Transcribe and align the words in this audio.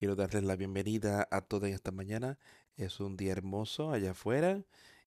Quiero 0.00 0.16
darles 0.16 0.44
la 0.44 0.56
bienvenida 0.56 1.28
a 1.30 1.42
toda 1.42 1.68
esta 1.68 1.90
mañana. 1.90 2.38
Es 2.78 3.00
un 3.00 3.18
día 3.18 3.32
hermoso 3.32 3.92
allá 3.92 4.12
afuera 4.12 4.64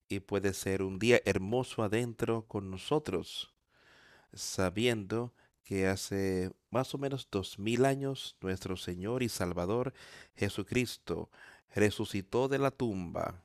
y 0.08 0.20
puede 0.20 0.54
ser 0.54 0.82
un 0.82 1.00
día 1.00 1.20
hermoso 1.24 1.82
adentro 1.82 2.46
con 2.46 2.70
nosotros, 2.70 3.52
sabiendo 4.32 5.34
que 5.64 5.88
hace 5.88 6.52
más 6.70 6.94
o 6.94 6.98
menos 6.98 7.26
dos 7.28 7.58
mil 7.58 7.86
años 7.86 8.36
nuestro 8.40 8.76
Señor 8.76 9.24
y 9.24 9.28
Salvador 9.28 9.94
Jesucristo 10.36 11.28
resucitó 11.74 12.46
de 12.46 12.60
la 12.60 12.70
tumba, 12.70 13.42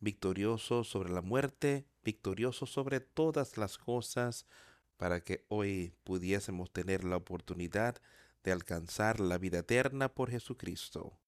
victorioso 0.00 0.84
sobre 0.84 1.12
la 1.12 1.20
muerte, 1.20 1.84
victorioso 2.02 2.64
sobre 2.64 3.00
todas 3.00 3.58
las 3.58 3.76
cosas, 3.76 4.46
para 4.96 5.20
que 5.20 5.44
hoy 5.48 5.92
pudiésemos 6.02 6.72
tener 6.72 7.04
la 7.04 7.16
oportunidad 7.16 7.96
de 7.96 8.23
alcanzar 8.52 9.20
la 9.20 9.38
vida 9.38 9.60
eterna 9.60 10.08
por 10.08 10.30
Jesucristo. 10.30 11.18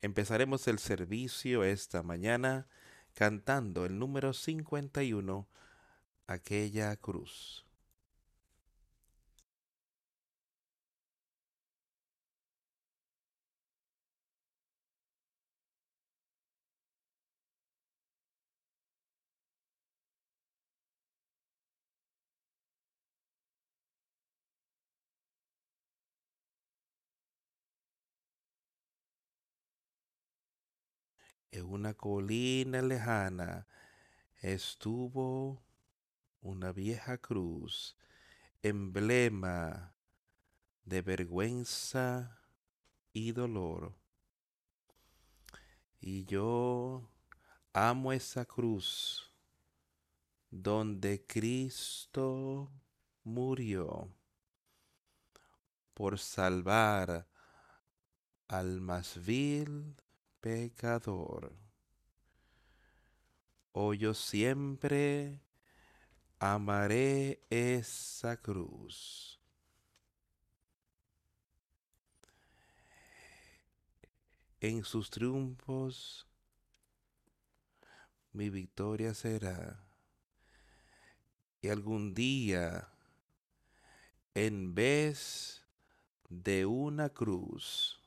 Empezaremos 0.00 0.66
el 0.68 0.78
servicio 0.78 1.64
esta 1.64 2.02
mañana 2.02 2.68
cantando 3.14 3.84
el 3.84 3.98
número 3.98 4.32
51, 4.32 5.48
aquella 6.26 6.96
cruz. 6.96 7.66
En 31.52 31.66
una 31.66 31.92
colina 31.92 32.80
lejana 32.80 33.66
estuvo 34.40 35.62
una 36.40 36.72
vieja 36.72 37.18
cruz, 37.18 37.94
emblema 38.62 39.94
de 40.86 41.02
vergüenza 41.02 42.40
y 43.12 43.32
dolor. 43.32 43.94
Y 46.00 46.24
yo 46.24 47.10
amo 47.74 48.14
esa 48.14 48.46
cruz 48.46 49.30
donde 50.50 51.26
Cristo 51.26 52.72
murió 53.24 54.10
por 55.92 56.18
salvar 56.18 57.28
al 58.48 58.80
más 58.80 59.22
vil 59.22 60.01
pecador. 60.42 61.56
Oh, 63.72 63.94
yo 63.94 64.12
siempre 64.12 65.40
amaré 66.38 67.40
esa 67.48 68.36
cruz. 68.36 69.40
En 74.60 74.84
sus 74.84 75.10
triunfos 75.10 76.26
mi 78.32 78.50
victoria 78.50 79.14
será. 79.14 79.84
Y 81.60 81.68
algún 81.68 82.14
día, 82.14 82.88
en 84.34 84.74
vez 84.74 85.64
de 86.28 86.66
una 86.66 87.10
cruz, 87.10 88.01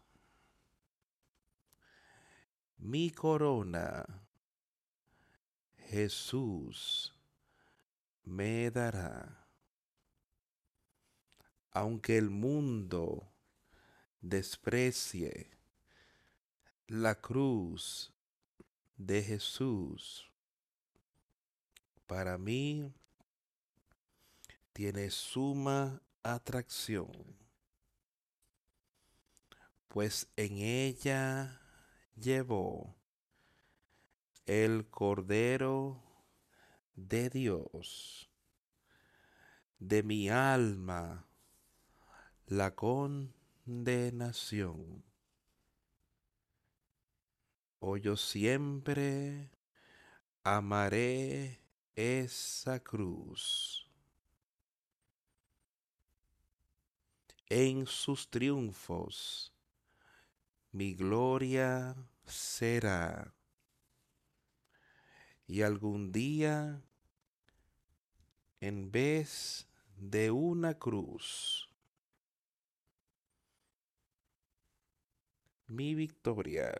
mi 2.86 3.10
corona 3.10 4.06
Jesús 5.90 7.12
me 8.24 8.70
dará. 8.70 9.48
Aunque 11.72 12.16
el 12.16 12.30
mundo 12.30 13.28
desprecie 14.22 15.50
la 16.88 17.16
cruz 17.16 18.14
de 18.98 19.24
Jesús, 19.24 20.30
para 22.06 22.38
mí 22.38 22.94
tiene 24.74 25.10
suma 25.10 26.04
atracción, 26.22 27.12
pues 29.88 30.28
en 30.36 30.60
ella 30.60 31.65
llevó 32.16 32.96
el 34.46 34.90
Cordero 34.90 36.02
de 36.96 37.30
Dios 37.30 38.30
de 39.80 40.04
mi 40.04 40.30
alma 40.30 41.26
la 42.48 42.76
condenación. 42.76 45.04
Oh, 47.80 47.98
yo 47.98 48.16
siempre 48.18 49.50
amaré 50.44 51.60
esa 51.96 52.80
cruz. 52.80 53.90
En 57.48 57.86
sus 57.86 58.28
triunfos 58.30 59.55
mi 60.76 60.94
gloria 60.94 61.96
será. 62.26 63.34
Y 65.48 65.62
algún 65.62 66.12
día, 66.12 66.82
en 68.60 68.92
vez 68.92 69.70
de 69.96 70.32
una 70.32 70.74
cruz, 70.78 71.70
mi 75.68 75.96
victoria, 75.96 76.74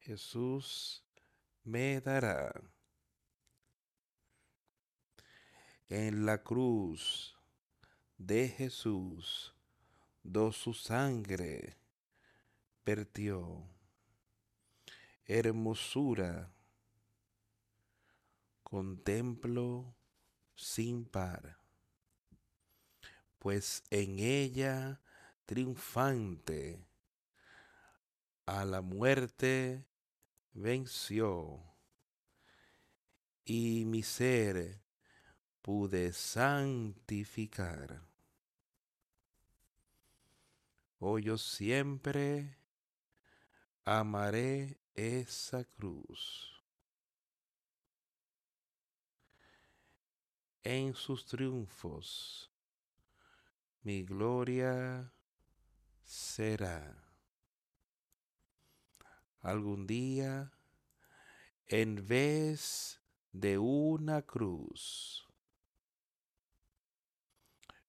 Jesús 0.00 1.04
me 1.62 2.00
dará. 2.00 2.52
En 5.88 6.26
la 6.26 6.42
cruz 6.42 7.38
de 8.18 8.48
Jesús, 8.48 9.54
do 10.24 10.50
su 10.50 10.74
sangre 10.74 11.81
perdió. 12.84 13.68
Hermosura, 15.24 16.52
contemplo 18.62 19.94
sin 20.56 21.04
par, 21.04 21.58
pues 23.38 23.82
en 23.90 24.18
ella 24.18 25.00
triunfante 25.46 26.84
a 28.46 28.64
la 28.64 28.80
muerte 28.80 29.86
venció. 30.52 31.62
Y 33.44 33.84
mi 33.86 34.02
ser 34.02 34.80
pude 35.62 36.12
santificar. 36.12 38.02
Hoy 40.98 41.24
yo 41.24 41.38
siempre 41.38 42.61
amaré 43.84 44.78
esa 44.94 45.64
cruz. 45.64 46.48
En 50.62 50.94
sus 50.94 51.24
triunfos 51.26 52.52
mi 53.82 54.04
gloria 54.04 55.12
será. 56.04 56.96
Algún 59.40 59.88
día, 59.88 60.52
en 61.66 62.06
vez 62.06 63.00
de 63.32 63.58
una 63.58 64.22
cruz, 64.22 65.26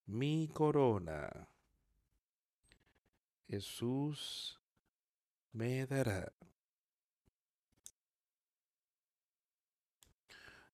mi 0.08 0.48
corona, 0.48 1.48
Jesús 3.48 4.60
me 5.54 5.86
dará. 5.86 6.34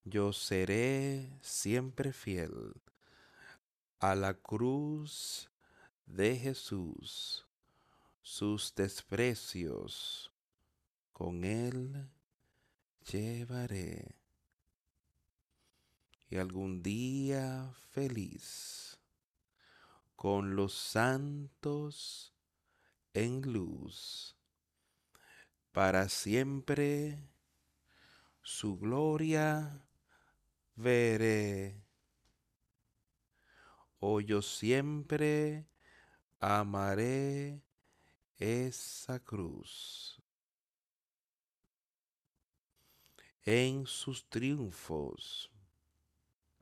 Yo 0.06 0.34
seré 0.34 1.38
siempre 1.42 2.14
fiel 2.14 2.82
a 4.00 4.16
la 4.16 4.34
cruz 4.34 5.52
de 6.06 6.38
Jesús, 6.38 7.46
sus 8.22 8.74
desprecios 8.74 10.32
con 11.12 11.44
él 11.44 12.10
llevaré. 13.12 14.16
Y 16.30 16.38
algún 16.38 16.82
día 16.82 17.74
feliz 17.90 18.98
con 20.16 20.56
los 20.56 20.74
santos 20.74 22.34
en 23.14 23.42
luz. 23.42 24.39
Para 25.72 26.10
siempre 26.10 27.20
su 28.42 28.78
gloria 28.78 29.86
veré. 30.76 31.84
Oh, 34.00 34.20
yo 34.22 34.42
siempre 34.42 35.68
amaré 36.40 37.62
esa 38.38 39.20
cruz. 39.20 40.22
En 43.44 43.86
sus 43.86 44.30
triunfos 44.30 45.52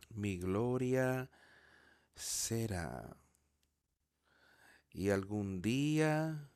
mi 0.10 0.38
gloria 0.38 1.30
será. 2.16 3.18
Y 4.92 5.12
algún 5.12 5.62
día, 5.62 6.50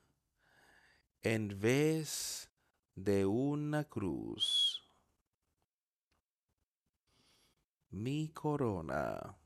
en 1.24 1.60
vez 1.60 2.50
de 2.96 3.26
una 3.26 3.84
cruz, 3.84 4.84
mi 7.90 8.30
corona 8.30 9.38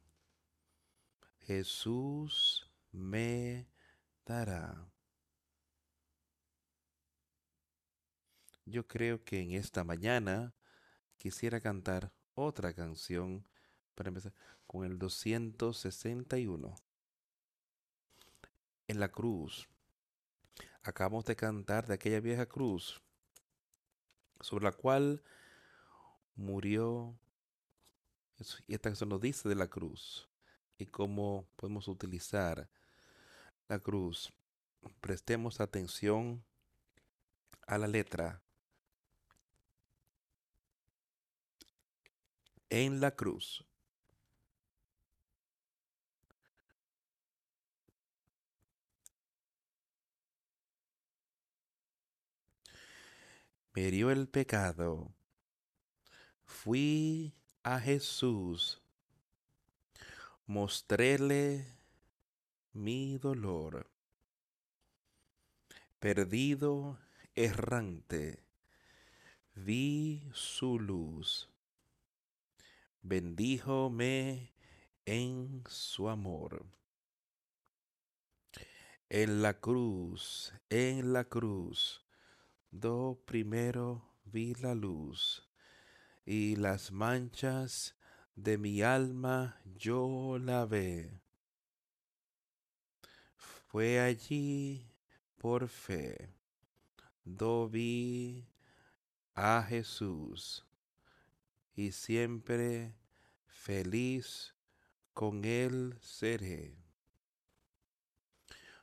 Jesús 1.45 2.71
me 2.91 3.67
dará. 4.25 4.89
Yo 8.65 8.87
creo 8.87 9.23
que 9.23 9.41
en 9.41 9.51
esta 9.51 9.83
mañana 9.83 10.55
quisiera 11.17 11.61
cantar 11.61 12.11
otra 12.33 12.73
canción 12.73 13.45
para 13.93 14.09
empezar 14.09 14.33
con 14.65 14.85
el 14.85 14.97
261. 14.97 16.75
En 18.87 18.99
la 18.99 19.09
cruz. 19.09 19.67
Acabamos 20.85 21.25
de 21.25 21.35
cantar 21.35 21.87
de 21.87 21.95
aquella 21.95 22.19
vieja 22.19 22.45
cruz 22.45 23.01
sobre 24.39 24.65
la 24.65 24.71
cual 24.71 25.23
murió. 26.35 27.17
Y 28.67 28.75
esta 28.75 28.89
canción 28.89 29.09
nos 29.09 29.19
dice 29.19 29.49
de 29.49 29.55
la 29.55 29.67
cruz 29.67 30.29
y 30.77 30.85
cómo 30.85 31.47
podemos 31.55 31.87
utilizar 31.87 32.69
la 33.67 33.79
cruz. 33.79 34.31
Prestemos 35.01 35.59
atención 35.59 36.45
a 37.65 37.79
la 37.79 37.87
letra. 37.87 38.43
En 42.69 42.99
la 42.99 43.09
cruz. 43.09 43.65
Me 53.75 53.89
el 53.89 54.29
pecado. 54.29 55.13
Fui 56.45 57.33
a 57.63 57.79
Jesús 57.79 58.81
mostréle 60.47 61.65
mi 62.73 63.17
dolor. 63.17 63.89
Perdido, 65.99 66.99
errante, 67.33 68.43
vi 69.55 70.29
su 70.33 70.79
luz. 70.79 71.49
Bendíjome 73.01 74.53
en 75.05 75.63
su 75.67 76.09
amor. 76.09 76.65
En 79.09 79.41
la 79.41 79.59
cruz, 79.59 80.53
en 80.69 81.13
la 81.13 81.25
cruz, 81.25 82.04
do 82.79 83.17
primero 83.25 84.03
vi 84.25 84.53
la 84.55 84.75
luz 84.75 85.47
y 86.25 86.57
las 86.57 86.91
manchas 86.91 87.95
de 88.35 88.57
mi 88.57 88.81
alma 88.81 89.61
yo 89.77 90.37
la 90.41 90.65
ve. 90.65 91.21
Fue 93.37 94.01
allí 94.01 94.91
por 95.37 95.69
fe, 95.69 96.33
do 97.23 97.69
vi 97.69 98.45
a 99.35 99.63
Jesús 99.63 100.65
y 101.75 101.91
siempre 101.91 102.93
feliz 103.47 104.53
con 105.13 105.45
él 105.45 105.97
seré. 106.01 106.75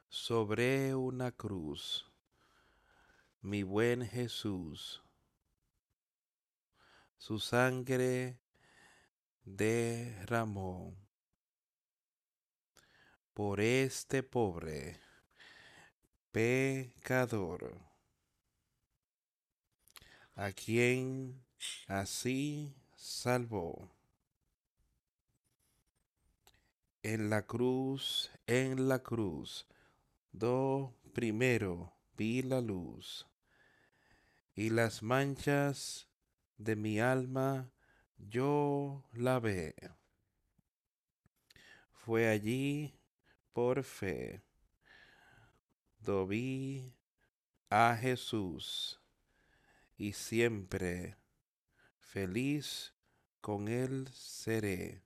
Sobre 0.08 0.94
una 0.94 1.32
cruz, 1.32 2.11
mi 3.42 3.64
buen 3.64 4.06
Jesús, 4.06 5.02
su 7.18 7.40
sangre 7.40 8.38
derramó 9.44 10.94
por 13.34 13.60
este 13.60 14.22
pobre 14.22 15.00
pecador, 16.30 17.80
a 20.36 20.52
quien 20.52 21.44
así 21.88 22.76
salvó. 22.94 23.90
En 27.02 27.28
la 27.28 27.42
cruz, 27.44 28.30
en 28.46 28.88
la 28.88 29.00
cruz, 29.00 29.66
do 30.30 30.94
primero 31.12 31.92
vi 32.16 32.42
la 32.42 32.60
luz, 32.60 33.26
y 34.54 34.70
las 34.70 35.02
manchas 35.02 36.08
de 36.58 36.76
mi 36.76 37.00
alma 37.00 37.70
yo 38.16 39.04
la 39.12 39.40
ve. 39.40 39.74
Fue 41.92 42.28
allí 42.28 42.94
por 43.52 43.82
fe. 43.84 44.42
Do 46.00 46.26
vi 46.26 46.94
a 47.70 47.96
Jesús 47.96 49.00
y 49.96 50.12
siempre 50.12 51.16
feliz 52.00 52.92
con 53.40 53.68
él 53.68 54.08
seré. 54.12 55.02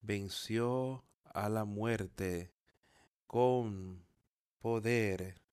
Venció 0.00 1.04
a 1.24 1.48
la 1.48 1.64
muerte 1.64 2.52
con 3.26 4.06
poder 4.58 5.43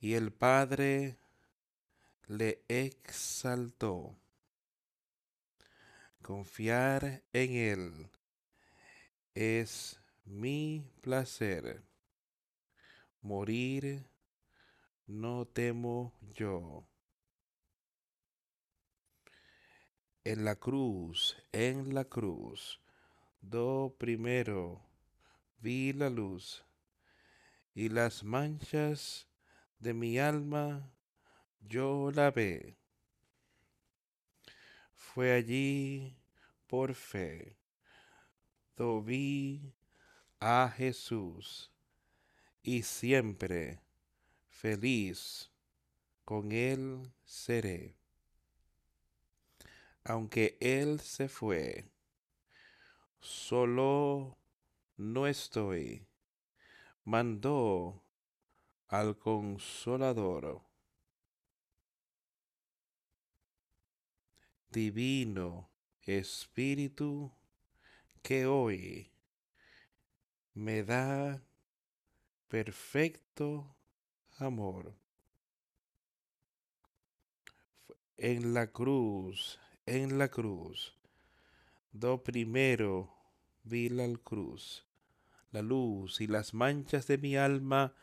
y 0.00 0.14
el 0.14 0.32
Padre 0.32 1.18
le 2.26 2.62
exaltó. 2.68 4.16
Confiar 6.22 7.22
en 7.32 7.52
Él 7.54 8.10
es 9.34 10.00
mi 10.24 10.84
placer. 11.00 11.82
Morir 13.22 14.04
no 15.06 15.46
temo 15.46 16.12
yo. 16.34 16.84
En 20.24 20.44
la 20.44 20.56
cruz, 20.56 21.36
en 21.52 21.94
la 21.94 22.04
cruz, 22.04 22.80
do 23.40 23.96
primero 23.98 24.82
vi 25.60 25.92
la 25.92 26.10
luz 26.10 26.64
y 27.74 27.88
las 27.88 28.22
manchas 28.22 29.27
de 29.78 29.94
mi 29.94 30.18
alma 30.18 30.92
yo 31.60 32.10
la 32.12 32.30
ve. 32.30 32.76
Fue 34.94 35.32
allí 35.32 36.16
por 36.66 36.94
fe. 36.94 37.56
Do 38.76 39.02
vi 39.02 39.74
a 40.40 40.72
Jesús 40.76 41.72
y 42.62 42.82
siempre 42.82 43.80
feliz 44.48 45.50
con 46.24 46.52
él 46.52 47.12
seré. 47.24 47.96
Aunque 50.04 50.56
él 50.60 51.00
se 51.00 51.28
fue, 51.28 51.90
solo 53.20 54.38
no 54.96 55.26
estoy. 55.26 56.06
Mandó 57.04 58.02
al 58.88 59.18
consolador 59.18 60.62
Divino 64.70 65.68
Espíritu 66.02 67.32
que 68.22 68.46
hoy 68.46 69.10
me 70.54 70.82
da 70.82 71.42
perfecto 72.48 73.76
amor. 74.38 74.94
En 78.16 78.54
la 78.54 78.72
cruz, 78.72 79.58
en 79.86 80.18
la 80.18 80.28
cruz, 80.28 80.94
do 81.92 82.22
primero 82.22 83.14
vi 83.64 83.88
la 83.88 84.08
cruz, 84.24 84.84
la 85.52 85.62
luz 85.62 86.20
y 86.20 86.26
las 86.26 86.52
manchas 86.52 87.06
de 87.06 87.18
mi 87.18 87.36
alma, 87.36 87.94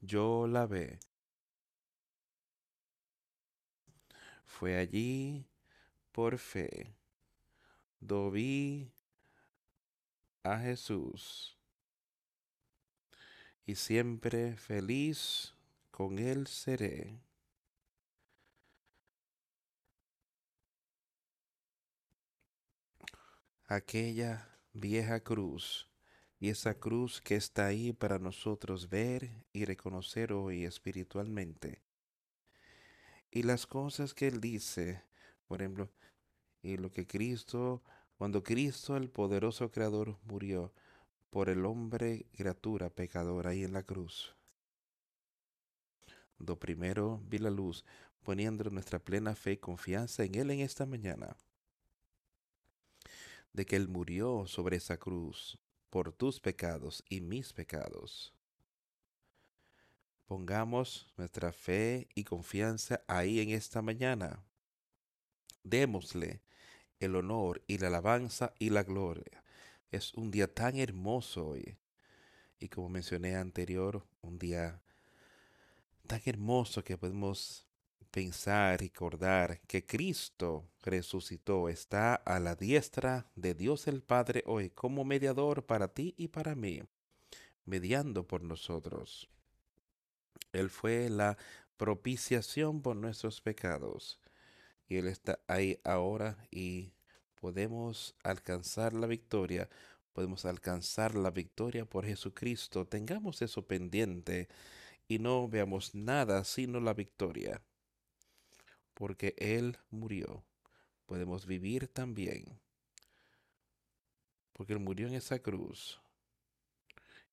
yo 0.00 0.46
la 0.46 0.66
ve. 0.66 0.98
Fue 4.44 4.76
allí 4.76 5.46
por 6.12 6.38
fe, 6.38 6.94
do 8.00 8.30
vi 8.30 8.90
a 10.42 10.58
Jesús 10.58 11.56
y 13.66 13.74
siempre 13.74 14.56
feliz 14.56 15.52
con 15.90 16.18
él 16.18 16.46
seré. 16.46 17.20
Aquella 23.66 24.48
vieja 24.72 25.18
cruz 25.20 25.88
y 26.38 26.50
esa 26.50 26.74
cruz 26.74 27.20
que 27.20 27.36
está 27.36 27.66
ahí 27.66 27.92
para 27.92 28.18
nosotros 28.18 28.88
ver 28.90 29.30
y 29.52 29.64
reconocer 29.64 30.32
hoy 30.32 30.64
espiritualmente. 30.64 31.82
Y 33.30 33.42
las 33.42 33.66
cosas 33.66 34.14
que 34.14 34.28
Él 34.28 34.40
dice, 34.40 35.02
por 35.46 35.62
ejemplo, 35.62 35.90
y 36.62 36.76
lo 36.76 36.90
que 36.90 37.06
Cristo, 37.06 37.82
cuando 38.18 38.42
Cristo 38.42 38.96
el 38.96 39.08
poderoso 39.08 39.70
Creador 39.70 40.18
murió 40.24 40.72
por 41.30 41.48
el 41.48 41.64
hombre 41.64 42.26
criatura 42.32 42.90
pecadora 42.90 43.50
ahí 43.50 43.64
en 43.64 43.72
la 43.72 43.82
cruz. 43.82 44.34
Do 46.38 46.58
primero 46.58 47.20
vi 47.24 47.38
la 47.38 47.50
luz, 47.50 47.84
poniendo 48.22 48.68
nuestra 48.70 48.98
plena 48.98 49.34
fe 49.34 49.52
y 49.52 49.56
confianza 49.56 50.24
en 50.24 50.34
Él 50.34 50.50
en 50.50 50.60
esta 50.60 50.84
mañana, 50.84 51.36
de 53.52 53.64
que 53.64 53.76
Él 53.76 53.88
murió 53.88 54.46
sobre 54.46 54.76
esa 54.76 54.98
cruz 54.98 55.58
por 55.90 56.12
tus 56.12 56.40
pecados 56.40 57.04
y 57.08 57.20
mis 57.20 57.52
pecados. 57.52 58.32
Pongamos 60.26 61.06
nuestra 61.16 61.52
fe 61.52 62.08
y 62.14 62.24
confianza 62.24 63.02
ahí 63.06 63.40
en 63.40 63.50
esta 63.50 63.80
mañana. 63.82 64.42
Démosle 65.62 66.42
el 66.98 67.14
honor 67.14 67.62
y 67.66 67.78
la 67.78 67.88
alabanza 67.88 68.52
y 68.58 68.70
la 68.70 68.82
gloria. 68.82 69.44
Es 69.90 70.14
un 70.14 70.30
día 70.30 70.52
tan 70.52 70.76
hermoso 70.78 71.48
hoy. 71.48 71.76
Y 72.58 72.68
como 72.68 72.88
mencioné 72.88 73.36
anterior, 73.36 74.04
un 74.22 74.38
día 74.38 74.80
tan 76.06 76.20
hermoso 76.24 76.82
que 76.82 76.96
podemos 76.96 77.65
pensar 78.16 78.80
recordar 78.80 79.60
que 79.66 79.84
Cristo 79.84 80.64
resucitó, 80.82 81.68
está 81.68 82.14
a 82.14 82.40
la 82.40 82.54
diestra 82.54 83.30
de 83.34 83.52
Dios 83.52 83.88
el 83.88 84.02
Padre 84.02 84.42
hoy 84.46 84.70
como 84.70 85.04
mediador 85.04 85.66
para 85.66 85.88
ti 85.88 86.14
y 86.16 86.28
para 86.28 86.54
mí, 86.54 86.80
mediando 87.66 88.26
por 88.26 88.42
nosotros. 88.42 89.28
Él 90.54 90.70
fue 90.70 91.10
la 91.10 91.36
propiciación 91.76 92.80
por 92.80 92.96
nuestros 92.96 93.42
pecados 93.42 94.18
y 94.88 94.96
Él 94.96 95.08
está 95.08 95.38
ahí 95.46 95.78
ahora 95.84 96.38
y 96.50 96.94
podemos 97.38 98.14
alcanzar 98.22 98.94
la 98.94 99.06
victoria, 99.08 99.68
podemos 100.14 100.46
alcanzar 100.46 101.14
la 101.16 101.30
victoria 101.30 101.84
por 101.84 102.06
Jesucristo. 102.06 102.86
Tengamos 102.86 103.42
eso 103.42 103.66
pendiente 103.66 104.48
y 105.06 105.18
no 105.18 105.48
veamos 105.48 105.94
nada 105.94 106.44
sino 106.44 106.80
la 106.80 106.94
victoria 106.94 107.60
porque 108.96 109.34
Él 109.36 109.78
murió, 109.90 110.42
podemos 111.04 111.44
vivir 111.44 111.86
también. 111.86 112.58
Porque 114.54 114.72
Él 114.72 114.78
murió 114.78 115.06
en 115.06 115.12
esa 115.12 115.38
cruz. 115.38 116.00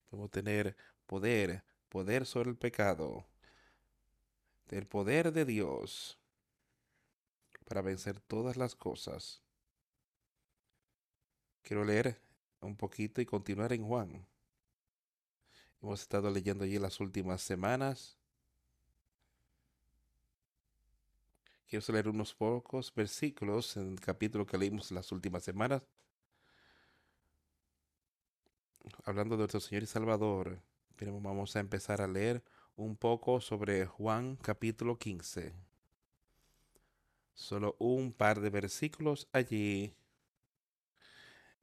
Podemos 0.10 0.30
tener 0.30 0.76
poder, 1.06 1.64
poder 1.88 2.26
sobre 2.26 2.50
el 2.50 2.58
pecado, 2.58 3.26
el 4.72 4.86
poder 4.86 5.32
de 5.32 5.46
Dios 5.46 6.20
para 7.64 7.82
vencer 7.82 8.20
todas 8.20 8.58
las 8.58 8.76
cosas. 8.76 9.42
Quiero 11.62 11.86
leer 11.86 12.20
un 12.60 12.76
poquito 12.76 13.22
y 13.22 13.26
continuar 13.26 13.72
en 13.72 13.88
Juan. 13.88 14.28
Hemos 15.82 16.02
estado 16.02 16.30
leyendo 16.30 16.66
allí 16.66 16.78
las 16.78 17.00
últimas 17.00 17.42
semanas 17.42 18.18
Quiero 21.74 21.92
leer 21.92 22.08
unos 22.08 22.36
pocos 22.36 22.94
versículos 22.94 23.78
en 23.78 23.94
el 23.94 24.00
capítulo 24.00 24.46
que 24.46 24.60
leímos 24.60 24.92
las 24.92 25.12
últimas 25.12 25.44
semanas. 25.44 25.82
Hablando 29.06 29.34
de 29.34 29.40
nuestro 29.40 29.60
Señor 29.60 29.82
y 29.82 29.88
Salvador, 29.88 30.62
vamos 31.00 31.56
a 31.56 31.60
empezar 31.60 32.00
a 32.00 32.08
leer 32.08 32.44
un 32.76 32.96
poco 32.96 33.42
sobre 33.42 33.88
Juan 33.88 34.36
capítulo 34.36 35.00
15. 35.00 35.52
Solo 37.34 37.76
un 37.80 38.14
par 38.14 38.40
de 38.40 38.52
versículos 38.52 39.28
allí. 39.34 39.96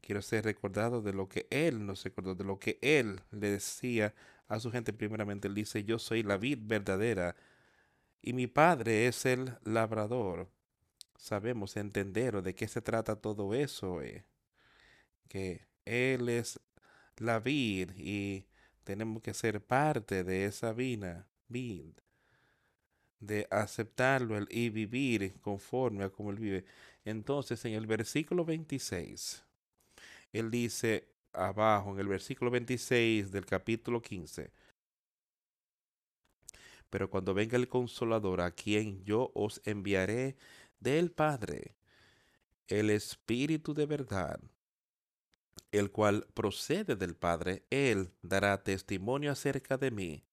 Quiero 0.00 0.22
ser 0.22 0.42
recordado 0.42 1.02
de 1.02 1.12
lo 1.12 1.28
que 1.28 1.46
Él 1.50 1.86
nos 1.86 2.02
recordó, 2.02 2.34
de 2.34 2.42
lo 2.42 2.58
que 2.58 2.80
Él 2.82 3.20
le 3.30 3.52
decía 3.52 4.12
a 4.48 4.58
su 4.58 4.72
gente. 4.72 4.92
Primeramente, 4.92 5.46
Él 5.46 5.54
dice, 5.54 5.84
yo 5.84 6.00
soy 6.00 6.24
la 6.24 6.36
vid 6.36 6.58
verdadera 6.62 7.36
y 8.22 8.32
mi 8.32 8.46
padre 8.46 9.06
es 9.06 9.26
el 9.26 9.56
labrador. 9.64 10.48
Sabemos 11.16 11.76
entender 11.76 12.42
de 12.42 12.54
qué 12.54 12.68
se 12.68 12.80
trata 12.82 13.16
todo 13.16 13.54
eso, 13.54 14.02
eh? 14.02 14.24
que 15.28 15.66
Él 15.84 16.28
es 16.28 16.60
la 17.16 17.40
vid 17.40 17.90
y 17.96 18.46
tenemos 18.84 19.22
que 19.22 19.34
ser 19.34 19.64
parte 19.64 20.24
de 20.24 20.46
esa 20.46 20.72
vina, 20.72 21.28
vid, 21.48 21.92
de 23.20 23.46
aceptarlo 23.50 24.38
y 24.48 24.70
vivir 24.70 25.34
conforme 25.40 26.04
a 26.04 26.10
como 26.10 26.30
Él 26.30 26.38
vive. 26.38 26.64
Entonces, 27.04 27.64
en 27.64 27.74
el 27.74 27.86
versículo 27.86 28.44
26, 28.44 29.44
Él 30.32 30.50
dice 30.50 31.08
abajo, 31.32 31.92
en 31.92 32.00
el 32.00 32.08
versículo 32.08 32.50
26 32.50 33.30
del 33.30 33.46
capítulo 33.46 34.02
15, 34.02 34.50
pero 36.90 37.08
cuando 37.08 37.34
venga 37.34 37.56
el 37.56 37.68
consolador 37.68 38.40
a 38.40 38.50
quien 38.50 39.04
yo 39.04 39.30
os 39.34 39.62
enviaré 39.64 40.36
del 40.80 41.12
Padre, 41.12 41.76
el 42.66 42.90
Espíritu 42.90 43.74
de 43.74 43.86
verdad, 43.86 44.40
el 45.72 45.90
cual 45.90 46.26
procede 46.34 46.96
del 46.96 47.14
Padre, 47.14 47.64
Él 47.70 48.12
dará 48.22 48.62
testimonio 48.62 49.30
acerca 49.32 49.76
de 49.76 49.90
mí. 49.90 50.24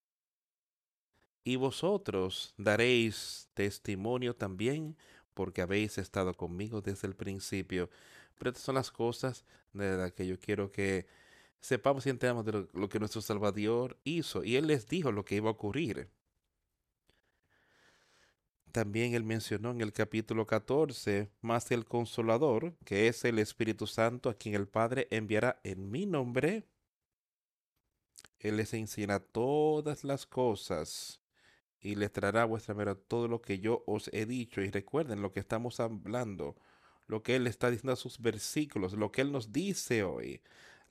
Y 1.43 1.55
vosotros 1.55 2.53
daréis 2.57 3.49
testimonio 3.53 4.35
también, 4.35 4.97
porque 5.33 5.61
habéis 5.61 5.97
estado 5.99 6.33
conmigo 6.33 6.81
desde 6.81 7.07
el 7.07 7.15
principio. 7.15 7.89
Pero 8.37 8.49
estas 8.49 8.65
son 8.65 8.75
las 8.75 8.91
cosas 8.91 9.45
de 9.73 9.95
las 9.95 10.11
que 10.11 10.27
yo 10.27 10.39
quiero 10.39 10.71
que 10.71 11.05
sepamos 11.61 12.05
y 12.05 12.09
entendamos 12.09 12.45
de 12.45 12.51
lo, 12.53 12.67
lo 12.73 12.89
que 12.89 12.99
nuestro 12.99 13.21
Salvador 13.21 13.97
hizo. 14.03 14.43
Y 14.43 14.55
Él 14.55 14.67
les 14.67 14.87
dijo 14.87 15.11
lo 15.11 15.23
que 15.23 15.35
iba 15.35 15.49
a 15.49 15.53
ocurrir. 15.53 16.09
También 18.71 19.13
él 19.13 19.23
mencionó 19.23 19.71
en 19.71 19.81
el 19.81 19.93
capítulo 19.93 20.45
14, 20.45 21.31
más 21.41 21.71
el 21.71 21.85
consolador, 21.85 22.75
que 22.85 23.07
es 23.07 23.23
el 23.25 23.39
Espíritu 23.39 23.87
Santo, 23.87 24.29
a 24.29 24.35
quien 24.35 24.55
el 24.55 24.67
Padre 24.67 25.07
enviará 25.09 25.59
en 25.63 25.89
mi 25.89 26.05
nombre. 26.05 26.67
Él 28.39 28.57
les 28.57 28.73
enseñará 28.73 29.19
todas 29.19 30.03
las 30.03 30.25
cosas 30.25 31.21
y 31.79 31.95
les 31.95 32.11
traerá 32.11 32.43
a 32.43 32.45
vuestra 32.45 32.75
mera 32.75 32.95
todo 32.95 33.27
lo 33.27 33.41
que 33.41 33.59
yo 33.59 33.83
os 33.87 34.09
he 34.13 34.25
dicho. 34.25 34.61
Y 34.61 34.69
recuerden 34.69 35.21
lo 35.21 35.31
que 35.31 35.39
estamos 35.39 35.79
hablando, 35.79 36.55
lo 37.07 37.23
que 37.23 37.35
Él 37.35 37.47
está 37.47 37.71
diciendo 37.71 37.93
a 37.93 37.95
sus 37.95 38.19
versículos, 38.19 38.93
lo 38.93 39.11
que 39.11 39.21
Él 39.21 39.31
nos 39.31 39.51
dice 39.51 40.03
hoy, 40.03 40.41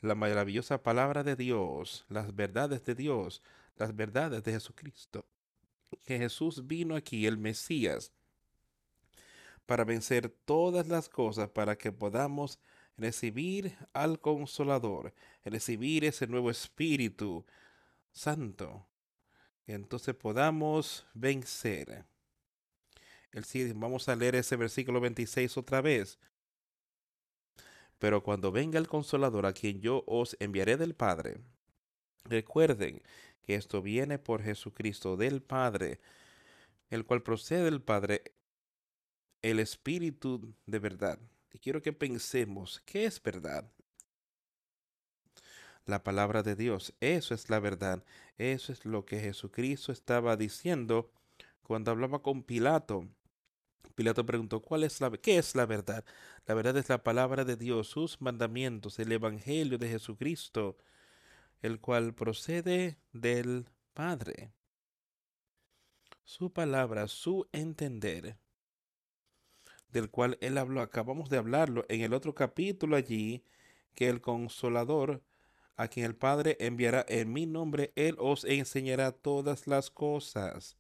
la 0.01 0.15
maravillosa 0.15 0.83
palabra 0.83 1.23
de 1.23 1.37
Dios, 1.37 2.05
las 2.09 2.35
verdades 2.35 2.85
de 2.85 2.95
Dios, 2.95 3.43
las 3.77 3.95
verdades 3.95 4.43
de 4.43 4.53
Jesucristo 4.53 5.27
que 6.05 6.19
Jesús 6.19 6.67
vino 6.67 6.97
aquí, 6.97 7.27
el 7.27 7.39
Mesías, 7.39 8.13
para 9.67 9.85
vencer 9.85 10.29
todas 10.29 10.89
las 10.89 11.09
cosas, 11.09 11.49
para 11.51 11.77
que 11.77 11.93
podamos 11.93 12.59
recibir 12.97 13.77
al 13.93 14.21
Consolador, 14.21 15.13
recibir 15.45 16.05
ese 16.05 16.27
nuevo 16.27 16.51
Espíritu 16.51 17.45
Santo, 18.13 18.87
que 19.65 19.75
entonces 19.75 20.15
podamos 20.15 21.07
vencer. 21.15 22.05
El, 23.33 23.75
vamos 23.75 24.09
a 24.09 24.17
leer 24.17 24.37
ese 24.37 24.57
versículo 24.57 25.01
26 25.01 25.57
otra 25.59 25.83
vez. 25.83 26.19
Pero 27.99 28.23
cuando 28.23 28.53
venga 28.53 28.79
el 28.79 28.89
Consolador, 28.89 29.47
a 29.47 29.53
quien 29.53 29.81
yo 29.81 30.05
os 30.07 30.37
enviaré 30.39 30.77
del 30.77 30.95
Padre, 30.95 31.39
recuerden 32.25 33.03
que 33.47 33.55
esto 33.55 33.83
viene 33.83 34.19
por 34.19 34.43
Jesucristo 34.43 35.17
del 35.17 35.43
Padre, 35.43 36.01
el 36.91 37.05
cual 37.05 37.23
procede 37.23 37.65
del 37.65 37.81
Padre, 37.81 38.23
el 39.43 39.61
Espíritu 39.61 40.55
de 40.67 40.79
verdad. 40.79 41.19
Y 41.53 41.59
quiero 41.59 41.81
que 41.81 41.93
pensemos, 41.93 42.83
¿qué 42.85 43.07
es 43.07 43.23
verdad? 43.23 43.71
la 45.87 46.03
palabra 46.03 46.43
de 46.43 46.57
Dios. 46.57 46.95
Eso 47.01 47.35
es 47.35 47.49
la 47.49 47.61
verdad. 47.61 48.05
Eso 48.39 48.73
es 48.73 48.85
lo 48.85 49.07
que 49.07 49.21
Jesucristo 49.21 49.93
estaba 49.93 50.37
diciendo 50.37 51.11
cuando 51.63 51.91
hablaba 51.91 52.23
con 52.23 52.43
Pilato. 52.43 53.09
Pilato 53.95 54.27
preguntó, 54.27 54.61
¿cuál 54.61 54.85
es 54.85 55.01
la, 55.01 55.11
¿qué 55.11 55.39
es 55.39 55.55
la 55.55 55.65
verdad? 55.65 56.05
La 56.45 56.55
verdad 56.55 56.77
es 56.77 56.89
la 56.89 57.03
palabra 57.03 57.45
de 57.45 57.57
Dios, 57.57 57.89
sus 57.89 58.21
mandamientos, 58.21 58.99
el 58.99 59.11
Evangelio 59.11 59.79
de 59.79 59.89
Jesucristo, 59.89 60.77
el 61.63 61.81
cual 61.81 62.15
procede 62.15 62.99
del 63.13 63.69
Padre. 63.95 64.53
Su 66.25 66.53
palabra, 66.53 67.09
su 67.09 67.49
entender, 67.53 68.37
del 69.91 70.11
cual 70.11 70.39
él 70.41 70.59
habló, 70.59 70.81
acabamos 70.81 71.31
de 71.31 71.39
hablarlo 71.39 71.87
en 71.89 72.01
el 72.01 72.13
otro 72.13 72.35
capítulo 72.35 72.97
allí, 72.97 73.45
que 73.95 74.09
el 74.09 74.21
consolador 74.21 75.23
a 75.77 75.89
quien 75.89 76.07
el 76.07 76.17
Padre 76.17 76.57
enviará 76.59 77.05
en 77.09 77.33
mi 77.33 77.47
nombre, 77.47 77.93
Él 77.97 78.17
os 78.19 78.45
enseñará 78.45 79.13
todas 79.13 79.67
las 79.67 79.91
cosas, 79.91 80.77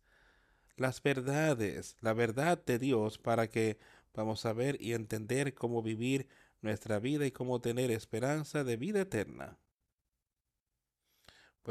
las 0.77 1.03
verdades, 1.03 1.97
la 2.01 2.15
verdad 2.15 2.63
de 2.65 2.79
Dios, 2.79 3.19
para 3.19 3.49
que 3.49 3.79
vamos 4.15 4.47
a 4.47 4.53
ver 4.53 4.81
y 4.81 4.95
entender 4.95 5.55
cómo 5.55 5.83
vivir 5.83 6.29
nuestra 6.63 6.99
vida 6.99 7.27
y 7.27 7.31
cómo 7.31 7.61
tener 7.61 7.91
esperanza 7.91 8.65
de 8.65 8.77
vida 8.77 9.03
eterna. 9.03 9.59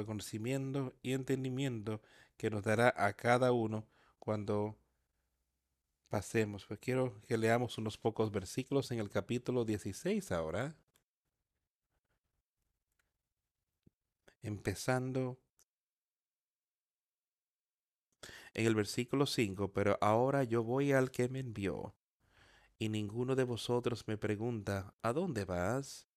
Conocimiento 0.03 0.93
y 1.01 1.13
entendimiento 1.13 2.01
que 2.37 2.49
nos 2.49 2.63
dará 2.63 2.93
a 2.97 3.13
cada 3.13 3.51
uno 3.51 3.87
cuando 4.19 4.75
pasemos. 6.09 6.65
Pues 6.65 6.79
quiero 6.79 7.21
que 7.27 7.37
leamos 7.37 7.77
unos 7.77 7.97
pocos 7.97 8.31
versículos 8.31 8.91
en 8.91 8.99
el 8.99 9.09
capítulo 9.09 9.63
16 9.63 10.31
ahora. 10.31 10.75
empezando 14.45 15.39
en 18.53 18.67
el 18.67 18.75
versículo 18.75 19.25
5, 19.25 19.73
pero 19.73 19.97
ahora 20.01 20.43
yo 20.43 20.63
voy 20.63 20.93
al 20.93 21.11
que 21.11 21.27
me 21.29 21.39
envió, 21.39 21.95
y 22.77 22.89
ninguno 22.89 23.35
de 23.35 23.43
vosotros 23.43 24.07
me 24.07 24.17
pregunta, 24.17 24.93
¿a 25.01 25.13
dónde 25.13 25.45
vas? 25.45 26.07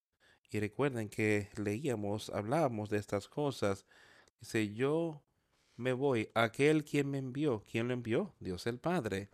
Y 0.50 0.60
recuerden 0.60 1.08
que 1.08 1.50
leíamos, 1.56 2.30
hablábamos 2.30 2.88
de 2.90 2.98
estas 2.98 3.28
cosas. 3.28 3.84
Dice, 4.40 4.72
yo 4.72 5.22
me 5.76 5.92
voy 5.92 6.30
aquel 6.34 6.84
quien 6.84 7.10
me 7.10 7.18
envió. 7.18 7.64
¿Quién 7.70 7.88
lo 7.88 7.94
envió? 7.94 8.34
Dios 8.40 8.66
el 8.66 8.78
Padre. 8.78 9.30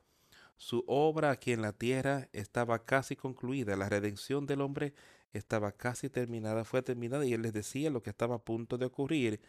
Su 0.56 0.84
obra 0.86 1.30
aquí 1.30 1.52
en 1.52 1.62
la 1.62 1.72
tierra 1.72 2.28
estaba 2.32 2.84
casi 2.84 3.16
concluida. 3.16 3.76
La 3.76 3.88
redención 3.88 4.46
del 4.46 4.60
hombre 4.60 4.94
estaba 5.32 5.72
casi 5.72 6.08
terminada, 6.10 6.64
fue 6.64 6.82
terminada 6.82 7.26
y 7.26 7.34
él 7.34 7.42
les 7.42 7.52
decía 7.52 7.90
lo 7.90 8.02
que 8.02 8.10
estaba 8.10 8.36
a 8.36 8.44
punto 8.44 8.78
de 8.78 8.86
ocurrir. 8.86 9.40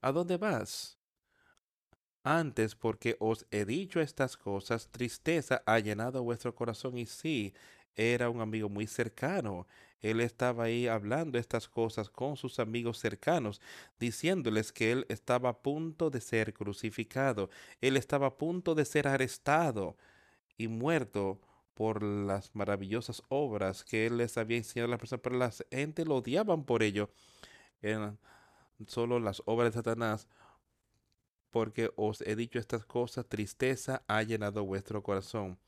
¿A 0.00 0.12
dónde 0.12 0.36
vas? 0.36 0.98
Antes, 2.22 2.74
porque 2.74 3.16
os 3.20 3.46
he 3.50 3.64
dicho 3.66 4.00
estas 4.00 4.36
cosas, 4.36 4.88
tristeza 4.90 5.62
ha 5.66 5.78
llenado 5.78 6.22
vuestro 6.22 6.54
corazón 6.54 6.96
y 6.96 7.06
sí, 7.06 7.54
era 7.96 8.30
un 8.30 8.40
amigo 8.40 8.68
muy 8.68 8.86
cercano. 8.86 9.66
Él 10.00 10.20
estaba 10.20 10.64
ahí 10.64 10.86
hablando 10.86 11.38
estas 11.38 11.68
cosas 11.68 12.10
con 12.10 12.36
sus 12.36 12.58
amigos 12.58 12.98
cercanos, 12.98 13.60
diciéndoles 13.98 14.72
que 14.72 14.92
él 14.92 15.06
estaba 15.08 15.50
a 15.50 15.58
punto 15.58 16.10
de 16.10 16.20
ser 16.20 16.52
crucificado, 16.52 17.48
él 17.80 17.96
estaba 17.96 18.28
a 18.28 18.36
punto 18.36 18.74
de 18.74 18.84
ser 18.84 19.08
arrestado 19.08 19.96
y 20.58 20.68
muerto 20.68 21.40
por 21.74 22.02
las 22.02 22.54
maravillosas 22.54 23.22
obras 23.28 23.84
que 23.84 24.06
él 24.06 24.18
les 24.18 24.38
había 24.38 24.56
enseñado 24.56 24.86
a 24.86 24.90
las 24.90 25.00
personas, 25.00 25.22
pero 25.22 25.36
la 25.36 25.52
gente 25.70 26.04
lo 26.04 26.16
odiaban 26.16 26.64
por 26.64 26.82
ello. 26.82 27.10
Eran 27.82 28.18
solo 28.86 29.18
las 29.18 29.42
obras 29.46 29.72
de 29.72 29.78
Satanás, 29.78 30.28
porque 31.50 31.90
os 31.96 32.20
he 32.22 32.36
dicho 32.36 32.58
estas 32.58 32.84
cosas, 32.84 33.26
tristeza 33.26 34.02
ha 34.08 34.22
llenado 34.22 34.64
vuestro 34.64 35.02
corazón. 35.02 35.58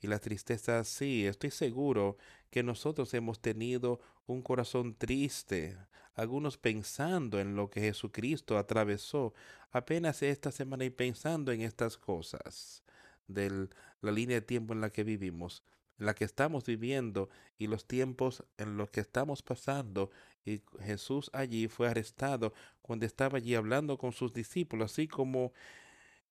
Y 0.00 0.08
la 0.08 0.18
tristeza, 0.18 0.84
sí, 0.84 1.26
estoy 1.26 1.50
seguro 1.50 2.16
que 2.50 2.62
nosotros 2.62 3.12
hemos 3.14 3.40
tenido 3.40 4.00
un 4.26 4.42
corazón 4.42 4.94
triste, 4.94 5.76
algunos 6.14 6.58
pensando 6.58 7.40
en 7.40 7.56
lo 7.56 7.70
que 7.70 7.80
Jesucristo 7.80 8.58
atravesó 8.58 9.34
apenas 9.70 10.22
esta 10.22 10.50
semana 10.50 10.84
y 10.84 10.90
pensando 10.90 11.52
en 11.52 11.60
estas 11.62 11.96
cosas 11.96 12.82
de 13.28 13.68
la 14.00 14.12
línea 14.12 14.36
de 14.36 14.46
tiempo 14.46 14.72
en 14.72 14.80
la 14.80 14.90
que 14.90 15.04
vivimos, 15.04 15.62
en 15.98 16.06
la 16.06 16.14
que 16.14 16.24
estamos 16.24 16.64
viviendo 16.64 17.28
y 17.58 17.66
los 17.66 17.86
tiempos 17.86 18.44
en 18.58 18.76
los 18.76 18.90
que 18.90 19.00
estamos 19.00 19.42
pasando. 19.42 20.10
Y 20.44 20.62
Jesús 20.80 21.30
allí 21.32 21.68
fue 21.68 21.88
arrestado 21.88 22.52
cuando 22.82 23.06
estaba 23.06 23.38
allí 23.38 23.54
hablando 23.54 23.98
con 23.98 24.12
sus 24.12 24.32
discípulos, 24.32 24.92
así 24.92 25.08
como 25.08 25.52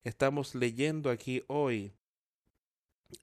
estamos 0.04 0.54
leyendo 0.54 1.10
aquí 1.10 1.44
hoy 1.48 1.92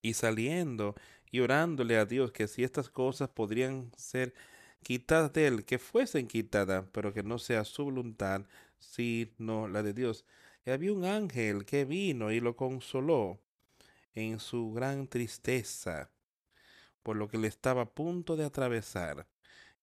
y 0.02 0.14
saliendo 0.14 0.96
y 1.32 1.40
orándole 1.40 1.98
a 1.98 2.06
Dios 2.06 2.32
que 2.32 2.48
si 2.48 2.64
estas 2.64 2.90
cosas 2.90 3.30
podrían 3.30 3.92
ser 3.98 4.34
quitadas 4.84 5.34
de 5.34 5.48
él, 5.48 5.66
que 5.66 5.80
fuesen 5.80 6.28
quitadas, 6.28 6.86
pero 6.92 7.14
que 7.14 7.24
no 7.24 7.40
sea 7.40 7.64
su 7.66 7.86
voluntad, 7.86 8.46
sino 8.80 9.68
la 9.68 9.84
de 9.84 9.94
Dios. 9.94 10.26
Y 10.66 10.72
había 10.72 10.94
un 10.94 11.06
ángel 11.06 11.66
que 11.66 11.86
vino 11.86 12.32
y 12.32 12.40
lo 12.40 12.56
consoló 12.56 13.40
en 14.14 14.40
su 14.40 14.74
gran 14.74 15.08
tristeza 15.08 16.12
por 17.04 17.18
lo 17.18 17.28
que 17.28 17.38
le 17.38 17.48
estaba 17.48 17.84
a 17.84 17.94
punto 17.94 18.36
de 18.36 18.46
atravesar. 18.46 19.28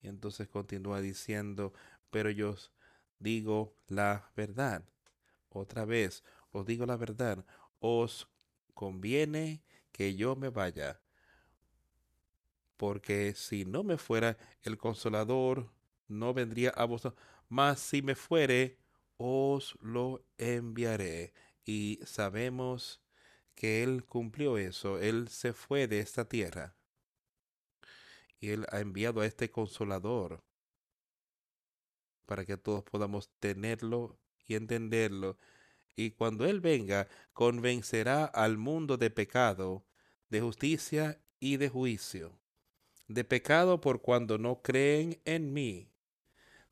Y 0.02 0.08
entonces 0.08 0.48
continúa 0.48 1.00
diciendo, 1.00 1.72
pero 2.10 2.30
yo 2.30 2.50
os 2.50 2.72
digo 3.18 3.76
la 3.88 4.30
verdad. 4.34 4.84
Otra 5.50 5.84
vez, 5.84 6.24
os 6.50 6.64
digo 6.66 6.86
la 6.86 6.96
verdad. 6.96 7.44
Os 7.78 8.28
conviene 8.74 9.62
que 9.92 10.14
yo 10.16 10.36
me 10.36 10.50
vaya. 10.50 11.00
Porque 12.76 13.34
si 13.34 13.64
no 13.64 13.82
me 13.84 13.98
fuera, 13.98 14.36
el 14.62 14.78
consolador 14.78 15.70
no 16.08 16.32
vendría 16.34 16.70
a 16.70 16.84
vosotros. 16.84 17.22
Mas 17.48 17.80
si 17.80 18.02
me 18.02 18.14
fuere, 18.14 18.78
os 19.18 19.76
lo 19.80 20.24
enviaré. 20.38 21.34
Y 21.64 22.00
sabemos 22.04 23.02
que 23.54 23.82
Él 23.82 24.04
cumplió 24.04 24.56
eso, 24.56 24.98
Él 24.98 25.28
se 25.28 25.52
fue 25.52 25.86
de 25.86 26.00
esta 26.00 26.28
tierra 26.28 26.74
y 28.40 28.50
Él 28.50 28.66
ha 28.72 28.80
enviado 28.80 29.20
a 29.20 29.26
este 29.26 29.50
consolador 29.50 30.42
para 32.26 32.44
que 32.44 32.56
todos 32.56 32.82
podamos 32.84 33.28
tenerlo 33.38 34.18
y 34.46 34.54
entenderlo. 34.54 35.36
Y 35.96 36.12
cuando 36.12 36.46
Él 36.46 36.60
venga, 36.60 37.08
convencerá 37.32 38.24
al 38.24 38.58
mundo 38.58 38.96
de 38.96 39.10
pecado, 39.10 39.84
de 40.28 40.40
justicia 40.40 41.20
y 41.38 41.56
de 41.56 41.68
juicio. 41.68 42.38
De 43.08 43.24
pecado 43.24 43.80
por 43.80 44.00
cuando 44.00 44.38
no 44.38 44.62
creen 44.62 45.20
en 45.24 45.52
mí. 45.52 45.88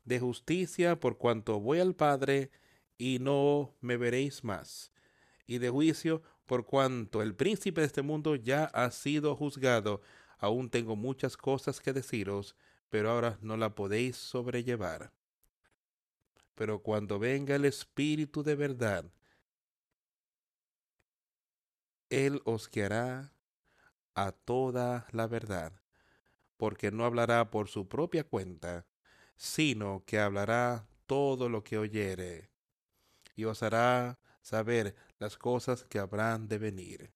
De 0.05 0.19
justicia 0.19 0.99
por 0.99 1.17
cuanto 1.17 1.59
voy 1.59 1.79
al 1.79 1.95
Padre 1.95 2.51
y 2.97 3.19
no 3.19 3.75
me 3.81 3.97
veréis 3.97 4.43
más. 4.43 4.91
Y 5.45 5.57
de 5.57 5.69
juicio 5.69 6.21
por 6.45 6.65
cuanto 6.65 7.21
el 7.21 7.35
príncipe 7.35 7.81
de 7.81 7.87
este 7.87 8.01
mundo 8.01 8.35
ya 8.35 8.65
ha 8.65 8.89
sido 8.91 9.35
juzgado. 9.35 10.01
Aún 10.37 10.69
tengo 10.69 10.95
muchas 10.95 11.37
cosas 11.37 11.79
que 11.79 11.93
deciros, 11.93 12.55
pero 12.89 13.11
ahora 13.11 13.37
no 13.41 13.57
la 13.57 13.75
podéis 13.75 14.15
sobrellevar. 14.17 15.11
Pero 16.59 16.83
cuando 16.83 17.19
venga 17.19 17.55
el 17.55 17.63
Espíritu 17.63 18.43
de 18.43 18.53
verdad, 18.53 19.05
Él 22.09 22.41
os 22.43 22.69
guiará 22.69 23.31
a 24.13 24.33
toda 24.33 25.07
la 25.13 25.25
verdad, 25.27 25.71
porque 26.57 26.91
no 26.91 27.05
hablará 27.05 27.49
por 27.49 27.69
su 27.69 27.87
propia 27.87 28.25
cuenta, 28.25 28.85
sino 29.37 30.03
que 30.05 30.19
hablará 30.19 30.85
todo 31.05 31.47
lo 31.47 31.63
que 31.63 31.77
oyere, 31.77 32.49
y 33.37 33.45
os 33.45 33.63
hará 33.63 34.19
saber 34.41 34.97
las 35.17 35.37
cosas 35.37 35.85
que 35.85 35.97
habrán 35.97 36.49
de 36.49 36.57
venir. 36.57 37.13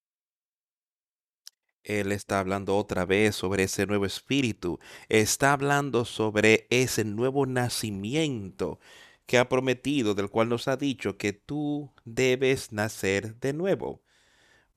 Él 1.84 2.14
está 2.14 2.40
hablando 2.40 2.78
otra 2.78 3.04
vez 3.04 3.36
sobre 3.36 3.64
ese 3.64 3.86
nuevo 3.88 4.06
espíritu, 4.06 4.80
está 5.10 5.52
hablando 5.52 6.06
sobre 6.06 6.66
ese 6.70 7.04
nuevo 7.04 7.46
nacimiento 7.46 8.80
que 9.26 9.38
ha 9.38 9.50
prometido, 9.50 10.16
del 10.16 10.30
cual 10.30 10.50
nos 10.50 10.68
ha 10.68 10.78
dicho 10.78 11.18
que 11.18 11.34
tú 11.34 11.92
debes 12.06 12.72
nacer 12.72 13.36
de 13.40 13.54
nuevo 13.54 14.02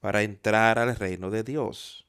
para 0.00 0.22
entrar 0.22 0.78
al 0.78 0.96
reino 0.96 1.30
de 1.30 1.44
Dios. 1.44 2.06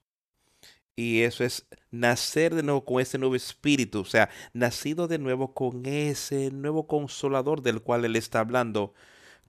Y 0.95 1.21
eso 1.21 1.43
es 1.43 1.67
nacer 1.91 2.55
de 2.55 2.63
nuevo 2.63 2.83
con 2.85 3.01
ese 3.01 3.17
nuevo 3.19 3.35
espíritu, 3.35 4.01
o 4.01 4.05
sea, 4.05 4.29
nacido 4.53 5.07
de 5.07 5.19
nuevo 5.19 5.53
con 5.53 5.85
ese 5.85 6.51
nuevo 6.51 6.87
consolador 6.87 7.61
del 7.61 7.81
cual 7.81 8.05
Él 8.05 8.15
está 8.15 8.39
hablando 8.39 8.93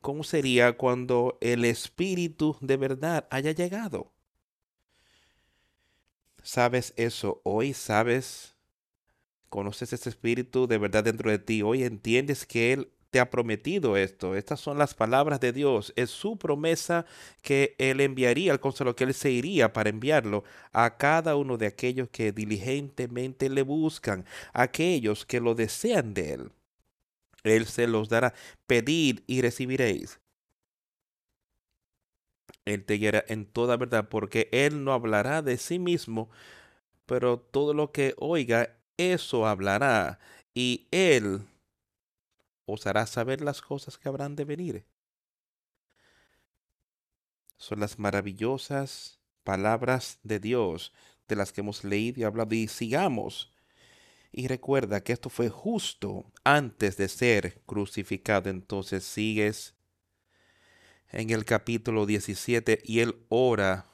¿Cómo 0.00 0.24
sería 0.24 0.76
cuando 0.76 1.38
el 1.40 1.64
Espíritu 1.64 2.56
de 2.60 2.76
verdad 2.76 3.26
haya 3.30 3.52
llegado? 3.52 4.12
¿Sabes 6.42 6.94
eso 6.96 7.40
hoy? 7.44 7.74
¿Sabes 7.74 8.56
conoces 9.48 9.92
ese 9.92 10.08
espíritu 10.08 10.66
de 10.66 10.78
verdad 10.78 11.04
dentro 11.04 11.30
de 11.30 11.38
ti, 11.38 11.62
hoy 11.62 11.84
entiendes 11.84 12.46
que 12.46 12.72
Él 12.72 12.92
te 13.10 13.20
ha 13.20 13.30
prometido 13.30 13.96
esto. 13.96 14.34
Estas 14.36 14.60
son 14.60 14.78
las 14.78 14.94
palabras 14.94 15.40
de 15.40 15.52
Dios. 15.52 15.92
Es 15.96 16.10
su 16.10 16.36
promesa 16.38 17.06
que 17.42 17.74
Él 17.78 18.00
enviaría 18.00 18.52
al 18.52 18.60
consuelo, 18.60 18.96
que 18.96 19.04
Él 19.04 19.14
se 19.14 19.30
iría 19.30 19.72
para 19.72 19.90
enviarlo 19.90 20.44
a 20.72 20.96
cada 20.98 21.36
uno 21.36 21.56
de 21.56 21.66
aquellos 21.66 22.08
que 22.10 22.32
diligentemente 22.32 23.48
le 23.48 23.62
buscan, 23.62 24.24
aquellos 24.52 25.24
que 25.24 25.40
lo 25.40 25.54
desean 25.54 26.14
de 26.14 26.32
Él. 26.34 26.52
Él 27.44 27.66
se 27.66 27.86
los 27.86 28.08
dará. 28.08 28.34
Pedid 28.66 29.20
y 29.26 29.40
recibiréis. 29.42 30.20
Él 32.64 32.84
te 32.84 32.94
guiará 32.94 33.24
en 33.28 33.46
toda 33.46 33.76
verdad, 33.76 34.08
porque 34.10 34.48
Él 34.52 34.84
no 34.84 34.92
hablará 34.92 35.40
de 35.42 35.56
sí 35.56 35.78
mismo, 35.78 36.28
pero 37.06 37.38
todo 37.40 37.72
lo 37.74 37.92
que 37.92 38.14
oiga, 38.18 38.77
eso 38.98 39.46
hablará. 39.46 40.18
Y 40.52 40.88
Él 40.90 41.46
os 42.66 42.86
hará 42.86 43.06
saber 43.06 43.40
las 43.40 43.62
cosas 43.62 43.96
que 43.96 44.08
habrán 44.08 44.36
de 44.36 44.44
venir. 44.44 44.84
Son 47.56 47.80
las 47.80 47.98
maravillosas 47.98 49.18
palabras 49.42 50.18
de 50.22 50.38
Dios 50.38 50.92
de 51.26 51.36
las 51.36 51.52
que 51.52 51.62
hemos 51.62 51.84
leído 51.84 52.20
y 52.20 52.24
hablado 52.24 52.54
y 52.54 52.68
sigamos. 52.68 53.52
Y 54.30 54.46
recuerda 54.46 55.02
que 55.02 55.12
esto 55.12 55.30
fue 55.30 55.48
justo 55.48 56.30
antes 56.44 56.96
de 56.96 57.08
ser 57.08 57.62
crucificado. 57.64 58.50
Entonces 58.50 59.04
sigues 59.04 59.74
en 61.10 61.30
el 61.30 61.44
capítulo 61.44 62.04
17 62.04 62.82
y 62.84 63.00
él 63.00 63.24
ora 63.28 63.87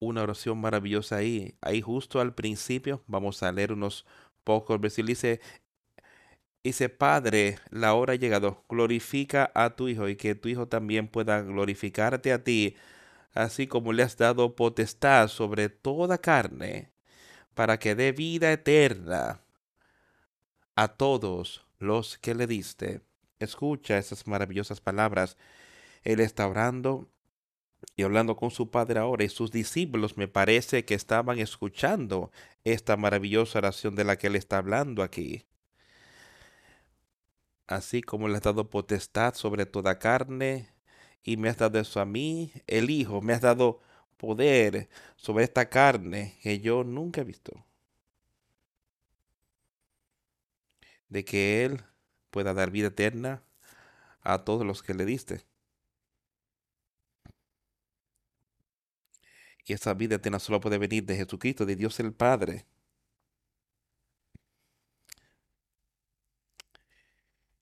una 0.00 0.22
oración 0.22 0.60
maravillosa 0.60 1.16
ahí. 1.16 1.54
Ahí 1.60 1.80
justo 1.80 2.20
al 2.20 2.34
principio, 2.34 3.02
vamos 3.06 3.42
a 3.42 3.52
leer 3.52 3.72
unos 3.72 4.06
pocos 4.44 4.80
versículos. 4.80 5.08
Dice, 5.08 5.40
Dice, 6.62 6.90
Padre, 6.90 7.58
la 7.70 7.94
hora 7.94 8.12
ha 8.12 8.16
llegado, 8.16 8.64
glorifica 8.68 9.50
a 9.54 9.70
tu 9.76 9.88
Hijo 9.88 10.08
y 10.08 10.16
que 10.16 10.34
tu 10.34 10.48
Hijo 10.48 10.68
también 10.68 11.08
pueda 11.08 11.40
glorificarte 11.40 12.32
a 12.32 12.44
ti, 12.44 12.76
así 13.32 13.66
como 13.66 13.94
le 13.94 14.02
has 14.02 14.18
dado 14.18 14.56
potestad 14.56 15.28
sobre 15.28 15.70
toda 15.70 16.18
carne, 16.18 16.90
para 17.54 17.78
que 17.78 17.94
dé 17.94 18.12
vida 18.12 18.52
eterna 18.52 19.40
a 20.76 20.88
todos 20.88 21.64
los 21.78 22.18
que 22.18 22.34
le 22.34 22.46
diste. 22.46 23.00
Escucha 23.38 23.96
esas 23.96 24.26
maravillosas 24.26 24.82
palabras. 24.82 25.38
Él 26.02 26.20
está 26.20 26.46
orando 26.46 27.08
y 28.00 28.02
hablando 28.02 28.36
con 28.36 28.50
su 28.50 28.70
Padre 28.70 29.00
ahora 29.00 29.24
y 29.24 29.28
sus 29.28 29.50
discípulos 29.50 30.16
me 30.16 30.28
parece 30.28 30.84
que 30.84 30.94
estaban 30.94 31.38
escuchando 31.38 32.30
esta 32.64 32.96
maravillosa 32.96 33.58
oración 33.58 33.94
de 33.96 34.04
la 34.04 34.16
que 34.16 34.28
él 34.28 34.36
está 34.36 34.58
hablando 34.58 35.02
aquí 35.02 35.46
así 37.70 38.02
como 38.02 38.28
le 38.28 38.36
has 38.36 38.42
dado 38.42 38.68
potestad 38.68 39.34
sobre 39.34 39.64
toda 39.66 39.98
carne, 39.98 40.68
y 41.22 41.36
me 41.36 41.48
has 41.48 41.58
dado 41.58 41.78
eso 41.78 42.00
a 42.00 42.04
mí, 42.04 42.52
el 42.66 42.90
Hijo, 42.90 43.22
me 43.22 43.32
has 43.32 43.40
dado 43.42 43.80
poder 44.16 44.88
sobre 45.16 45.44
esta 45.44 45.68
carne 45.68 46.38
que 46.42 46.60
yo 46.60 46.84
nunca 46.84 47.20
he 47.22 47.24
visto. 47.24 47.64
De 51.08 51.24
que 51.24 51.64
Él 51.64 51.82
pueda 52.30 52.54
dar 52.54 52.70
vida 52.70 52.88
eterna 52.88 53.42
a 54.22 54.44
todos 54.44 54.66
los 54.66 54.82
que 54.82 54.94
le 54.94 55.04
diste. 55.04 55.44
Y 59.70 59.72
esa 59.72 59.94
vida 59.94 60.16
eterna 60.16 60.40
solo 60.40 60.58
puede 60.60 60.78
venir 60.78 61.04
de 61.04 61.14
Jesucristo, 61.14 61.64
de 61.64 61.76
Dios 61.76 62.00
el 62.00 62.12
Padre. 62.12 62.66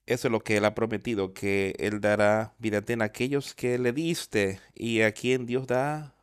Eso 0.06 0.28
es 0.28 0.32
lo 0.32 0.40
que 0.40 0.56
Él 0.56 0.64
ha 0.64 0.74
prometido, 0.74 1.34
que 1.34 1.74
Él 1.78 2.00
dará 2.00 2.54
vida 2.58 2.78
eterna 2.78 3.04
a 3.04 3.08
aquellos 3.08 3.54
que 3.54 3.76
le 3.76 3.92
diste 3.92 4.58
y 4.74 5.02
a 5.02 5.12
quien 5.12 5.44
Dios 5.44 5.66
da, 5.66 6.14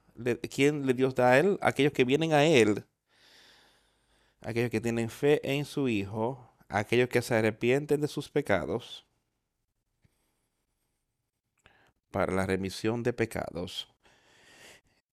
quien 0.50 0.88
le 0.88 0.96
Dios 0.96 1.14
da 1.14 1.34
a 1.34 1.38
Él, 1.38 1.60
aquellos 1.62 1.94
que 1.94 2.04
vienen 2.04 2.34
a 2.34 2.46
Él, 2.46 2.84
aquellos 4.42 4.72
que 4.72 4.82
tienen 4.82 5.12
fe 5.12 5.40
en 5.44 5.66
su 5.66 5.88
Hijo, 5.88 6.52
aquellos 6.68 7.10
que 7.10 7.22
se 7.22 7.36
arrepienten 7.36 8.02
de 8.02 8.08
sus 8.08 8.28
pecados 8.32 9.06
para 12.10 12.34
la 12.34 12.48
remisión 12.48 13.04
de 13.04 13.14
pecados. 13.14 13.95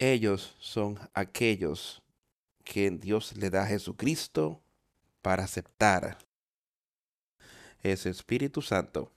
Ellos 0.02 0.56
son 0.58 0.98
aquellos 1.14 2.02
que 2.64 2.90
Dios 2.90 3.36
le 3.36 3.50
da 3.50 3.62
a 3.62 3.66
Jesucristo 3.66 4.60
para 5.20 5.44
aceptar 5.44 6.18
es 7.84 8.06
Espíritu 8.06 8.62
Santo. 8.62 9.12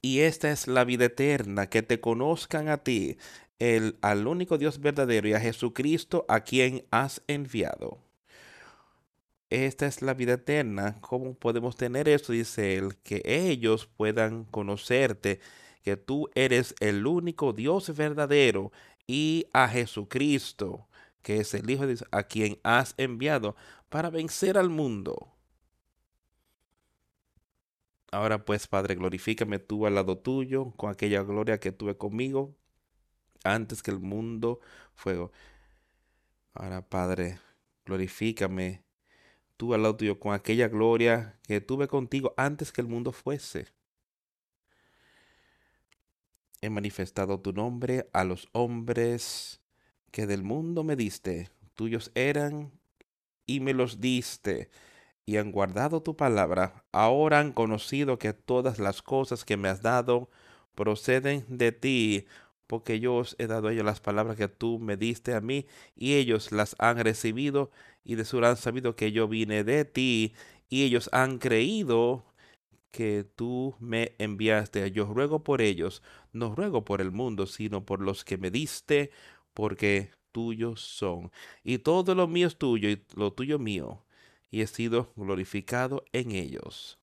Y 0.00 0.20
esta 0.20 0.52
es 0.52 0.68
la 0.68 0.84
vida 0.84 1.06
eterna, 1.06 1.68
que 1.68 1.82
te 1.82 1.98
conozcan 1.98 2.68
a 2.68 2.76
ti, 2.78 3.18
el, 3.58 3.98
al 4.02 4.28
único 4.28 4.56
Dios 4.56 4.80
verdadero 4.80 5.26
y 5.26 5.32
a 5.32 5.40
Jesucristo 5.40 6.24
a 6.28 6.44
quien 6.44 6.84
has 6.92 7.22
enviado. 7.26 7.98
Esta 9.50 9.88
es 9.88 10.00
la 10.00 10.14
vida 10.14 10.34
eterna. 10.34 10.98
¿Cómo 11.00 11.34
podemos 11.34 11.74
tener 11.74 12.08
esto? 12.08 12.32
Dice 12.32 12.76
él, 12.76 12.98
que 13.02 13.20
ellos 13.24 13.88
puedan 13.96 14.44
conocerte, 14.44 15.40
que 15.88 15.96
tú 15.96 16.28
eres 16.34 16.74
el 16.80 17.06
único 17.06 17.54
Dios 17.54 17.96
verdadero 17.96 18.72
y 19.06 19.46
a 19.54 19.68
Jesucristo, 19.68 20.86
que 21.22 21.38
es 21.38 21.54
el 21.54 21.70
Hijo 21.70 21.82
de 21.82 21.94
Dios, 21.94 22.04
a 22.10 22.24
quien 22.24 22.58
has 22.62 22.94
enviado 22.98 23.56
para 23.88 24.10
vencer 24.10 24.58
al 24.58 24.68
mundo. 24.68 25.32
Ahora 28.10 28.44
pues, 28.44 28.66
Padre, 28.66 28.96
glorifícame 28.96 29.58
tú 29.58 29.86
al 29.86 29.94
lado 29.94 30.18
tuyo 30.18 30.72
con 30.76 30.90
aquella 30.90 31.22
gloria 31.22 31.58
que 31.58 31.72
tuve 31.72 31.96
conmigo 31.96 32.54
antes 33.44 33.82
que 33.82 33.90
el 33.90 33.98
mundo 33.98 34.60
fuego. 34.94 35.32
Ahora, 36.52 36.86
Padre, 36.86 37.38
glorifícame 37.86 38.84
tú 39.56 39.72
al 39.72 39.82
lado 39.82 39.96
tuyo 39.96 40.18
con 40.18 40.34
aquella 40.34 40.68
gloria 40.68 41.38
que 41.44 41.62
tuve 41.62 41.88
contigo 41.88 42.34
antes 42.36 42.72
que 42.72 42.82
el 42.82 42.88
mundo 42.88 43.12
fuese. 43.12 43.77
He 46.60 46.70
manifestado 46.70 47.40
tu 47.40 47.52
nombre 47.52 48.08
a 48.12 48.24
los 48.24 48.48
hombres 48.52 49.60
que 50.10 50.26
del 50.26 50.42
mundo 50.42 50.84
me 50.84 50.96
diste. 50.96 51.50
Tuyos 51.74 52.10
eran 52.14 52.72
y 53.46 53.60
me 53.60 53.74
los 53.74 54.00
diste 54.00 54.70
y 55.28 55.36
han 55.36 55.52
guardado 55.52 56.02
tu 56.02 56.16
palabra, 56.16 56.86
ahora 56.90 57.38
han 57.40 57.52
conocido 57.52 58.18
que 58.18 58.32
todas 58.32 58.78
las 58.78 59.02
cosas 59.02 59.44
que 59.44 59.58
me 59.58 59.68
has 59.68 59.82
dado 59.82 60.30
proceden 60.74 61.44
de 61.48 61.70
ti, 61.70 62.24
porque 62.66 62.98
yo 62.98 63.16
os 63.16 63.36
he 63.38 63.46
dado 63.46 63.68
a 63.68 63.72
ellos 63.74 63.84
las 63.84 64.00
palabras 64.00 64.38
que 64.38 64.48
tú 64.48 64.78
me 64.78 64.96
diste 64.96 65.34
a 65.34 65.42
mí, 65.42 65.66
y 65.94 66.14
ellos 66.14 66.50
las 66.50 66.76
han 66.78 66.96
recibido, 67.00 67.70
y 68.04 68.14
de 68.14 68.24
su 68.24 68.42
han 68.42 68.56
sabido 68.56 68.96
que 68.96 69.12
yo 69.12 69.28
vine 69.28 69.64
de 69.64 69.84
ti, 69.84 70.32
y 70.70 70.84
ellos 70.84 71.10
han 71.12 71.36
creído 71.36 72.24
que 72.90 73.24
tú 73.36 73.76
me 73.80 74.14
enviaste. 74.18 74.90
Yo 74.92 75.06
ruego 75.06 75.44
por 75.44 75.60
ellos, 75.62 76.02
no 76.32 76.54
ruego 76.54 76.84
por 76.84 77.00
el 77.00 77.12
mundo, 77.12 77.46
sino 77.46 77.84
por 77.84 78.00
los 78.00 78.24
que 78.24 78.38
me 78.38 78.50
diste, 78.50 79.10
porque 79.54 80.10
tuyos 80.32 80.80
son. 80.80 81.30
Y 81.64 81.78
todo 81.78 82.14
lo 82.14 82.28
mío 82.28 82.46
es 82.46 82.58
tuyo, 82.58 82.88
y 82.90 83.02
lo 83.16 83.32
tuyo 83.32 83.58
mío 83.58 84.04
y 84.50 84.62
he 84.62 84.66
sido 84.66 85.12
glorificado 85.16 86.04
en 86.12 86.32
ellos. 86.32 86.98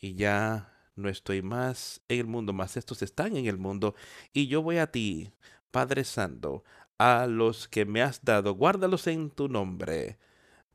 Y 0.00 0.14
ya 0.14 0.72
no 0.96 1.08
estoy 1.08 1.42
más 1.42 2.00
en 2.08 2.20
el 2.20 2.26
mundo, 2.26 2.52
más 2.52 2.76
estos 2.76 3.02
están 3.02 3.36
en 3.36 3.46
el 3.46 3.58
mundo, 3.58 3.94
y 4.32 4.46
yo 4.46 4.62
voy 4.62 4.78
a 4.78 4.90
ti, 4.90 5.32
Padre 5.70 6.04
Santo, 6.04 6.64
a 6.98 7.26
los 7.26 7.68
que 7.68 7.84
me 7.84 8.02
has 8.02 8.24
dado, 8.24 8.54
guárdalos 8.54 9.06
en 9.06 9.30
tu 9.30 9.48
nombre, 9.48 10.18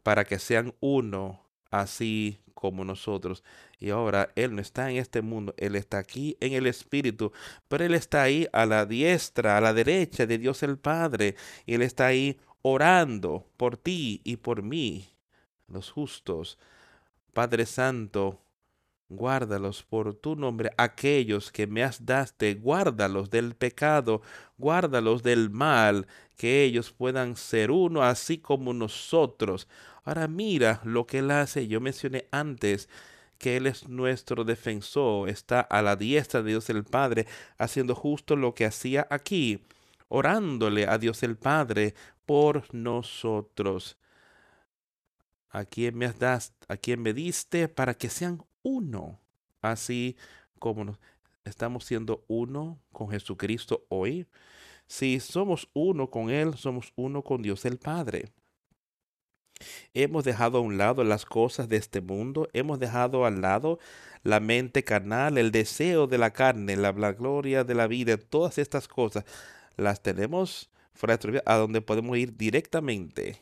para 0.03 0.25
que 0.25 0.39
sean 0.39 0.75
uno, 0.79 1.45
así 1.71 2.39
como 2.63 2.85
nosotros. 2.85 3.43
Y 3.77 3.89
ahora 3.89 4.29
Él 4.37 4.55
no 4.55 4.61
está 4.61 4.89
en 4.89 4.95
este 4.95 5.21
mundo, 5.21 5.53
Él 5.57 5.75
está 5.75 5.97
aquí 5.97 6.37
en 6.39 6.53
el 6.53 6.65
Espíritu, 6.65 7.33
pero 7.67 7.83
Él 7.83 7.93
está 7.93 8.21
ahí 8.21 8.47
a 8.53 8.65
la 8.65 8.85
diestra, 8.85 9.57
a 9.57 9.61
la 9.61 9.73
derecha 9.73 10.25
de 10.25 10.37
Dios 10.37 10.63
el 10.63 10.77
Padre, 10.77 11.35
y 11.65 11.73
Él 11.73 11.81
está 11.81 12.05
ahí 12.05 12.39
orando 12.61 13.45
por 13.57 13.75
ti 13.75 14.21
y 14.23 14.37
por 14.37 14.63
mí, 14.63 15.09
los 15.67 15.91
justos. 15.91 16.57
Padre 17.33 17.65
Santo, 17.65 18.39
guárdalos 19.09 19.83
por 19.83 20.15
tu 20.15 20.37
nombre, 20.37 20.71
aquellos 20.77 21.51
que 21.51 21.67
me 21.67 21.83
has 21.83 22.05
daste, 22.05 22.53
guárdalos 22.53 23.29
del 23.29 23.55
pecado, 23.57 24.21
guárdalos 24.57 25.21
del 25.21 25.49
mal, 25.49 26.07
que 26.37 26.63
ellos 26.63 26.91
puedan 26.91 27.35
ser 27.35 27.71
uno 27.71 28.03
así 28.03 28.37
como 28.37 28.73
nosotros. 28.73 29.67
Ahora 30.03 30.27
mira 30.27 30.81
lo 30.83 31.05
que 31.05 31.19
él 31.19 31.31
hace. 31.31 31.67
Yo 31.67 31.79
mencioné 31.81 32.27
antes 32.31 32.89
que 33.37 33.57
Él 33.57 33.67
es 33.67 33.89
nuestro 33.89 34.45
defensor, 34.45 35.27
está 35.27 35.59
a 35.59 35.81
la 35.81 35.97
diestra 35.97 36.41
de 36.41 36.51
Dios 36.51 36.69
el 36.69 36.85
Padre, 36.85 37.27
haciendo 37.57 37.93
justo 37.93 38.37
lo 38.37 38.55
que 38.55 38.63
hacía 38.63 39.05
aquí 39.09 39.59
orándole 40.13 40.85
a 40.87 40.99
Dios 40.99 41.23
el 41.23 41.37
Padre 41.37 41.95
por 42.27 42.71
nosotros. 42.71 43.97
A 45.49 45.65
quien 45.65 45.97
me 45.97 46.07
das, 46.13 46.53
a 46.67 46.77
quien 46.77 47.01
me 47.01 47.13
diste 47.13 47.67
para 47.67 47.95
que 47.95 48.09
sean 48.09 48.45
uno, 48.61 49.19
así 49.59 50.15
como 50.59 50.83
nos 50.83 50.99
estamos 51.45 51.85
siendo 51.85 52.23
uno 52.27 52.79
con 52.91 53.09
Jesucristo 53.09 53.87
hoy. 53.89 54.27
Si 54.93 55.19
somos 55.19 55.71
uno 55.73 56.11
con 56.11 56.29
Él, 56.29 56.53
somos 56.53 56.93
uno 56.95 57.23
con 57.23 57.41
Dios 57.41 57.65
el 57.65 57.79
Padre. 57.79 58.31
Hemos 59.95 60.23
dejado 60.23 60.59
a 60.59 60.61
un 60.61 60.77
lado 60.77 61.03
las 61.03 61.25
cosas 61.25 61.67
de 61.67 61.77
este 61.77 61.99
mundo, 61.99 62.47
hemos 62.53 62.77
dejado 62.77 63.25
al 63.25 63.41
lado 63.41 63.79
la 64.21 64.39
mente 64.39 64.83
carnal, 64.83 65.39
el 65.39 65.51
deseo 65.51 66.05
de 66.05 66.19
la 66.19 66.31
carne, 66.31 66.75
la, 66.75 66.91
gloria 66.91 67.63
de 67.63 67.73
la 67.73 67.87
vida, 67.87 68.17
todas 68.17 68.59
estas 68.59 68.87
cosas 68.87 69.25
las 69.77 70.03
tenemos 70.03 70.69
fuera 70.93 71.17
de 71.17 71.41
a 71.43 71.55
donde 71.55 71.81
podemos 71.81 72.15
ir 72.15 72.37
directamente. 72.37 73.41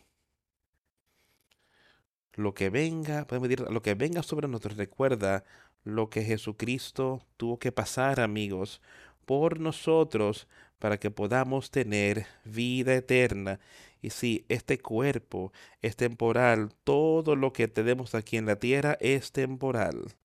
Lo 2.31 2.53
que 2.53 2.69
venga, 2.69 3.27
podemos 3.27 3.49
decir, 3.49 3.69
lo 3.69 3.81
que 3.81 3.95
venga 3.95 4.23
sobre 4.23 4.47
nosotros 4.47 4.77
recuerda 4.77 5.43
lo 5.83 6.09
que 6.09 6.23
Jesucristo 6.23 7.25
tuvo 7.35 7.59
que 7.59 7.73
pasar, 7.73 8.21
amigos, 8.21 8.81
por 9.25 9.59
nosotros 9.59 10.47
para 10.81 10.99
que 10.99 11.11
podamos 11.11 11.69
tener 11.69 12.25
vida 12.43 12.95
eterna. 12.95 13.59
Y 14.01 14.09
si 14.09 14.45
este 14.49 14.79
cuerpo 14.79 15.53
es 15.83 15.95
temporal, 15.95 16.73
todo 16.83 17.35
lo 17.35 17.53
que 17.53 17.67
tenemos 17.67 18.15
aquí 18.15 18.37
en 18.37 18.47
la 18.47 18.55
tierra 18.55 18.97
es 18.99 19.31
temporal. 19.31 20.15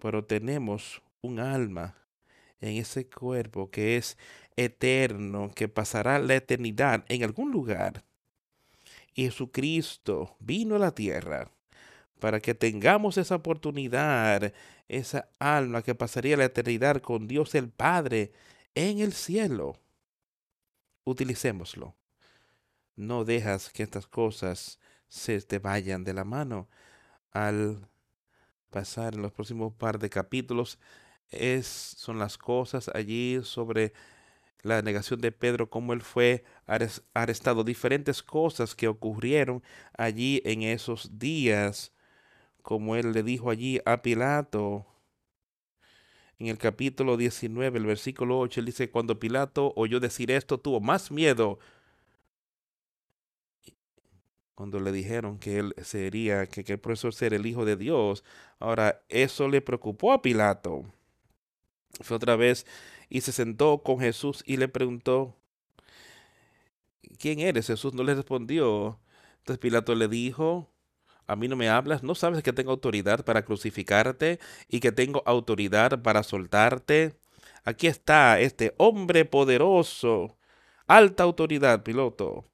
Pero 0.00 0.24
tenemos 0.24 1.02
un 1.22 1.40
alma 1.40 1.96
en 2.60 2.76
ese 2.76 3.08
cuerpo 3.08 3.68
que 3.68 3.96
es 3.96 4.16
eterno, 4.54 5.50
que 5.52 5.66
pasará 5.66 6.20
la 6.20 6.36
eternidad 6.36 7.04
en 7.08 7.24
algún 7.24 7.50
lugar. 7.50 8.04
Jesucristo 9.16 10.36
vino 10.38 10.76
a 10.76 10.78
la 10.78 10.94
tierra 10.94 11.50
para 12.20 12.38
que 12.38 12.54
tengamos 12.54 13.18
esa 13.18 13.34
oportunidad, 13.34 14.52
esa 14.86 15.28
alma 15.40 15.82
que 15.82 15.96
pasaría 15.96 16.36
la 16.36 16.44
eternidad 16.44 17.00
con 17.00 17.26
Dios 17.26 17.56
el 17.56 17.70
Padre 17.70 18.30
en 18.74 19.00
el 19.00 19.12
cielo. 19.12 19.76
Utilicémoslo. 21.04 21.94
No 22.96 23.24
dejas 23.24 23.70
que 23.70 23.82
estas 23.82 24.06
cosas 24.06 24.78
se 25.08 25.40
te 25.42 25.58
vayan 25.58 26.04
de 26.04 26.14
la 26.14 26.24
mano. 26.24 26.68
Al 27.32 27.88
pasar 28.70 29.14
en 29.14 29.22
los 29.22 29.32
próximos 29.32 29.72
par 29.74 29.98
de 29.98 30.10
capítulos, 30.10 30.78
es, 31.30 31.66
son 31.66 32.18
las 32.18 32.38
cosas 32.38 32.90
allí 32.94 33.40
sobre 33.42 33.92
la 34.62 34.82
negación 34.82 35.20
de 35.20 35.30
Pedro, 35.30 35.68
cómo 35.68 35.92
él 35.92 36.00
fue 36.00 36.44
arrestado, 37.12 37.64
diferentes 37.64 38.22
cosas 38.22 38.74
que 38.74 38.88
ocurrieron 38.88 39.62
allí 39.96 40.40
en 40.44 40.62
esos 40.62 41.18
días, 41.18 41.92
como 42.62 42.96
él 42.96 43.12
le 43.12 43.22
dijo 43.22 43.50
allí 43.50 43.80
a 43.84 44.02
Pilato, 44.02 44.86
en 46.38 46.48
el 46.48 46.58
capítulo 46.58 47.16
19, 47.16 47.78
el 47.78 47.86
versículo 47.86 48.38
8, 48.40 48.60
él 48.60 48.66
dice, 48.66 48.90
cuando 48.90 49.18
Pilato 49.18 49.72
oyó 49.76 50.00
decir 50.00 50.30
esto, 50.30 50.58
tuvo 50.58 50.80
más 50.80 51.10
miedo. 51.10 51.58
Cuando 54.54 54.80
le 54.80 54.92
dijeron 54.92 55.38
que 55.38 55.58
él 55.58 55.74
sería, 55.82 56.46
que, 56.46 56.64
que 56.64 56.74
el 56.74 56.80
profesor 56.80 57.14
ser 57.14 57.34
el 57.34 57.46
Hijo 57.46 57.64
de 57.64 57.76
Dios. 57.76 58.24
Ahora, 58.58 59.02
eso 59.08 59.48
le 59.48 59.60
preocupó 59.60 60.12
a 60.12 60.22
Pilato. 60.22 60.84
Fue 62.00 62.16
otra 62.16 62.36
vez 62.36 62.66
y 63.08 63.20
se 63.20 63.32
sentó 63.32 63.82
con 63.82 64.00
Jesús 64.00 64.42
y 64.46 64.56
le 64.56 64.68
preguntó, 64.68 65.36
¿quién 67.18 67.40
eres? 67.40 67.66
Jesús 67.68 67.94
no 67.94 68.02
le 68.02 68.14
respondió. 68.14 68.98
Entonces 69.38 69.58
Pilato 69.58 69.94
le 69.94 70.08
dijo, 70.08 70.70
a 71.26 71.36
mí 71.36 71.48
no 71.48 71.56
me 71.56 71.68
hablas, 71.68 72.02
¿no 72.02 72.14
sabes 72.14 72.42
que 72.42 72.52
tengo 72.52 72.70
autoridad 72.70 73.24
para 73.24 73.44
crucificarte 73.44 74.38
y 74.68 74.80
que 74.80 74.92
tengo 74.92 75.22
autoridad 75.26 76.02
para 76.02 76.22
soltarte? 76.22 77.18
Aquí 77.64 77.86
está 77.86 78.40
este 78.40 78.74
hombre 78.78 79.24
poderoso, 79.24 80.36
alta 80.86 81.22
autoridad, 81.22 81.82
piloto. 81.82 82.44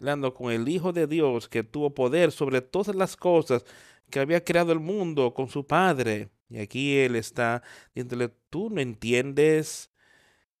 Hablando 0.00 0.32
con 0.32 0.52
el 0.52 0.68
Hijo 0.68 0.92
de 0.92 1.06
Dios 1.06 1.48
que 1.48 1.64
tuvo 1.64 1.94
poder 1.94 2.32
sobre 2.32 2.62
todas 2.62 2.94
las 2.94 3.16
cosas 3.16 3.64
que 4.10 4.20
había 4.20 4.44
creado 4.44 4.72
el 4.72 4.80
mundo 4.80 5.34
con 5.34 5.48
su 5.48 5.66
Padre. 5.66 6.30
Y 6.48 6.58
aquí 6.58 6.96
él 6.98 7.16
está 7.16 7.62
diciéndole, 7.94 8.28
tú 8.48 8.70
no 8.70 8.80
entiendes, 8.80 9.90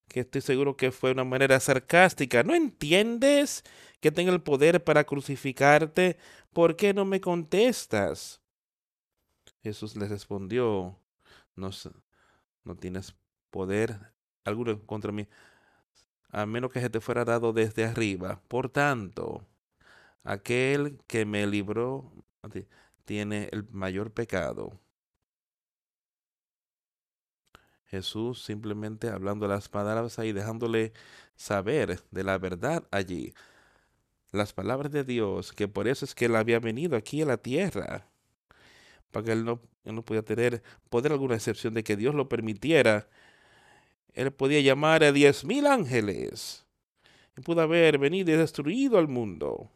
que 0.08 0.20
estoy 0.20 0.40
seguro 0.40 0.76
que 0.76 0.90
fue 0.90 1.12
una 1.12 1.24
manera 1.24 1.60
sarcástica, 1.60 2.42
no 2.42 2.54
entiendes 2.54 3.64
que 4.00 4.10
tenga 4.10 4.32
el 4.32 4.42
poder 4.42 4.82
para 4.82 5.04
crucificarte, 5.04 6.16
¿por 6.52 6.76
qué 6.76 6.94
no 6.94 7.04
me 7.04 7.20
contestas? 7.20 8.40
Jesús 9.62 9.96
le 9.96 10.08
respondió, 10.08 10.98
no, 11.56 11.70
no 12.64 12.76
tienes 12.76 13.14
poder 13.50 13.98
alguno 14.44 14.80
contra 14.86 15.12
mí, 15.12 15.26
a 16.30 16.46
menos 16.46 16.72
que 16.72 16.80
se 16.80 16.90
te 16.90 17.00
fuera 17.00 17.24
dado 17.24 17.52
desde 17.52 17.84
arriba. 17.84 18.40
Por 18.48 18.68
tanto, 18.68 19.46
aquel 20.24 20.98
que 21.06 21.24
me 21.24 21.46
libró 21.46 22.12
tiene 23.04 23.48
el 23.52 23.68
mayor 23.70 24.12
pecado. 24.12 24.78
Jesús 27.88 28.44
simplemente 28.44 29.08
hablando 29.08 29.48
las 29.48 29.68
palabras 29.68 30.18
ahí, 30.18 30.32
dejándole 30.32 30.92
saber 31.36 32.00
de 32.10 32.24
la 32.24 32.38
verdad 32.38 32.84
allí 32.90 33.34
las 34.32 34.52
palabras 34.52 34.92
de 34.92 35.04
Dios, 35.04 35.52
que 35.52 35.68
por 35.68 35.88
eso 35.88 36.04
es 36.04 36.14
que 36.14 36.26
Él 36.26 36.36
había 36.36 36.60
venido 36.60 36.96
aquí 36.96 37.22
a 37.22 37.26
la 37.26 37.38
tierra, 37.38 38.06
para 39.10 39.24
que 39.24 39.32
Él 39.32 39.44
no, 39.44 39.60
no 39.84 40.04
podía 40.04 40.22
tener 40.22 40.62
poder 40.90 41.12
alguna 41.12 41.34
excepción 41.34 41.74
de 41.74 41.82
que 41.82 41.96
Dios 41.96 42.14
lo 42.14 42.28
permitiera. 42.28 43.08
Él 44.12 44.32
podía 44.32 44.60
llamar 44.60 45.02
a 45.04 45.12
diez 45.12 45.44
mil 45.44 45.66
ángeles 45.66 46.66
y 47.36 47.40
pudo 47.40 47.62
haber 47.62 47.98
venido 47.98 48.32
y 48.32 48.36
destruido 48.36 48.98
al 48.98 49.08
mundo. 49.08 49.70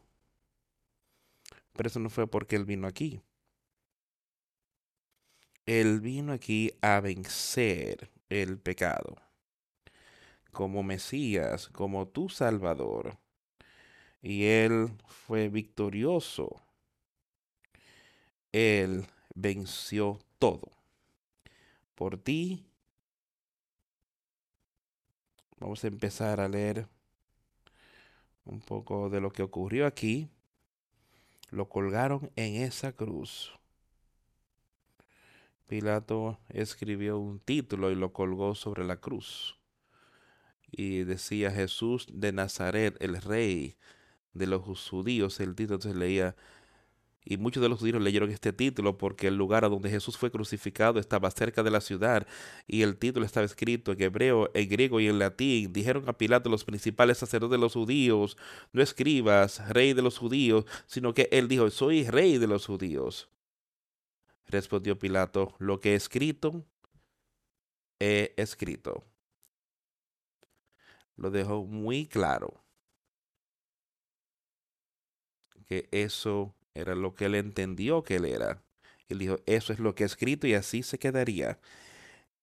Pero 1.75 1.89
eso 1.89 2.01
no 2.01 2.11
fue 2.11 2.27
porque 2.27 2.57
Él 2.57 2.65
vino 2.65 2.87
aquí. 2.87 3.21
Él 5.67 6.01
vino 6.01 6.33
aquí 6.33 6.73
a 6.81 7.01
vencer 7.01 8.11
el 8.29 8.59
pecado. 8.59 9.17
Como 10.51 10.83
Mesías, 10.83 11.69
como 11.69 12.09
tu 12.09 12.29
Salvador 12.29 13.19
y 14.23 14.45
Él 14.45 14.93
fue 15.07 15.49
victorioso. 15.49 16.63
Él 18.53 19.07
venció 19.35 20.21
todo. 20.39 20.71
Por 21.97 22.19
ti. 22.19 22.65
Vamos 25.59 25.83
a 25.85 25.89
empezar 25.89 26.41
a 26.41 26.49
leer 26.49 26.89
un 28.45 28.61
poco 28.61 29.11
de 29.11 29.21
lo 29.21 29.33
que 29.33 29.43
ocurrió 29.43 29.87
aquí. 29.87 30.29
Lo 31.51 31.69
colgaron 31.69 32.31
en 32.37 32.63
esa 32.63 32.93
cruz. 32.93 33.53
Pilato 35.73 36.39
escribió 36.51 37.19
un 37.19 37.41
título 37.41 37.91
y 37.91 37.95
lo 37.95 38.13
colgó 38.13 38.55
sobre 38.55 38.85
la 38.85 38.99
cruz. 38.99 39.59
Y 40.71 41.05
decía 41.05 41.51
Jesús 41.51 42.07
de 42.13 42.31
Nazaret, 42.31 42.95
el 43.01 43.17
rey 43.23 43.79
de 44.35 44.47
los 44.49 44.63
judíos, 44.91 45.41
el 45.41 45.55
título 45.55 45.81
se 45.81 45.95
leía, 45.95 46.37
y 47.25 47.39
muchos 47.39 47.63
de 47.63 47.71
los 47.71 47.79
judíos 47.79 48.03
leyeron 48.03 48.29
este 48.29 48.53
título 48.53 48.99
porque 48.99 49.29
el 49.29 49.39
lugar 49.39 49.65
a 49.65 49.71
donde 49.71 49.89
Jesús 49.89 50.19
fue 50.19 50.31
crucificado 50.31 51.01
estaba 51.01 51.31
cerca 51.31 51.63
de 51.63 51.71
la 51.71 51.81
ciudad 51.81 52.27
y 52.67 52.83
el 52.83 52.99
título 52.99 53.25
estaba 53.25 53.47
escrito 53.47 53.93
en 53.93 54.03
hebreo, 54.03 54.51
en 54.53 54.69
griego 54.69 55.01
y 55.01 55.09
en 55.09 55.19
latín. 55.19 55.73
Dijeron 55.73 56.07
a 56.07 56.19
Pilato 56.19 56.51
los 56.51 56.65
principales 56.65 57.17
sacerdotes 57.17 57.53
de 57.53 57.63
los 57.63 57.73
judíos, 57.73 58.37
no 58.75 58.83
escribas, 58.83 59.67
rey 59.71 59.95
de 59.95 60.03
los 60.03 60.19
judíos, 60.19 60.67
sino 60.87 61.15
que 61.15 61.31
él 61.33 61.49
dijo, 61.49 61.71
soy 61.71 62.05
rey 62.05 62.37
de 62.37 62.47
los 62.47 62.67
judíos. 62.67 63.31
Respondió 64.53 64.99
Pilato, 64.99 65.55
lo 65.59 65.81
que 65.81 65.93
he 65.93 65.95
escrito, 65.97 66.65
he 67.99 68.35
escrito. 68.37 69.03
Lo 71.17 71.31
dejó 71.31 71.65
muy 71.65 72.07
claro. 72.07 72.63
que 75.67 75.89
eso 75.91 76.55
era 76.75 76.95
lo 76.95 77.15
que 77.15 77.25
él 77.27 77.35
entendió 77.35 78.03
que 78.03 78.17
él 78.17 78.27
era. 78.27 78.63
Él 79.09 79.21
dijo, 79.21 79.39
eso 79.47 79.73
es 79.73 79.79
lo 79.79 79.95
que 79.95 80.03
he 80.03 80.07
escrito 80.07 80.47
y 80.47 80.53
así 80.53 80.83
se 80.83 80.99
quedaría. 80.99 81.59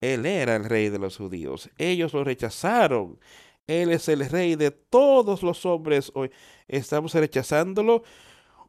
Él 0.02 0.26
era 0.26 0.56
el 0.56 0.66
rey 0.66 0.90
de 0.90 0.98
los 0.98 1.18
judíos. 1.18 1.70
Ellos 1.78 2.14
lo 2.14 2.24
rechazaron. 2.24 3.20
Él 3.68 3.92
es 3.92 4.10
el 4.10 4.28
rey 4.28 4.56
de 4.56 4.72
todos 4.72 5.44
los 5.44 5.64
hombres 5.68 6.12
hoy. 6.16 6.32
¿Estamos 6.68 7.14
rechazándolo 7.14 8.04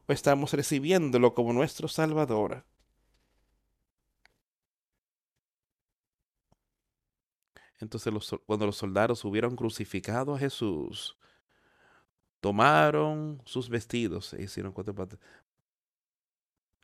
o 0.07 0.13
estamos 0.13 0.53
recibiéndolo 0.53 1.35
como 1.35 1.55
nuestro 1.55 1.89
Salvador? 1.89 2.65
Entonces 7.81 8.13
cuando 8.47 8.67
los 8.67 8.77
soldados 8.77 9.25
hubieron 9.25 9.57
crucificado 9.57 10.35
a 10.35 10.39
Jesús, 10.39 11.17
tomaron 12.41 13.43
sus 13.45 13.69
vestidos 13.69 14.35
e 14.35 14.43
hicieron 14.43 14.73
cuatro 14.73 14.95
partes. 14.95 15.19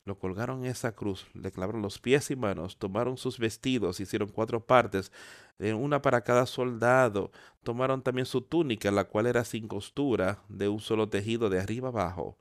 Lo 0.04 0.16
colgaron 0.18 0.64
en 0.64 0.70
esa 0.70 0.92
cruz, 0.92 1.26
le 1.34 1.50
clavaron 1.50 1.82
los 1.82 1.98
pies 1.98 2.30
y 2.30 2.36
manos, 2.36 2.76
tomaron 2.76 3.16
sus 3.16 3.40
vestidos, 3.40 3.98
hicieron 3.98 4.28
cuatro 4.28 4.64
partes, 4.64 5.10
una 5.58 6.00
para 6.00 6.20
cada 6.20 6.46
soldado. 6.46 7.32
Tomaron 7.64 8.02
también 8.02 8.24
su 8.24 8.40
túnica, 8.40 8.92
la 8.92 9.04
cual 9.04 9.26
era 9.26 9.44
sin 9.44 9.66
costura, 9.66 10.44
de 10.48 10.68
un 10.68 10.78
solo 10.78 11.08
tejido 11.08 11.50
de 11.50 11.58
arriba 11.58 11.88
abajo. 11.88 12.38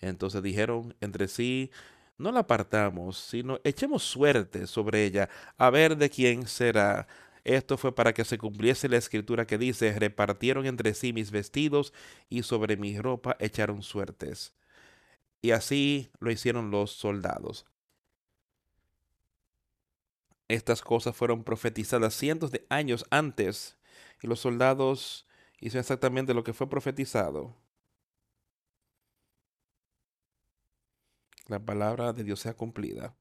Entonces 0.00 0.44
dijeron 0.44 0.94
entre 1.00 1.26
sí, 1.26 1.72
no 2.18 2.30
la 2.30 2.40
apartamos, 2.40 3.18
sino 3.18 3.58
echemos 3.64 4.04
suerte 4.04 4.68
sobre 4.68 5.04
ella, 5.04 5.28
a 5.56 5.70
ver 5.70 5.96
de 5.96 6.10
quién 6.10 6.46
será. 6.46 7.08
Esto 7.48 7.78
fue 7.78 7.94
para 7.94 8.12
que 8.12 8.26
se 8.26 8.36
cumpliese 8.36 8.90
la 8.90 8.98
escritura 8.98 9.46
que 9.46 9.56
dice, 9.56 9.98
repartieron 9.98 10.66
entre 10.66 10.92
sí 10.92 11.14
mis 11.14 11.30
vestidos 11.30 11.94
y 12.28 12.42
sobre 12.42 12.76
mi 12.76 12.98
ropa 13.00 13.38
echaron 13.40 13.82
suertes. 13.82 14.54
Y 15.40 15.52
así 15.52 16.10
lo 16.20 16.30
hicieron 16.30 16.70
los 16.70 16.90
soldados. 16.90 17.64
Estas 20.48 20.82
cosas 20.82 21.16
fueron 21.16 21.42
profetizadas 21.42 22.12
cientos 22.12 22.50
de 22.50 22.66
años 22.68 23.06
antes 23.08 23.78
y 24.20 24.26
los 24.26 24.40
soldados 24.40 25.26
hicieron 25.58 25.80
exactamente 25.80 26.34
lo 26.34 26.44
que 26.44 26.52
fue 26.52 26.68
profetizado. 26.68 27.56
La 31.46 31.60
palabra 31.60 32.12
de 32.12 32.24
Dios 32.24 32.40
sea 32.40 32.52
cumplida. 32.52 33.16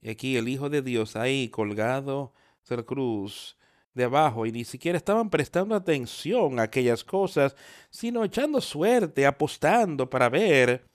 Y 0.00 0.10
aquí 0.10 0.36
el 0.36 0.48
Hijo 0.48 0.70
de 0.70 0.82
Dios 0.82 1.16
ahí 1.16 1.48
colgado 1.48 2.32
de 2.68 2.76
la 2.76 2.82
cruz 2.82 3.56
de 3.94 4.04
abajo 4.04 4.46
y 4.46 4.52
ni 4.52 4.64
siquiera 4.64 4.96
estaban 4.96 5.28
prestando 5.28 5.74
atención 5.74 6.60
a 6.60 6.64
aquellas 6.64 7.02
cosas, 7.02 7.56
sino 7.90 8.24
echando 8.24 8.60
suerte, 8.60 9.26
apostando 9.26 10.08
para 10.08 10.28
ver 10.28 10.86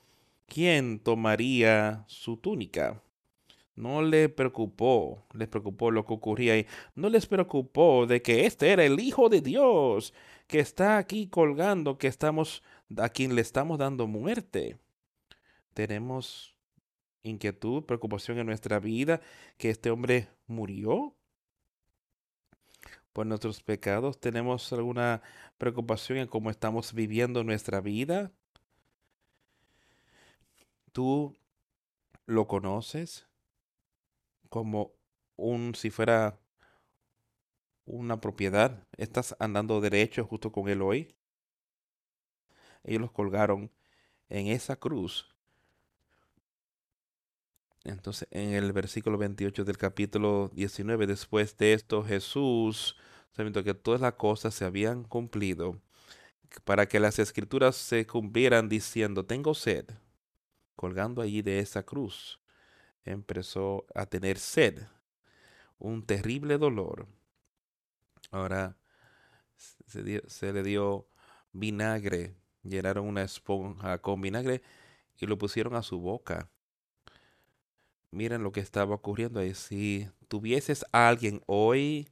quién 0.48 1.00
tomaría 1.00 2.06
su 2.08 2.38
túnica. 2.38 3.02
No 3.76 4.04
le 4.04 4.30
preocupó, 4.30 5.26
les 5.34 5.48
preocupó 5.48 5.90
lo 5.90 6.06
que 6.06 6.14
ocurría 6.14 6.54
ahí. 6.54 6.68
No 6.96 7.10
les 7.10 7.26
preocupó 7.26 8.06
de 8.06 8.22
que 8.22 8.46
este 8.46 8.72
era 8.72 8.86
el 8.86 9.00
Hijo 9.00 9.30
de 9.30 9.42
Dios, 9.42 10.14
que 10.48 10.60
está 10.60 10.98
aquí 10.98 11.28
colgando, 11.28 11.98
que 11.98 12.08
estamos, 12.08 12.62
a 12.98 13.10
quien 13.10 13.36
le 13.36 13.42
estamos 13.42 13.80
dando 13.80 14.06
muerte. 14.06 14.78
Tenemos 15.74 16.53
inquietud, 17.24 17.84
preocupación 17.86 18.38
en 18.38 18.46
nuestra 18.46 18.80
vida, 18.80 19.22
que 19.58 19.70
este 19.70 19.90
hombre 19.90 20.28
murió 20.48 21.16
por 23.14 23.26
nuestros 23.26 23.64
pecados? 23.64 24.20
¿Tenemos 24.20 24.72
alguna 24.74 25.22
preocupación 25.58 26.18
en 26.20 26.28
cómo 26.28 26.50
estamos 26.50 26.94
viviendo 26.94 27.44
nuestra 27.44 27.82
vida? 27.82 28.32
¿Tú 30.92 31.36
lo 32.26 32.48
conoces 32.48 33.28
como 34.50 34.94
un 35.36 35.76
si 35.76 35.90
fuera 35.90 36.40
una 37.86 38.20
propiedad? 38.22 38.88
¿Estás 38.98 39.36
andando 39.40 39.82
derecho 39.82 40.26
justo 40.26 40.52
con 40.52 40.70
él 40.70 40.82
hoy? 40.82 41.16
Ellos 42.84 43.02
los 43.02 43.12
colgaron 43.12 43.72
en 44.30 44.48
esa 44.48 44.76
cruz. 44.76 45.33
Entonces, 47.84 48.28
en 48.32 48.54
el 48.54 48.72
versículo 48.72 49.18
28 49.18 49.66
del 49.66 49.78
capítulo 49.78 50.50
19, 50.54 51.08
después 51.08 51.58
de 51.58 51.74
esto, 51.74 52.04
Jesús 52.04 52.96
sabiendo 53.34 53.64
que 53.64 53.74
todas 53.74 54.02
las 54.02 54.14
cosas 54.14 54.54
se 54.54 54.66
habían 54.66 55.04
cumplido, 55.04 55.82
para 56.64 56.88
que 56.88 57.00
las 57.00 57.20
escrituras 57.20 57.76
se 57.76 58.06
cumplieran 58.06 58.70
diciendo, 58.70 59.26
tengo 59.26 59.56
sed, 59.56 59.86
colgando 60.76 61.22
allí 61.22 61.42
de 61.42 61.60
esa 61.60 61.84
cruz, 61.84 62.40
empezó 63.04 63.86
a 63.96 64.06
tener 64.06 64.38
sed, 64.38 64.84
un 65.80 66.06
terrible 66.06 66.58
dolor. 66.58 67.08
Ahora 68.32 68.78
se, 69.58 70.54
le 70.54 70.64
dio 70.64 71.08
vinagre, 71.52 72.36
llenaron 72.62 73.08
una 73.08 73.24
esponja 73.24 73.98
con 74.00 74.22
vinagre 74.22 74.62
y 75.18 75.26
lo 75.26 75.38
pusieron 75.38 75.76
a 75.76 75.82
su 75.82 76.00
boca. 76.00 76.50
Miren 78.14 78.44
lo 78.44 78.52
que 78.52 78.60
estaba 78.60 78.96
ocurriendo 78.96 79.40
ahí. 79.40 79.54
Si 79.54 80.08
tuvieses 80.28 80.86
a 80.92 81.10
alguien 81.10 81.42
hoy 81.48 82.08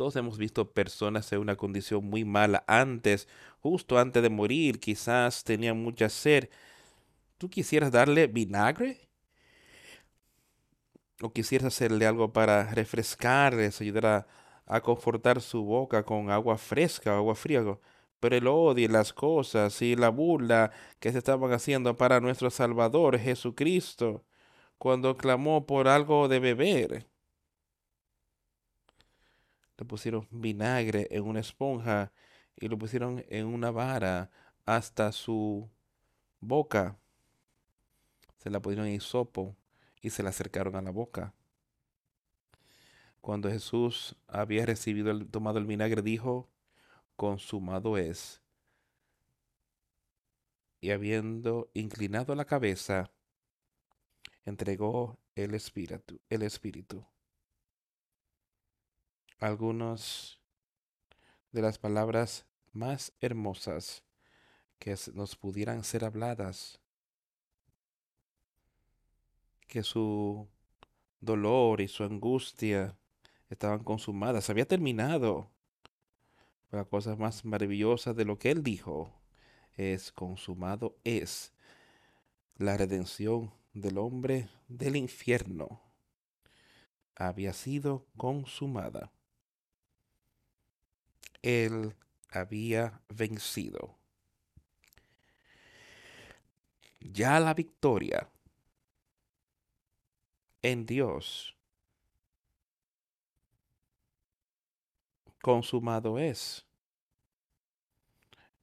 todos 0.00 0.16
hemos 0.16 0.38
visto 0.38 0.72
personas 0.72 1.30
en 1.30 1.40
una 1.40 1.56
condición 1.56 2.02
muy 2.06 2.24
mala 2.24 2.64
antes, 2.66 3.28
justo 3.60 3.98
antes 3.98 4.22
de 4.22 4.30
morir, 4.30 4.80
quizás 4.80 5.44
tenían 5.44 5.76
mucha 5.82 6.08
sed. 6.08 6.48
¿Tú 7.38 7.50
quisieras 7.50 7.92
darle 7.92 8.26
vinagre? 8.26 9.10
¿O 11.22 11.32
quisieras 11.32 11.66
hacerle 11.74 12.06
algo 12.06 12.32
para 12.32 12.64
refrescarles, 12.72 13.80
ayudar 13.82 14.06
a, 14.06 14.26
a 14.66 14.80
confortar 14.80 15.42
su 15.42 15.64
boca 15.64 16.02
con 16.02 16.30
agua 16.30 16.56
fresca 16.56 17.12
o 17.14 17.18
agua 17.18 17.34
fría? 17.34 17.62
Pero 18.20 18.36
el 18.36 18.46
odio 18.46 18.86
y 18.86 18.88
las 18.88 19.12
cosas 19.12 19.82
y 19.82 19.96
la 19.96 20.08
burla 20.08 20.72
que 20.98 21.12
se 21.12 21.18
estaban 21.18 21.52
haciendo 21.52 21.98
para 21.98 22.20
nuestro 22.20 22.50
Salvador 22.50 23.18
Jesucristo, 23.18 24.24
cuando 24.80 25.14
clamó 25.18 25.66
por 25.66 25.88
algo 25.88 26.26
de 26.26 26.40
beber, 26.40 27.06
le 29.76 29.84
pusieron 29.84 30.26
vinagre 30.30 31.06
en 31.10 31.24
una 31.24 31.40
esponja 31.40 32.12
y 32.56 32.66
lo 32.66 32.78
pusieron 32.78 33.22
en 33.28 33.44
una 33.44 33.70
vara 33.70 34.30
hasta 34.64 35.12
su 35.12 35.68
boca. 36.40 36.98
Se 38.38 38.48
la 38.48 38.62
pusieron 38.62 38.86
en 38.86 38.94
hisopo 38.94 39.54
y 40.00 40.08
se 40.08 40.22
la 40.22 40.30
acercaron 40.30 40.74
a 40.76 40.80
la 40.80 40.90
boca. 40.90 41.34
Cuando 43.20 43.50
Jesús 43.50 44.16
había 44.28 44.64
recibido 44.64 45.10
el, 45.10 45.28
tomado 45.28 45.58
el 45.58 45.66
vinagre, 45.66 46.00
dijo, 46.00 46.48
consumado 47.16 47.98
es. 47.98 48.40
Y 50.80 50.90
habiendo 50.90 51.70
inclinado 51.74 52.34
la 52.34 52.46
cabeza, 52.46 53.10
entregó 54.44 55.18
el 55.34 55.54
espíritu, 55.54 56.20
el 56.28 56.42
espíritu 56.42 57.04
algunas 59.40 60.38
de 61.50 61.62
las 61.62 61.78
palabras 61.78 62.46
más 62.72 63.12
hermosas 63.20 64.04
que 64.78 64.96
nos 65.14 65.34
pudieran 65.34 65.82
ser 65.82 66.04
habladas, 66.04 66.78
que 69.66 69.82
su 69.82 70.46
dolor 71.20 71.80
y 71.80 71.88
su 71.88 72.04
angustia 72.04 72.96
estaban 73.48 73.82
consumadas, 73.82 74.50
había 74.50 74.66
terminado. 74.66 75.50
La 76.70 76.84
cosa 76.84 77.16
más 77.16 77.44
maravillosa 77.44 78.14
de 78.14 78.24
lo 78.24 78.38
que 78.38 78.50
él 78.50 78.62
dijo 78.62 79.12
es 79.76 80.12
consumado 80.12 80.96
es 81.02 81.52
la 82.56 82.76
redención 82.76 83.52
del 83.72 83.98
hombre 83.98 84.48
del 84.68 84.96
infierno. 84.96 85.80
Había 87.14 87.52
sido 87.52 88.06
consumada 88.16 89.12
él 91.42 91.96
había 92.28 93.02
vencido. 93.08 93.96
Ya 97.00 97.40
la 97.40 97.54
victoria 97.54 98.28
en 100.62 100.84
Dios 100.86 101.56
consumado 105.40 106.18
es. 106.18 106.66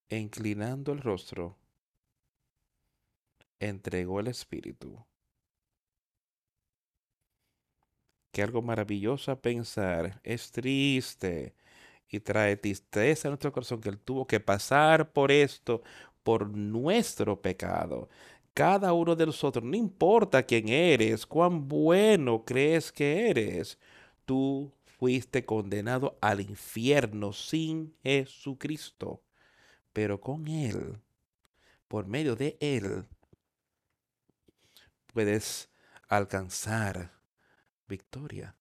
inclinando 0.09 0.93
el 0.93 1.01
rostro, 1.01 1.57
entregó 3.60 4.20
el 4.20 4.28
Espíritu. 4.28 5.05
Que 8.32 8.43
algo 8.43 8.62
maravilloso 8.62 9.39
pensar, 9.41 10.20
es 10.24 10.51
triste 10.51 11.55
y 12.10 12.20
trae 12.20 12.55
tristeza 12.58 13.28
a 13.28 13.32
nuestro 13.32 13.51
corazón 13.51 13.82
que 13.82 13.89
Él 13.89 13.99
tuvo 13.99 14.26
que 14.28 14.39
pasar 14.39 15.12
por 15.12 15.32
esto, 15.32 15.82
por 16.24 16.49
nuestro 16.49 17.41
pecado. 17.41 18.10
Cada 18.53 18.93
uno 18.93 19.16
de 19.16 19.26
nosotros, 19.26 19.64
no 19.64 19.76
importa 19.76 20.43
quién 20.43 20.70
eres, 20.70 21.26
cuán 21.26 21.68
bueno 21.68 22.43
crees 22.45 22.91
que 22.91 23.30
eres, 23.30 23.78
tú 24.26 24.72
fuiste 24.86 25.45
condenado 25.45 26.18
al 26.22 26.41
infierno 26.41 27.34
sin 27.34 27.93
Jesucristo. 28.03 29.22
Pero 29.93 30.20
con 30.20 30.47
Él, 30.47 30.99
por 31.88 32.08
medio 32.08 32.36
de 32.36 32.58
Él, 32.60 33.05
puedes 35.14 35.70
alcanzar 36.08 37.12
victoria. 37.88 38.55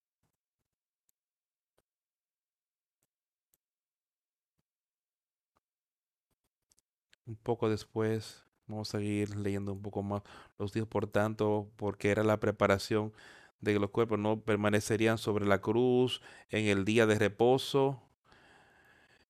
Un 7.25 7.35
poco 7.35 7.69
después 7.69 8.45
vamos 8.67 8.89
a 8.89 8.99
seguir 8.99 9.35
leyendo 9.35 9.73
un 9.73 9.81
poco 9.81 10.01
más 10.03 10.23
los 10.57 10.73
días, 10.73 10.87
por 10.87 11.07
tanto, 11.07 11.69
porque 11.75 12.09
era 12.11 12.23
la 12.23 12.39
preparación 12.39 13.13
de 13.61 13.73
que 13.73 13.79
los 13.79 13.89
cuerpos 13.89 14.19
no 14.19 14.41
permanecerían 14.41 15.17
sobre 15.17 15.45
la 15.45 15.59
cruz 15.59 16.21
en 16.49 16.67
el 16.67 16.85
día 16.85 17.05
de 17.05 17.19
reposo. 17.19 18.01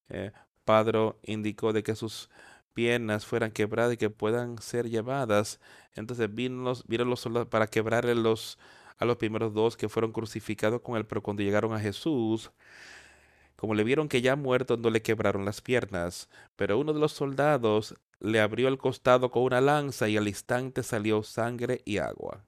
Eh, 0.10 0.32
Padre 0.66 1.16
indicó 1.24 1.74
de 1.74 1.84
que 1.84 1.96
sus 1.96 2.30
piernas 2.78 3.26
fueran 3.26 3.50
quebradas 3.50 3.96
y 3.96 3.98
que 3.98 4.12
puedan 4.12 4.62
ser 4.62 4.88
llevadas. 4.88 5.60
Entonces 5.96 6.34
vino 6.34 6.62
los, 6.64 6.86
vieron 6.86 7.10
los 7.10 7.22
soldados 7.22 7.48
para 7.48 7.66
quebrar 7.66 8.06
los, 8.06 8.60
a 9.00 9.06
los 9.06 9.18
primeros 9.18 9.52
dos 9.56 9.76
que 9.76 9.90
fueron 9.90 10.12
crucificados 10.12 10.82
con 10.82 10.96
él, 10.96 11.08
pero 11.08 11.24
cuando 11.24 11.42
llegaron 11.42 11.74
a 11.74 11.80
Jesús, 11.80 12.52
como 13.56 13.74
le 13.74 13.84
vieron 13.84 14.08
que 14.08 14.22
ya 14.22 14.36
muerto, 14.36 14.78
no 14.78 14.92
le 14.92 15.02
quebraron 15.02 15.44
las 15.44 15.60
piernas. 15.62 16.30
Pero 16.56 16.78
uno 16.78 16.94
de 16.94 17.00
los 17.00 17.14
soldados 17.14 17.96
le 18.20 18.40
abrió 18.42 18.68
el 18.68 18.78
costado 18.78 19.32
con 19.32 19.42
una 19.42 19.60
lanza 19.60 20.08
y 20.08 20.16
al 20.16 20.28
instante 20.28 20.84
salió 20.84 21.24
sangre 21.24 21.82
y 21.84 21.98
agua. 21.98 22.46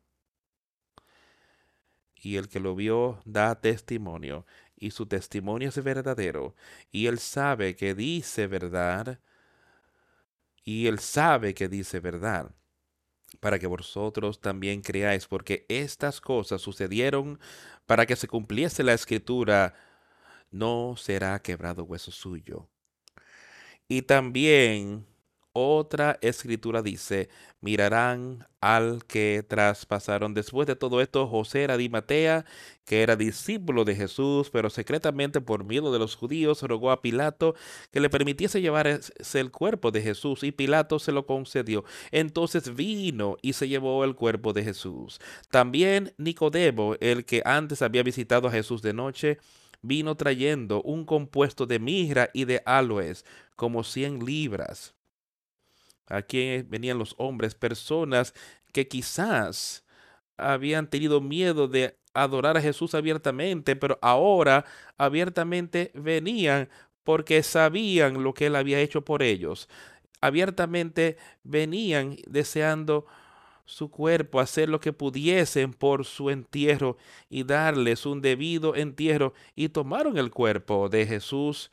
Y 2.13 2.35
el 2.35 2.49
que 2.49 2.59
lo 2.59 2.75
vio 2.75 3.19
da 3.25 3.59
testimonio, 3.59 4.45
y 4.75 4.91
su 4.91 5.07
testimonio 5.07 5.69
es 5.69 5.83
verdadero, 5.83 6.53
y 6.91 7.07
él 7.07 7.17
sabe 7.17 7.75
que 7.75 7.95
dice 7.95 8.45
verdad, 8.47 9.19
y 10.69 10.85
él 10.85 10.99
sabe 10.99 11.55
que 11.55 11.67
dice 11.67 11.99
verdad, 11.99 12.51
para 13.39 13.57
que 13.57 13.65
vosotros 13.65 14.39
también 14.39 14.81
creáis, 14.81 15.25
porque 15.25 15.65
estas 15.67 16.21
cosas 16.21 16.61
sucedieron 16.61 17.39
para 17.87 18.05
que 18.05 18.15
se 18.15 18.27
cumpliese 18.27 18.83
la 18.83 18.93
escritura, 18.93 19.73
no 20.51 20.93
será 20.95 21.39
quebrado 21.41 21.85
hueso 21.85 22.11
suyo. 22.11 22.69
Y 23.87 24.03
también 24.03 25.07
otra 25.53 26.19
escritura 26.21 26.81
dice, 26.81 27.29
mirarán 27.59 28.47
al 28.61 29.03
que 29.05 29.43
traspasaron. 29.47 30.33
Después 30.33 30.67
de 30.67 30.75
todo 30.75 31.01
esto, 31.01 31.27
José 31.27 31.63
era 31.63 31.77
Matea, 31.89 32.45
que 32.85 33.01
era 33.01 33.15
discípulo 33.15 33.83
de 33.85 33.95
Jesús, 33.95 34.49
pero 34.51 34.69
secretamente 34.69 35.41
por 35.41 35.63
miedo 35.63 35.91
de 35.91 35.99
los 35.99 36.15
judíos, 36.15 36.61
rogó 36.61 36.91
a 36.91 37.01
Pilato 37.01 37.55
que 37.91 37.99
le 37.99 38.09
permitiese 38.09 38.61
llevarse 38.61 39.39
el 39.39 39.51
cuerpo 39.51 39.91
de 39.91 40.01
Jesús, 40.01 40.43
y 40.43 40.51
Pilato 40.51 40.99
se 40.99 41.11
lo 41.11 41.25
concedió. 41.25 41.83
Entonces 42.11 42.75
vino 42.75 43.37
y 43.41 43.53
se 43.53 43.67
llevó 43.67 44.03
el 44.03 44.15
cuerpo 44.15 44.53
de 44.53 44.63
Jesús. 44.63 45.19
También 45.49 46.13
Nicodemo, 46.17 46.95
el 46.99 47.25
que 47.25 47.41
antes 47.45 47.81
había 47.81 48.03
visitado 48.03 48.47
a 48.47 48.51
Jesús 48.51 48.81
de 48.81 48.93
noche, 48.93 49.39
vino 49.81 50.15
trayendo 50.15 50.81
un 50.83 51.05
compuesto 51.05 51.65
de 51.65 51.79
mirra 51.79 52.29
y 52.33 52.45
de 52.45 52.61
aloes, 52.65 53.25
como 53.55 53.83
cien 53.83 54.25
libras 54.25 54.98
Aquí 56.09 56.63
venían 56.63 56.97
los 56.97 57.15
hombres, 57.17 57.55
personas 57.55 58.33
que 58.73 58.87
quizás 58.87 59.85
habían 60.37 60.89
tenido 60.89 61.21
miedo 61.21 61.67
de 61.67 61.97
adorar 62.13 62.57
a 62.57 62.61
Jesús 62.61 62.95
abiertamente, 62.95 63.75
pero 63.75 63.99
ahora 64.01 64.65
abiertamente 64.97 65.91
venían 65.93 66.69
porque 67.03 67.43
sabían 67.43 68.23
lo 68.23 68.33
que 68.33 68.47
él 68.47 68.55
había 68.55 68.79
hecho 68.79 69.03
por 69.05 69.23
ellos. 69.23 69.69
Abiertamente 70.21 71.17
venían 71.43 72.17
deseando 72.27 73.05
su 73.65 73.91
cuerpo, 73.91 74.39
hacer 74.39 74.67
lo 74.67 74.79
que 74.79 74.93
pudiesen 74.93 75.73
por 75.73 76.05
su 76.05 76.29
entierro 76.31 76.97
y 77.29 77.43
darles 77.43 78.05
un 78.05 78.21
debido 78.21 78.75
entierro 78.75 79.33
y 79.55 79.69
tomaron 79.69 80.17
el 80.17 80.31
cuerpo 80.31 80.89
de 80.89 81.05
Jesús 81.05 81.71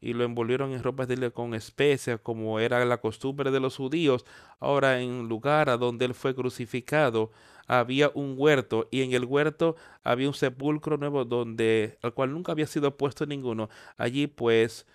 y 0.00 0.14
lo 0.14 0.24
envolvieron 0.24 0.72
en 0.72 0.82
ropas 0.82 1.08
de 1.08 1.30
con 1.32 1.54
especias, 1.54 2.20
como 2.22 2.58
era 2.60 2.84
la 2.84 3.00
costumbre 3.00 3.50
de 3.50 3.60
los 3.60 3.76
judíos. 3.76 4.24
Ahora, 4.58 5.00
en 5.00 5.28
lugar 5.28 5.68
a 5.70 5.76
donde 5.76 6.06
él 6.06 6.14
fue 6.14 6.34
crucificado, 6.34 7.30
había 7.66 8.10
un 8.14 8.34
huerto, 8.36 8.88
y 8.90 9.02
en 9.02 9.12
el 9.12 9.24
huerto 9.24 9.76
había 10.02 10.28
un 10.28 10.34
sepulcro 10.34 10.96
nuevo, 10.96 11.24
donde 11.24 11.98
al 12.02 12.14
cual 12.14 12.32
nunca 12.32 12.52
había 12.52 12.66
sido 12.66 12.96
puesto 12.96 13.26
ninguno. 13.26 13.68
Allí, 13.96 14.26
pues, 14.26 14.86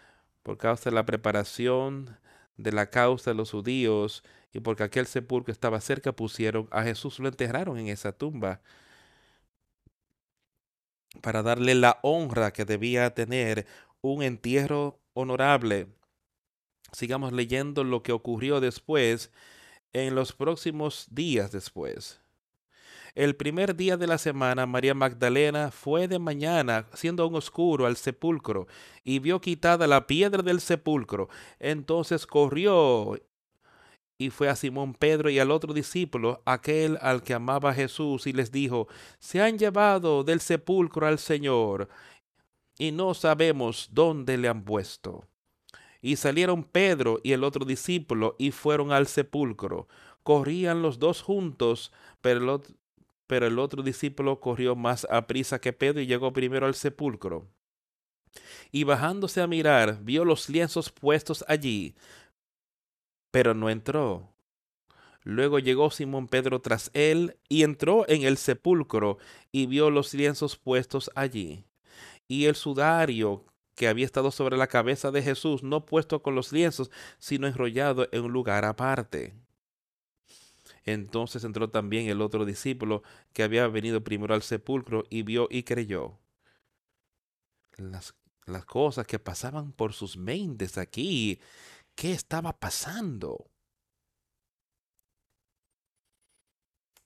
por 0.44 0.58
causa 0.58 0.90
de 0.90 0.96
la 0.96 1.06
preparación 1.06 2.18
de 2.58 2.72
la 2.72 2.90
causa 2.90 3.32
de 3.32 3.36
los 3.36 3.52
judíos, 3.52 4.24
y 4.54 4.60
porque 4.62 4.84
aquel 4.84 5.06
sepulcro 5.08 5.52
estaba 5.52 5.82
cerca, 5.82 6.14
pusieron 6.14 6.68
a 6.72 6.84
Jesús, 6.84 7.20
lo 7.20 7.28
enterraron 7.28 7.78
en 7.78 7.88
esa 7.88 8.12
tumba 8.14 8.62
para 11.22 11.44
darle 11.44 11.76
la 11.76 12.00
honra 12.04 12.52
que 12.52 12.66
debía 12.66 13.14
tener 13.14 13.66
un 14.14 14.24
entierro 14.24 15.00
honorable. 15.14 15.88
Sigamos 16.92 17.34
leyendo 17.34 17.84
lo 17.84 18.04
que 18.04 18.12
ocurrió 18.12 18.60
después 18.60 19.32
en 19.94 20.16
los 20.16 20.34
próximos 20.34 21.08
días 21.12 21.52
después. 21.52 22.22
El 23.16 23.36
primer 23.36 23.76
día 23.76 23.96
de 23.96 24.08
la 24.08 24.18
semana, 24.18 24.66
María 24.66 24.94
Magdalena 24.94 25.72
fue 25.72 26.10
de 26.10 26.20
mañana, 26.20 26.86
siendo 26.94 27.24
aún 27.24 27.36
oscuro, 27.36 27.86
al 27.86 27.96
sepulcro, 27.96 28.68
y 29.06 29.20
vio 29.20 29.40
quitada 29.40 29.88
la 29.88 30.06
piedra 30.06 30.44
del 30.44 30.60
sepulcro. 30.60 31.30
Entonces 31.60 32.28
corrió 32.28 33.18
y 34.18 34.30
fue 34.30 34.50
a 34.50 34.56
Simón 34.56 34.94
Pedro 34.94 35.30
y 35.30 35.40
al 35.40 35.52
otro 35.52 35.74
discípulo, 35.74 36.42
aquel 36.46 36.98
al 37.02 37.22
que 37.24 37.34
amaba 37.34 37.74
Jesús, 37.74 38.28
y 38.28 38.34
les 38.34 38.52
dijo, 38.52 38.88
Se 39.20 39.42
han 39.42 39.58
llevado 39.58 40.24
del 40.24 40.40
sepulcro 40.40 41.08
al 41.08 41.20
Señor, 41.20 41.90
y 42.78 42.92
no 42.92 43.14
sabemos 43.14 43.90
dónde 43.92 44.38
le 44.38 44.48
han 44.48 44.64
puesto. 44.64 45.28
Y 46.02 46.18
salieron 46.18 46.64
Pedro 46.64 47.20
y 47.24 47.32
el 47.32 47.44
otro 47.44 47.66
discípulo 47.66 48.36
y 48.38 48.52
fueron 48.52 48.92
al 48.92 49.08
sepulcro. 49.08 49.88
Corrían 50.24 50.82
los 50.82 51.00
dos 51.00 51.22
juntos, 51.22 51.92
pero 52.22 52.40
el, 52.40 52.50
otro, 52.50 52.76
pero 53.28 53.48
el 53.48 53.60
otro 53.60 53.82
discípulo 53.82 54.40
corrió 54.40 54.76
más 54.76 55.08
a 55.10 55.26
prisa 55.28 55.60
que 55.60 55.74
Pedro 55.74 56.02
y 56.02 56.06
llegó 56.06 56.34
primero 56.34 56.68
al 56.68 56.76
sepulcro. 56.76 57.48
Y 58.72 58.84
bajándose 58.84 59.42
a 59.42 59.48
mirar, 59.48 60.04
vio 60.04 60.26
los 60.26 60.50
lienzos 60.50 60.92
puestos 60.92 61.46
allí, 61.48 61.96
pero 63.32 63.54
no 63.54 63.70
entró. 63.70 64.30
Luego 65.24 65.58
llegó 65.58 65.90
Simón 65.90 66.28
Pedro 66.28 66.62
tras 66.62 66.92
él 66.94 67.38
y 67.50 67.64
entró 67.64 68.08
en 68.08 68.24
el 68.24 68.38
sepulcro 68.38 69.18
y 69.52 69.66
vio 69.66 69.90
los 69.90 70.14
lienzos 70.14 70.56
puestos 70.56 71.10
allí 71.16 71.66
y 72.28 72.46
el 72.46 72.56
sudario 72.56 73.46
que 73.76 73.88
había 73.88 74.06
estado 74.06 74.32
sobre 74.32 74.58
la 74.58 74.68
cabeza 74.68 75.12
de 75.12 75.22
Jesús, 75.22 75.64
no 75.64 75.86
puesto 75.86 76.22
con 76.22 76.36
los 76.36 76.52
lienzos, 76.52 76.90
sino 77.20 77.46
enrollado 77.48 78.08
en 78.12 78.24
un 78.24 78.32
lugar 78.32 78.66
aparte. 78.66 79.36
Entonces 80.86 81.44
entró 81.44 81.70
también 81.70 82.08
el 82.08 82.22
otro 82.22 82.46
discípulo 82.46 83.04
que 83.34 83.44
había 83.44 83.68
venido 83.68 84.04
primero 84.04 84.34
al 84.34 84.44
sepulcro 84.44 85.04
y 85.10 85.24
vio 85.24 85.48
y 85.50 85.64
creyó. 85.64 86.20
Las, 87.78 88.16
las 88.46 88.66
cosas 88.66 89.06
que 89.06 89.20
pasaban 89.20 89.74
por 89.74 89.94
sus 89.94 90.16
mentes 90.16 90.78
aquí, 90.78 91.42
¿qué 91.96 92.14
estaba 92.14 92.58
pasando? 92.58 93.50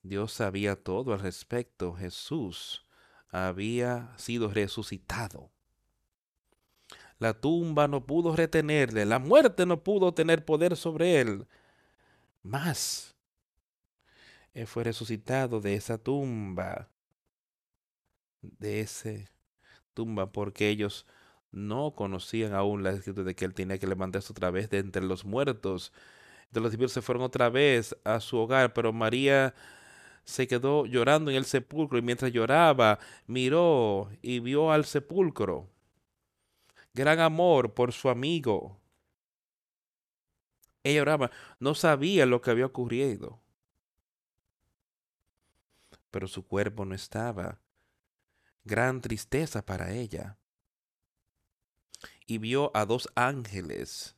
Dios 0.03 0.33
sabía 0.33 0.75
todo 0.75 1.13
al 1.13 1.19
respecto. 1.19 1.93
Jesús 1.93 2.85
había 3.29 4.13
sido 4.17 4.49
resucitado. 4.49 5.49
La 7.19 7.33
tumba 7.33 7.87
no 7.87 8.05
pudo 8.05 8.35
retenerle, 8.35 9.05
la 9.05 9.19
muerte 9.19 9.65
no 9.65 9.83
pudo 9.83 10.13
tener 10.13 10.45
poder 10.45 10.77
sobre 10.77 11.19
él. 11.19 11.47
Más, 12.43 13.15
él 14.53 14.67
fue 14.67 14.83
resucitado 14.83 15.59
de 15.59 15.75
esa 15.75 15.97
tumba, 15.97 16.89
de 18.41 18.79
esa 18.79 19.11
tumba, 19.93 20.31
porque 20.31 20.69
ellos 20.69 21.05
no 21.51 21.93
conocían 21.95 22.53
aún 22.53 22.83
la 22.83 22.91
escritura 22.91 23.25
de 23.25 23.35
que 23.35 23.45
él 23.45 23.53
tenía 23.53 23.79
que 23.79 23.87
levantarse 23.87 24.31
otra 24.31 24.51
vez 24.51 24.69
de 24.69 24.79
entre 24.79 25.03
los 25.03 25.25
muertos. 25.25 25.91
De 26.51 26.61
los 26.61 26.71
discípulos 26.71 26.93
se 26.93 27.01
fueron 27.01 27.23
otra 27.23 27.49
vez 27.49 27.95
a 28.03 28.19
su 28.19 28.37
hogar, 28.37 28.73
pero 28.73 28.93
María 28.93 29.53
se 30.29 30.47
quedó 30.47 30.85
llorando 30.85 31.31
en 31.31 31.37
el 31.37 31.45
sepulcro 31.45 31.97
y 31.97 32.03
mientras 32.03 32.31
lloraba 32.31 32.99
miró 33.25 34.11
y 34.21 34.39
vio 34.39 34.71
al 34.71 34.85
sepulcro. 34.85 35.67
Gran 36.93 37.19
amor 37.19 37.73
por 37.73 37.93
su 37.93 38.09
amigo. 38.09 38.79
Ella 40.83 41.01
oraba, 41.01 41.31
no 41.59 41.73
sabía 41.73 42.27
lo 42.27 42.41
que 42.41 42.51
había 42.51 42.67
ocurrido. 42.67 43.41
Pero 46.11 46.27
su 46.27 46.45
cuerpo 46.45 46.85
no 46.85 46.93
estaba. 46.93 47.59
Gran 48.63 49.01
tristeza 49.01 49.65
para 49.65 49.93
ella. 49.93 50.37
Y 52.27 52.37
vio 52.37 52.71
a 52.75 52.85
dos 52.85 53.09
ángeles 53.15 54.15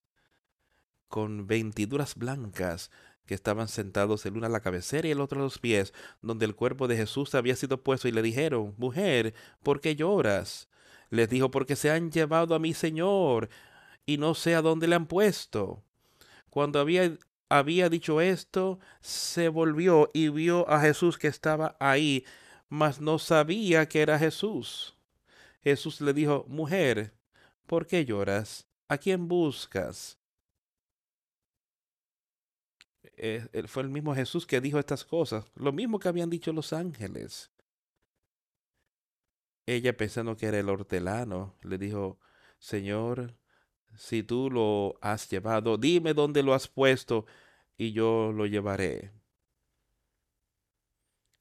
con 1.07 1.47
ventiduras 1.47 2.16
blancas 2.16 2.91
que 3.26 3.34
estaban 3.34 3.68
sentados 3.68 4.26
el 4.26 4.38
uno 4.38 4.46
a 4.46 4.50
la 4.50 4.62
cabecera 4.62 5.08
y 5.08 5.12
el 5.12 5.22
otro 5.22 5.40
a 5.40 5.44
los 5.44 5.60
pies, 5.60 5.94
donde 6.22 6.46
el 6.46 6.56
cuerpo 6.56 6.88
de 6.88 6.98
Jesús 6.98 7.36
había 7.36 7.56
sido 7.56 7.82
puesto, 7.84 8.08
y 8.08 8.12
le 8.12 8.22
dijeron, 8.22 8.76
Mujer, 8.78 9.34
¿por 9.64 9.82
qué 9.82 9.96
lloras? 9.96 10.70
Les 11.10 11.30
dijo, 11.30 11.52
porque 11.52 11.76
se 11.76 11.92
han 11.92 12.12
llevado 12.12 12.56
a 12.56 12.60
mi 12.60 12.74
Señor, 12.74 13.50
y 14.06 14.18
no 14.18 14.34
sé 14.34 14.56
a 14.56 14.62
dónde 14.62 14.88
le 14.88 14.96
han 14.96 15.08
puesto. 15.08 15.84
Cuando 16.50 16.80
había, 16.80 17.18
había 17.50 17.90
dicho 17.90 18.22
esto, 18.22 18.80
se 19.02 19.50
volvió 19.50 20.10
y 20.14 20.30
vio 20.30 20.70
a 20.70 20.80
Jesús 20.82 21.18
que 21.18 21.28
estaba 21.28 21.76
ahí, 21.80 22.26
mas 22.70 23.02
no 23.02 23.20
sabía 23.20 23.88
que 23.88 24.02
era 24.02 24.18
Jesús. 24.18 24.96
Jesús 25.64 26.02
le 26.02 26.14
dijo, 26.14 26.46
Mujer, 26.48 27.14
¿por 27.68 27.88
qué 27.88 28.06
lloras? 28.06 28.68
¿A 28.88 28.98
quién 28.98 29.28
buscas? 29.28 30.21
Eh, 33.24 33.68
fue 33.68 33.84
el 33.84 33.90
mismo 33.90 34.16
Jesús 34.16 34.48
que 34.48 34.60
dijo 34.62 34.80
estas 34.80 35.06
cosas, 35.06 35.46
lo 35.54 35.72
mismo 35.72 36.00
que 36.00 36.08
habían 36.08 36.32
dicho 36.32 36.52
los 36.54 36.74
ángeles. 36.74 37.52
Ella 39.68 39.96
pensando 39.96 40.36
que 40.36 40.48
era 40.48 40.58
el 40.58 40.70
hortelano, 40.70 41.56
le 41.62 41.78
dijo, 41.78 42.20
Señor, 42.58 43.38
si 43.96 44.24
tú 44.24 44.50
lo 44.50 44.98
has 45.02 45.30
llevado, 45.30 45.78
dime 45.78 46.16
dónde 46.16 46.42
lo 46.42 46.56
has 46.56 46.68
puesto 46.68 47.28
y 47.78 47.92
yo 47.92 48.32
lo 48.32 48.48
llevaré. 48.48 49.12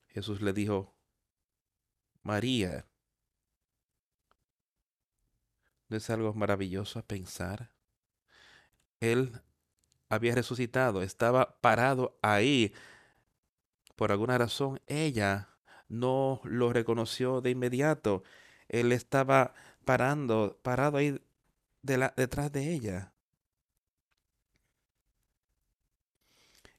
Jesús 0.09 0.43
le 0.43 0.53
dijo, 0.53 0.95
María. 2.23 2.87
¿No 5.89 5.97
es 5.97 6.11
algo 6.11 6.35
maravilloso 6.35 6.99
a 6.99 7.07
pensar? 7.07 7.73
Él 9.01 9.41
había 10.11 10.35
resucitado, 10.35 11.03
estaba 11.03 11.59
parado 11.61 12.19
ahí. 12.21 12.75
Por 13.97 14.13
alguna 14.13 14.37
razón, 14.37 14.81
ella 14.87 15.49
no 15.89 16.41
lo 16.45 16.73
reconoció 16.73 17.41
de 17.41 17.51
inmediato. 17.51 18.23
Él 18.69 18.93
estaba 18.93 19.55
parando, 19.85 20.59
parado 20.63 20.99
ahí 20.99 21.21
detrás 21.83 22.53
de 22.53 22.75
ella. 22.75 23.13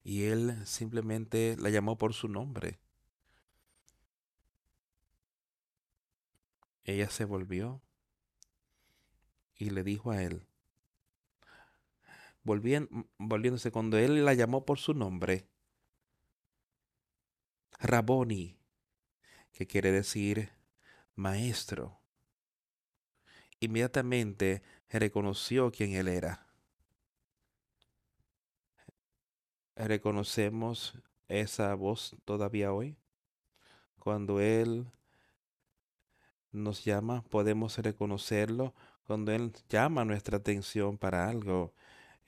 Y 0.03 0.23
él 0.25 0.65
simplemente 0.65 1.55
la 1.57 1.69
llamó 1.69 1.97
por 1.97 2.13
su 2.13 2.27
nombre. 2.27 2.79
Ella 6.83 7.09
se 7.09 7.25
volvió 7.25 7.81
y 9.55 9.69
le 9.69 9.83
dijo 9.83 10.11
a 10.11 10.23
él, 10.23 10.47
volviéndose 12.43 13.71
cuando 13.71 13.97
él 13.97 14.25
la 14.25 14.33
llamó 14.33 14.65
por 14.65 14.79
su 14.79 14.93
nombre, 14.93 15.47
Raboni, 17.79 18.57
que 19.51 19.67
quiere 19.67 19.91
decir 19.91 20.51
maestro. 21.15 21.99
Inmediatamente 23.59 24.63
reconoció 24.89 25.71
quién 25.71 25.93
él 25.93 26.07
era. 26.07 26.47
¿Reconocemos 29.75 30.95
esa 31.27 31.73
voz 31.75 32.15
todavía 32.25 32.71
hoy? 32.71 32.97
Cuando 33.97 34.39
Él 34.39 34.85
nos 36.51 36.83
llama, 36.83 37.23
podemos 37.23 37.77
reconocerlo. 37.77 38.73
Cuando 39.05 39.31
Él 39.31 39.53
llama 39.69 40.05
nuestra 40.05 40.37
atención 40.37 40.97
para 40.97 41.29
algo, 41.29 41.73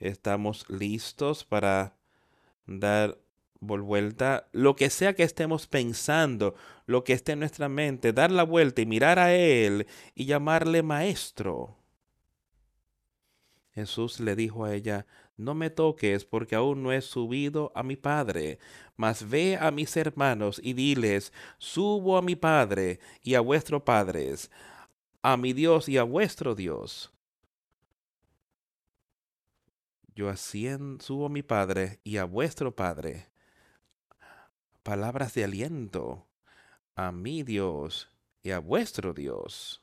estamos 0.09 0.69
listos 0.69 1.45
para 1.45 1.95
dar 2.65 3.17
vuelta, 3.59 4.49
lo 4.51 4.75
que 4.75 4.89
sea 4.89 5.13
que 5.13 5.23
estemos 5.23 5.67
pensando, 5.67 6.55
lo 6.85 7.03
que 7.03 7.13
esté 7.13 7.31
en 7.33 7.39
nuestra 7.39 7.69
mente, 7.69 8.13
dar 8.13 8.31
la 8.31 8.43
vuelta 8.43 8.81
y 8.81 8.85
mirar 8.85 9.19
a 9.19 9.33
Él 9.33 9.87
y 10.15 10.25
llamarle 10.25 10.83
maestro. 10.83 11.77
Jesús 13.71 14.19
le 14.19 14.35
dijo 14.35 14.65
a 14.65 14.75
ella, 14.75 15.07
no 15.35 15.55
me 15.55 15.71
toques 15.71 16.25
porque 16.25 16.55
aún 16.55 16.83
no 16.83 16.91
he 16.91 17.01
subido 17.01 17.71
a 17.73 17.81
mi 17.81 17.95
Padre, 17.95 18.59
mas 18.95 19.27
ve 19.27 19.57
a 19.59 19.71
mis 19.71 19.97
hermanos 19.97 20.59
y 20.63 20.73
diles, 20.73 21.33
subo 21.57 22.17
a 22.17 22.21
mi 22.21 22.35
Padre 22.35 22.99
y 23.23 23.33
a 23.33 23.39
vuestro 23.39 23.83
Padres, 23.83 24.51
a 25.23 25.37
mi 25.37 25.53
Dios 25.53 25.89
y 25.89 25.97
a 25.97 26.03
vuestro 26.03 26.53
Dios. 26.53 27.11
Yo 30.15 30.29
asciendo, 30.29 31.03
subo 31.03 31.25
a 31.25 31.29
mi 31.29 31.41
Padre 31.41 31.99
y 32.03 32.17
a 32.17 32.25
vuestro 32.25 32.75
Padre. 32.75 33.29
Palabras 34.83 35.33
de 35.33 35.43
aliento 35.43 36.27
a 36.95 37.11
mi 37.11 37.43
Dios 37.43 38.09
y 38.43 38.51
a 38.51 38.59
vuestro 38.59 39.13
Dios. 39.13 39.82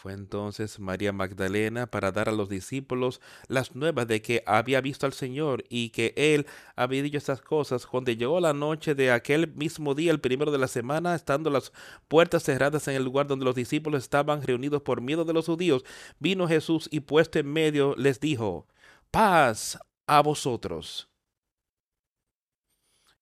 Fue 0.00 0.12
entonces 0.12 0.78
María 0.78 1.12
Magdalena 1.12 1.88
para 1.88 2.12
dar 2.12 2.28
a 2.28 2.32
los 2.32 2.48
discípulos 2.48 3.20
las 3.48 3.74
nuevas 3.74 4.06
de 4.06 4.22
que 4.22 4.44
había 4.46 4.80
visto 4.80 5.06
al 5.06 5.12
Señor 5.12 5.64
y 5.68 5.90
que 5.90 6.14
él 6.16 6.46
había 6.76 7.02
dicho 7.02 7.18
estas 7.18 7.42
cosas. 7.42 7.84
Cuando 7.84 8.12
llegó 8.12 8.38
la 8.38 8.52
noche 8.52 8.94
de 8.94 9.10
aquel 9.10 9.52
mismo 9.56 9.96
día, 9.96 10.12
el 10.12 10.20
primero 10.20 10.52
de 10.52 10.58
la 10.58 10.68
semana, 10.68 11.16
estando 11.16 11.50
las 11.50 11.72
puertas 12.06 12.44
cerradas 12.44 12.86
en 12.86 12.94
el 12.94 13.02
lugar 13.02 13.26
donde 13.26 13.44
los 13.44 13.56
discípulos 13.56 14.04
estaban 14.04 14.40
reunidos 14.40 14.82
por 14.82 15.00
miedo 15.00 15.24
de 15.24 15.32
los 15.32 15.46
judíos, 15.46 15.84
vino 16.20 16.46
Jesús 16.46 16.88
y 16.92 17.00
puesto 17.00 17.40
en 17.40 17.52
medio 17.52 17.96
les 17.96 18.20
dijo, 18.20 18.68
paz 19.10 19.80
a 20.06 20.22
vosotros. 20.22 21.08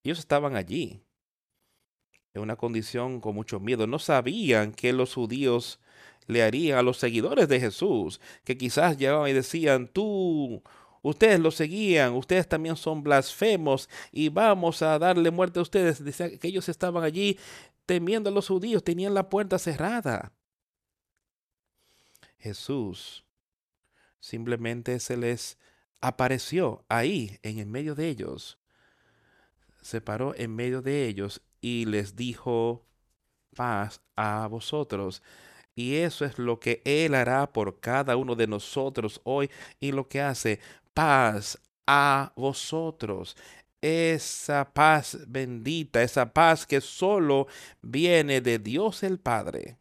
Ellos 0.03 0.19
estaban 0.19 0.55
allí, 0.55 1.01
en 2.35 2.43
una 2.43 2.55
condición 2.55 3.19
con 3.19 3.33
mucho 3.33 3.59
miedo. 3.59 3.87
No 3.87 3.97
sabían 3.97 4.73
que 4.73 4.93
los 4.93 5.15
judíos 5.15 5.79
le 6.27 6.43
harían 6.43 6.77
a 6.77 6.83
los 6.83 6.97
seguidores 6.97 7.47
de 7.47 7.59
Jesús, 7.59 8.21
que 8.43 8.57
quizás 8.57 8.97
llegaban 8.97 9.29
y 9.29 9.33
decían, 9.33 9.87
tú, 9.87 10.61
ustedes 11.01 11.39
lo 11.39 11.51
seguían, 11.51 12.13
ustedes 12.13 12.47
también 12.47 12.75
son 12.75 13.01
blasfemos 13.01 13.89
y 14.11 14.29
vamos 14.29 14.81
a 14.81 14.99
darle 14.99 15.31
muerte 15.31 15.59
a 15.59 15.63
ustedes. 15.63 16.03
Decían 16.03 16.37
que 16.37 16.49
ellos 16.49 16.69
estaban 16.69 17.03
allí 17.03 17.39
temiendo 17.85 18.29
a 18.29 18.33
los 18.33 18.47
judíos, 18.47 18.83
tenían 18.83 19.13
la 19.13 19.29
puerta 19.29 19.57
cerrada. 19.57 20.33
Jesús 22.37 23.25
simplemente 24.19 24.99
se 24.99 25.17
les 25.17 25.57
apareció 26.01 26.85
ahí 26.89 27.39
en 27.41 27.59
el 27.59 27.67
medio 27.67 27.95
de 27.95 28.09
ellos. 28.09 28.59
Se 29.81 30.01
paró 30.01 30.35
en 30.35 30.55
medio 30.55 30.81
de 30.81 31.07
ellos 31.07 31.41
y 31.61 31.85
les 31.85 32.15
dijo 32.15 32.85
paz 33.55 34.01
a 34.15 34.47
vosotros. 34.47 35.23
Y 35.77 35.97
eso 35.97 36.25
es 36.25 36.39
lo 36.39 36.59
que 36.59 36.81
Él 36.85 37.13
hará 37.13 37.53
por 37.53 37.79
cada 37.79 38.17
uno 38.17 38.35
de 38.35 38.47
nosotros 38.47 39.21
hoy 39.23 39.51
y 39.79 39.91
lo 39.91 40.09
que 40.09 40.19
hace 40.19 40.59
paz 40.95 41.61
a 41.85 42.33
vosotros. 42.35 43.37
Esa 43.79 44.73
paz 44.73 45.19
bendita, 45.27 46.01
esa 46.01 46.33
paz 46.33 46.65
que 46.65 46.81
solo 46.81 47.45
viene 47.83 48.41
de 48.41 48.57
Dios 48.57 49.03
el 49.03 49.19
Padre. 49.19 49.77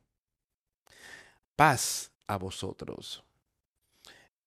Paz 1.57 2.13
a 2.27 2.37
vosotros. 2.37 3.25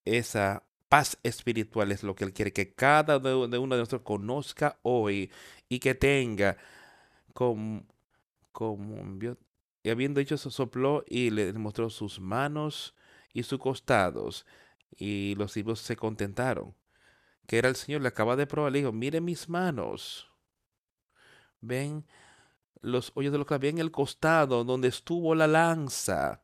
Esa 0.05 0.61
paz 0.87 1.17
espiritual 1.23 1.91
es 1.91 2.03
lo 2.03 2.13
que 2.13 2.25
Él 2.25 2.33
quiere 2.33 2.53
que 2.53 2.75
cada 2.75 3.17
uno 3.17 3.47
de 3.47 3.59
nosotros 3.59 4.03
conozca 4.03 4.77
hoy 4.83 5.31
y 5.67 5.79
que 5.79 5.95
tenga 5.95 6.57
como 7.33 7.87
habiendo 9.89 10.19
dicho 10.19 10.35
eso, 10.35 10.51
sopló 10.51 11.03
y 11.07 11.29
le 11.29 11.53
mostró 11.53 11.89
sus 11.89 12.19
manos 12.19 12.95
y 13.33 13.43
sus 13.43 13.59
costados. 13.59 14.45
Y 14.95 15.35
los 15.35 15.55
hijos 15.57 15.79
se 15.79 15.95
contentaron. 15.95 16.75
Que 17.47 17.57
era 17.57 17.69
el 17.69 17.75
Señor, 17.75 18.01
le 18.01 18.09
acaba 18.09 18.35
de 18.35 18.47
probar, 18.47 18.71
le 18.71 18.79
dijo, 18.79 18.91
mire 18.91 19.21
mis 19.21 19.49
manos. 19.49 20.29
Ven 21.61 22.05
los 22.81 23.11
hoyos 23.15 23.31
de 23.31 23.37
lo 23.37 23.45
que 23.45 23.53
había 23.53 23.69
en 23.69 23.79
el 23.79 23.91
costado 23.91 24.63
donde 24.63 24.87
estuvo 24.87 25.35
la 25.35 25.47
lanza. 25.47 26.43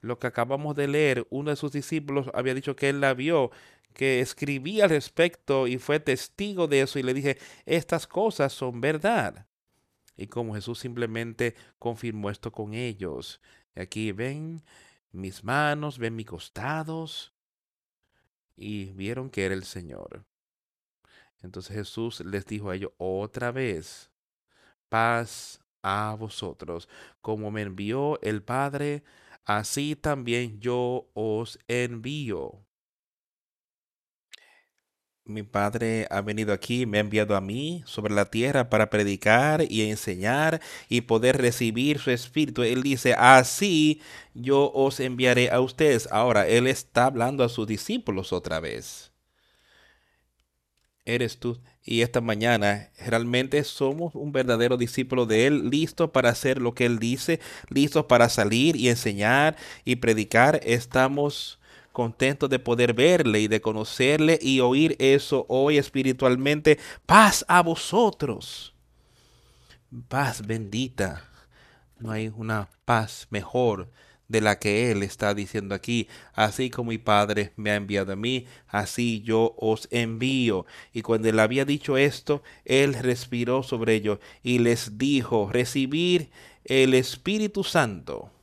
Lo 0.00 0.18
que 0.18 0.26
acabamos 0.26 0.76
de 0.76 0.88
leer, 0.88 1.26
uno 1.30 1.50
de 1.50 1.56
sus 1.56 1.72
discípulos 1.72 2.28
había 2.34 2.54
dicho 2.54 2.76
que 2.76 2.88
él 2.88 3.00
la 3.00 3.14
vio, 3.14 3.50
que 3.92 4.20
escribía 4.20 4.84
al 4.84 4.90
respecto 4.90 5.66
y 5.66 5.78
fue 5.78 6.00
testigo 6.00 6.68
de 6.68 6.82
eso 6.82 6.98
y 6.98 7.02
le 7.02 7.14
dije, 7.14 7.38
estas 7.64 8.06
cosas 8.06 8.52
son 8.52 8.80
verdad. 8.80 9.45
Y 10.16 10.26
como 10.28 10.54
Jesús 10.54 10.78
simplemente 10.78 11.54
confirmó 11.78 12.30
esto 12.30 12.50
con 12.52 12.74
ellos. 12.74 13.40
Aquí 13.74 14.12
ven 14.12 14.62
mis 15.12 15.44
manos, 15.44 15.98
ven 15.98 16.16
mis 16.16 16.26
costados. 16.26 17.34
Y 18.56 18.92
vieron 18.92 19.30
que 19.30 19.44
era 19.44 19.54
el 19.54 19.64
Señor. 19.64 20.24
Entonces 21.42 21.76
Jesús 21.76 22.20
les 22.20 22.46
dijo 22.46 22.70
a 22.70 22.76
ellos 22.76 22.92
otra 22.96 23.52
vez, 23.52 24.10
paz 24.88 25.60
a 25.82 26.16
vosotros. 26.18 26.88
Como 27.20 27.50
me 27.50 27.62
envió 27.62 28.20
el 28.22 28.42
Padre, 28.42 29.04
así 29.44 29.94
también 29.94 30.58
yo 30.60 31.08
os 31.14 31.58
envío. 31.68 32.65
Mi 35.28 35.42
Padre 35.42 36.06
ha 36.10 36.20
venido 36.20 36.52
aquí, 36.52 36.86
me 36.86 36.98
ha 36.98 37.00
enviado 37.00 37.34
a 37.34 37.40
mí 37.40 37.82
sobre 37.84 38.14
la 38.14 38.26
tierra 38.26 38.70
para 38.70 38.90
predicar 38.90 39.64
y 39.68 39.82
enseñar 39.82 40.60
y 40.88 41.00
poder 41.00 41.38
recibir 41.38 41.98
su 41.98 42.12
espíritu. 42.12 42.62
Él 42.62 42.84
dice, 42.84 43.12
así 43.14 44.00
yo 44.34 44.70
os 44.72 45.00
enviaré 45.00 45.50
a 45.50 45.60
ustedes. 45.60 46.08
Ahora, 46.12 46.46
Él 46.46 46.68
está 46.68 47.06
hablando 47.06 47.42
a 47.42 47.48
sus 47.48 47.66
discípulos 47.66 48.32
otra 48.32 48.60
vez. 48.60 49.10
Eres 51.04 51.38
tú. 51.38 51.58
Y 51.84 52.02
esta 52.02 52.20
mañana 52.20 52.90
realmente 53.04 53.64
somos 53.64 54.14
un 54.14 54.30
verdadero 54.30 54.76
discípulo 54.76 55.26
de 55.26 55.48
Él, 55.48 55.70
listo 55.70 56.12
para 56.12 56.30
hacer 56.30 56.60
lo 56.60 56.74
que 56.74 56.86
Él 56.86 57.00
dice, 57.00 57.40
listos 57.68 58.04
para 58.06 58.28
salir 58.28 58.76
y 58.76 58.90
enseñar 58.90 59.56
y 59.84 59.96
predicar. 59.96 60.60
Estamos 60.62 61.58
contentos 61.96 62.50
de 62.50 62.58
poder 62.58 62.92
verle 62.92 63.40
y 63.40 63.48
de 63.48 63.62
conocerle 63.62 64.38
y 64.42 64.60
oír 64.60 64.96
eso 64.98 65.46
hoy 65.48 65.78
espiritualmente. 65.78 66.78
Paz 67.06 67.42
a 67.48 67.62
vosotros. 67.62 68.74
Paz 70.06 70.46
bendita. 70.46 71.24
No 71.98 72.10
hay 72.10 72.30
una 72.36 72.68
paz 72.84 73.28
mejor 73.30 73.88
de 74.28 74.42
la 74.42 74.58
que 74.58 74.90
Él 74.90 75.02
está 75.02 75.32
diciendo 75.32 75.74
aquí. 75.74 76.06
Así 76.34 76.68
como 76.68 76.90
mi 76.90 76.98
Padre 76.98 77.54
me 77.56 77.70
ha 77.70 77.76
enviado 77.76 78.12
a 78.12 78.16
mí, 78.16 78.44
así 78.68 79.22
yo 79.22 79.54
os 79.56 79.88
envío. 79.90 80.66
Y 80.92 81.00
cuando 81.00 81.30
Él 81.30 81.40
había 81.40 81.64
dicho 81.64 81.96
esto, 81.96 82.42
Él 82.66 82.92
respiró 82.92 83.62
sobre 83.62 83.94
ellos 83.94 84.18
y 84.42 84.58
les 84.58 84.98
dijo, 84.98 85.48
recibir 85.50 86.28
el 86.66 86.92
Espíritu 86.92 87.64
Santo. 87.64 88.35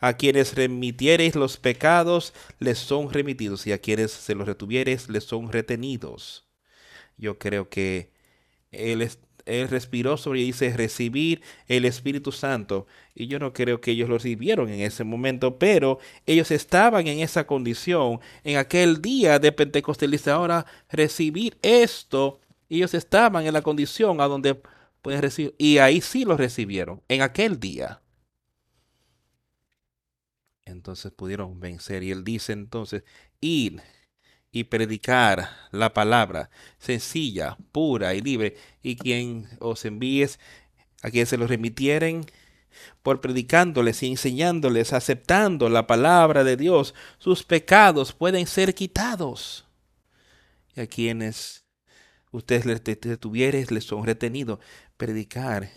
A 0.00 0.14
quienes 0.14 0.54
remitiereis 0.54 1.34
los 1.34 1.56
pecados, 1.56 2.32
les 2.58 2.78
son 2.78 3.12
remitidos, 3.12 3.66
y 3.66 3.72
a 3.72 3.78
quienes 3.78 4.12
se 4.12 4.34
los 4.34 4.46
retuviereis, 4.46 5.08
les 5.08 5.24
son 5.24 5.50
retenidos. 5.52 6.46
Yo 7.16 7.38
creo 7.38 7.68
que 7.68 8.10
él, 8.72 9.08
él 9.46 9.68
respiró 9.68 10.16
sobre 10.16 10.40
y 10.40 10.46
dice 10.46 10.76
recibir 10.76 11.42
el 11.68 11.84
Espíritu 11.84 12.32
Santo. 12.32 12.86
Y 13.14 13.28
yo 13.28 13.38
no 13.38 13.52
creo 13.52 13.80
que 13.80 13.92
ellos 13.92 14.08
lo 14.08 14.16
recibieron 14.16 14.68
en 14.68 14.80
ese 14.80 15.04
momento, 15.04 15.58
pero 15.58 15.98
ellos 16.26 16.50
estaban 16.50 17.06
en 17.06 17.20
esa 17.20 17.46
condición 17.46 18.20
en 18.44 18.58
aquel 18.58 19.00
día 19.00 19.38
de 19.38 19.52
Pentecostés. 19.52 20.28
Ahora 20.28 20.66
recibir 20.90 21.56
esto. 21.62 22.40
Ellos 22.68 22.94
estaban 22.94 23.46
en 23.46 23.54
la 23.54 23.62
condición 23.62 24.20
a 24.20 24.26
donde 24.26 24.60
pueden 25.00 25.22
recibir. 25.22 25.54
Y 25.58 25.78
ahí 25.78 26.00
sí 26.00 26.24
lo 26.24 26.36
recibieron, 26.36 27.02
en 27.08 27.22
aquel 27.22 27.60
día 27.60 28.00
entonces 30.66 31.12
pudieron 31.12 31.58
vencer. 31.58 32.02
Y 32.02 32.10
él 32.10 32.24
dice 32.24 32.52
entonces, 32.52 33.04
ir 33.40 33.80
y 34.52 34.64
predicar 34.64 35.48
la 35.70 35.94
palabra 35.94 36.50
sencilla, 36.78 37.56
pura 37.72 38.14
y 38.14 38.20
libre. 38.20 38.56
Y 38.82 38.96
quien 38.96 39.48
os 39.60 39.84
envíes, 39.84 40.38
a 41.02 41.10
quien 41.10 41.26
se 41.26 41.38
los 41.38 41.48
remitieren, 41.48 42.26
por 43.02 43.20
predicándoles 43.22 44.02
y 44.02 44.08
enseñándoles, 44.08 44.92
aceptando 44.92 45.70
la 45.70 45.86
palabra 45.86 46.44
de 46.44 46.56
Dios, 46.56 46.94
sus 47.18 47.42
pecados 47.42 48.12
pueden 48.12 48.46
ser 48.46 48.74
quitados. 48.74 49.64
Y 50.74 50.80
a 50.80 50.86
quienes 50.86 51.64
ustedes 52.32 52.66
les 52.66 52.84
detuvieres, 52.84 53.70
les 53.70 53.84
son 53.84 54.04
retenidos, 54.04 54.58
predicar 54.98 55.70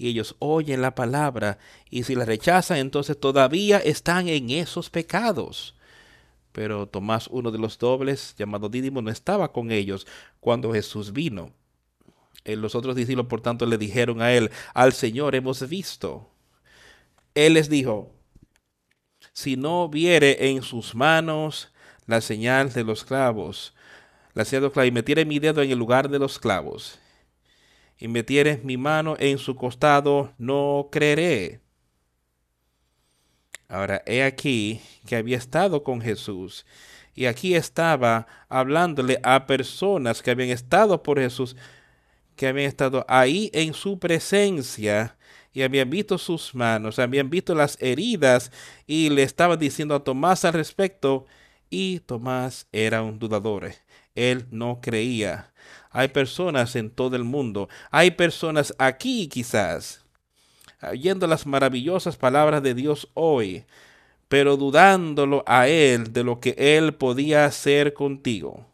y 0.00 0.08
ellos 0.08 0.34
oyen 0.38 0.80
la 0.80 0.94
palabra 0.94 1.58
y 1.90 2.04
si 2.04 2.14
la 2.14 2.24
rechazan, 2.24 2.78
entonces 2.78 3.20
todavía 3.20 3.76
están 3.76 4.28
en 4.28 4.48
esos 4.48 4.88
pecados. 4.88 5.74
Pero 6.52 6.86
Tomás, 6.86 7.28
uno 7.30 7.50
de 7.50 7.58
los 7.58 7.78
dobles, 7.78 8.34
llamado 8.38 8.70
Dídimo, 8.70 9.02
no 9.02 9.10
estaba 9.10 9.52
con 9.52 9.70
ellos 9.70 10.06
cuando 10.40 10.72
Jesús 10.72 11.12
vino. 11.12 11.52
Eh, 12.46 12.56
los 12.56 12.74
otros 12.74 12.96
discípulos, 12.96 13.26
por 13.26 13.42
tanto, 13.42 13.66
le 13.66 13.76
dijeron 13.76 14.22
a 14.22 14.32
él, 14.32 14.50
al 14.72 14.94
Señor 14.94 15.34
hemos 15.34 15.68
visto. 15.68 16.30
Él 17.34 17.52
les 17.52 17.68
dijo, 17.68 18.10
si 19.34 19.58
no 19.58 19.90
viere 19.90 20.48
en 20.48 20.62
sus 20.62 20.94
manos 20.94 21.74
la 22.06 22.22
señal 22.22 22.72
de 22.72 22.84
los 22.84 23.04
clavos, 23.04 23.74
la 24.32 24.46
señal 24.46 24.62
de 24.62 24.66
los 24.68 24.72
clavos, 24.72 24.88
y 24.88 24.92
metiere 24.92 25.26
mi 25.26 25.38
dedo 25.38 25.60
en 25.60 25.70
el 25.70 25.78
lugar 25.78 26.08
de 26.08 26.18
los 26.18 26.38
clavos, 26.38 26.98
y 28.00 28.08
metieres 28.08 28.64
mi 28.64 28.76
mano 28.76 29.14
en 29.18 29.38
su 29.38 29.54
costado, 29.54 30.32
no 30.38 30.88
creeré. 30.90 31.60
Ahora, 33.68 34.02
he 34.06 34.24
aquí 34.24 34.80
que 35.06 35.14
había 35.14 35.36
estado 35.36 35.84
con 35.84 36.00
Jesús 36.00 36.66
y 37.14 37.26
aquí 37.26 37.54
estaba 37.54 38.26
hablándole 38.48 39.20
a 39.22 39.46
personas 39.46 40.22
que 40.22 40.30
habían 40.30 40.48
estado 40.48 41.02
por 41.02 41.20
Jesús, 41.20 41.54
que 42.34 42.48
habían 42.48 42.66
estado 42.66 43.04
ahí 43.06 43.50
en 43.52 43.74
su 43.74 43.98
presencia 43.98 45.16
y 45.52 45.62
habían 45.62 45.90
visto 45.90 46.16
sus 46.18 46.54
manos, 46.54 46.98
habían 46.98 47.28
visto 47.28 47.54
las 47.54 47.76
heridas 47.80 48.50
y 48.86 49.10
le 49.10 49.22
estaban 49.22 49.58
diciendo 49.58 49.94
a 49.94 50.02
Tomás 50.02 50.44
al 50.44 50.54
respecto 50.54 51.26
y 51.68 52.00
Tomás 52.00 52.66
era 52.72 53.02
un 53.02 53.18
dudador. 53.18 53.70
Él 54.14 54.46
no 54.50 54.80
creía. 54.80 55.52
Hay 55.90 56.08
personas 56.08 56.76
en 56.76 56.90
todo 56.90 57.16
el 57.16 57.24
mundo, 57.24 57.68
hay 57.90 58.12
personas 58.12 58.74
aquí 58.78 59.28
quizás, 59.28 60.04
oyendo 60.82 61.26
las 61.26 61.46
maravillosas 61.46 62.16
palabras 62.16 62.62
de 62.62 62.74
Dios 62.74 63.08
hoy, 63.14 63.64
pero 64.28 64.56
dudándolo 64.56 65.42
a 65.46 65.66
Él 65.66 66.12
de 66.12 66.22
lo 66.22 66.38
que 66.38 66.54
Él 66.56 66.94
podía 66.94 67.44
hacer 67.44 67.92
contigo. 67.92 68.66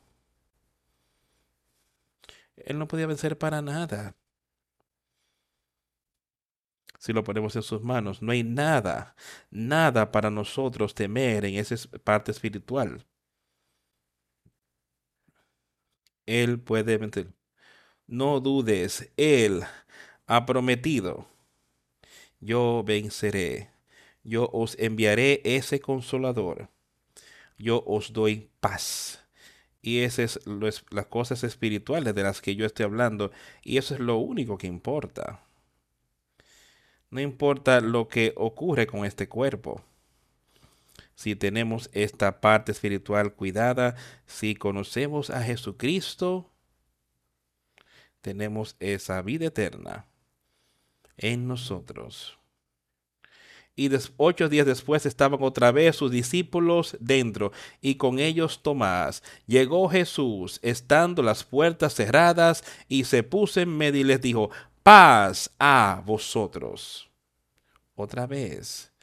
Él 2.57 2.79
no 2.79 2.87
podía 2.87 3.07
vencer 3.07 3.39
para 3.39 3.63
nada. 3.63 4.15
Si 6.99 7.13
lo 7.13 7.25
ponemos 7.25 7.55
en 7.57 7.63
sus 7.63 7.83
manos, 7.83 8.21
no 8.21 8.33
hay 8.33 8.43
nada, 8.43 9.15
nada 9.51 10.11
para 10.11 10.29
nosotros 10.29 10.95
temer 10.95 11.45
en 11.45 11.55
esa 11.55 11.77
parte 12.03 12.33
espiritual. 12.33 13.07
Él 16.27 16.61
puede 16.61 16.99
mentir. 16.99 17.33
No 18.07 18.41
dudes, 18.41 19.11
Él 19.17 19.63
ha 20.27 20.47
prometido. 20.47 21.27
Yo 22.41 22.83
venceré. 22.85 23.71
Yo 24.23 24.51
os 24.53 24.77
enviaré 24.79 25.41
ese 25.45 25.81
consolador. 25.81 26.69
Yo 27.59 27.83
os 27.87 28.13
doy 28.13 28.51
paz. 28.61 29.25
Y 29.81 30.01
esas 30.01 30.37
es 30.37 30.85
las 30.91 31.07
cosas 31.07 31.45
espirituales 31.45 32.15
de 32.15 32.23
las 32.25 32.41
que 32.41 32.57
yo 32.57 32.67
estoy 32.67 32.85
hablando. 32.85 33.31
Y 33.63 33.79
eso 33.79 33.95
es 33.95 34.01
lo 34.01 34.19
único 34.19 34.59
que 34.59 34.67
importa. 34.67 35.45
No 37.11 37.21
importa 37.21 37.81
lo 37.81 38.09
que 38.09 38.33
ocurre 38.37 38.87
con 38.87 39.05
este 39.05 39.29
cuerpo 39.29 39.85
si 41.17 41.35
tenemos 41.35 41.89
esta 41.93 42.41
parte 42.41 42.71
espiritual 42.71 43.33
cuidada, 43.33 43.97
si 44.27 44.55
conocemos 44.55 45.31
a 45.31 45.43
Jesucristo, 45.43 46.53
tenemos 48.21 48.77
esa 48.81 49.23
vida 49.23 49.47
eterna 49.47 50.07
en 51.17 51.49
nosotros. 51.49 52.39
Y 53.75 53.91
ocho 54.19 54.49
días 54.49 54.67
después 54.67 55.05
estaban 55.07 55.43
otra 55.43 55.73
vez 55.73 55.97
sus 55.97 56.11
discípulos 56.11 56.97
dentro 57.01 57.51
y 57.81 57.97
con 57.97 58.19
ellos 58.19 58.63
Tomás. 58.63 59.23
Llegó 59.47 59.89
Jesús, 59.89 60.59
estando 60.63 61.23
las 61.23 61.45
puertas 61.45 61.95
cerradas, 61.95 62.65
y 62.89 63.05
se 63.05 63.23
puso 63.23 63.61
en 63.61 63.77
medio 63.77 64.01
y 64.01 64.05
les 64.05 64.21
dijo, 64.21 64.51
paz 64.83 65.51
a 65.59 66.03
vosotros. 66.07 67.11
Otra 67.95 68.27
vez 68.27 68.96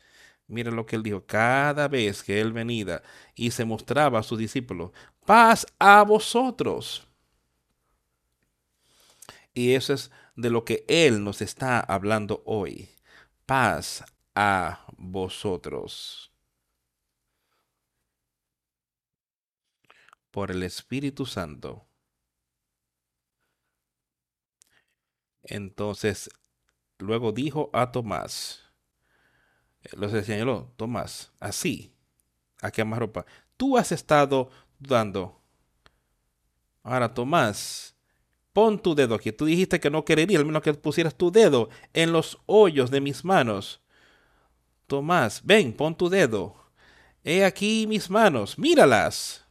Mira 0.48 0.72
lo 0.72 0.86
que 0.86 0.96
él 0.96 1.04
dijo, 1.04 1.26
cada 1.26 1.88
vez 1.88 2.24
que 2.24 2.42
él 2.42 2.52
venía 2.54 3.02
y 3.36 3.52
se 3.52 3.66
mostraba 3.66 4.20
a 4.20 4.24
sus 4.24 4.38
discípulos, 4.38 4.92
paz 5.26 5.66
a 5.80 6.04
vosotros. 6.04 7.08
Y 9.54 9.74
eso 9.74 9.94
es 9.94 10.12
de 10.36 10.50
lo 10.50 10.66
que 10.66 10.86
él 10.88 11.24
nos 11.24 11.42
está 11.42 11.80
hablando 11.80 12.44
hoy. 12.46 12.90
Paz 13.46 14.04
a 14.36 14.86
vosotros. 14.98 16.32
Por 20.32 20.52
el 20.52 20.64
Espíritu 20.64 21.26
Santo. 21.26 21.86
Entonces, 25.44 26.30
luego 26.98 27.32
dijo 27.32 27.70
a 27.74 27.92
Tomás, 27.92 28.63
lo 29.92 30.10
señaló, 30.10 30.72
Tomás, 30.78 31.32
así, 31.40 31.94
aquí 32.62 32.84
más 32.84 33.00
ropa. 33.00 33.26
Tú 33.58 33.78
has 33.78 33.92
estado 33.92 34.50
dudando. 34.80 35.40
Ahora, 36.84 37.14
Tomás, 37.14 37.96
pon 38.54 38.82
tu 38.82 38.96
dedo 38.96 39.16
aquí. 39.16 39.32
Tú 39.32 39.46
dijiste 39.46 39.80
que 39.80 39.90
no 39.90 40.06
querería, 40.06 40.40
al 40.40 40.46
menos 40.46 40.62
que 40.62 40.74
pusieras 40.74 41.16
tu 41.16 41.32
dedo 41.32 41.70
en 41.94 42.12
los 42.12 42.40
hoyos 42.46 42.92
de 42.92 43.02
mis 43.02 43.26
manos. 43.26 43.82
Tomás, 44.88 45.42
ven, 45.44 45.74
pon 45.74 45.96
tu 45.96 46.10
dedo. 46.10 46.56
He 47.24 47.46
aquí 47.46 47.88
mis 47.88 48.10
manos, 48.10 48.60
míralas. 48.60 49.46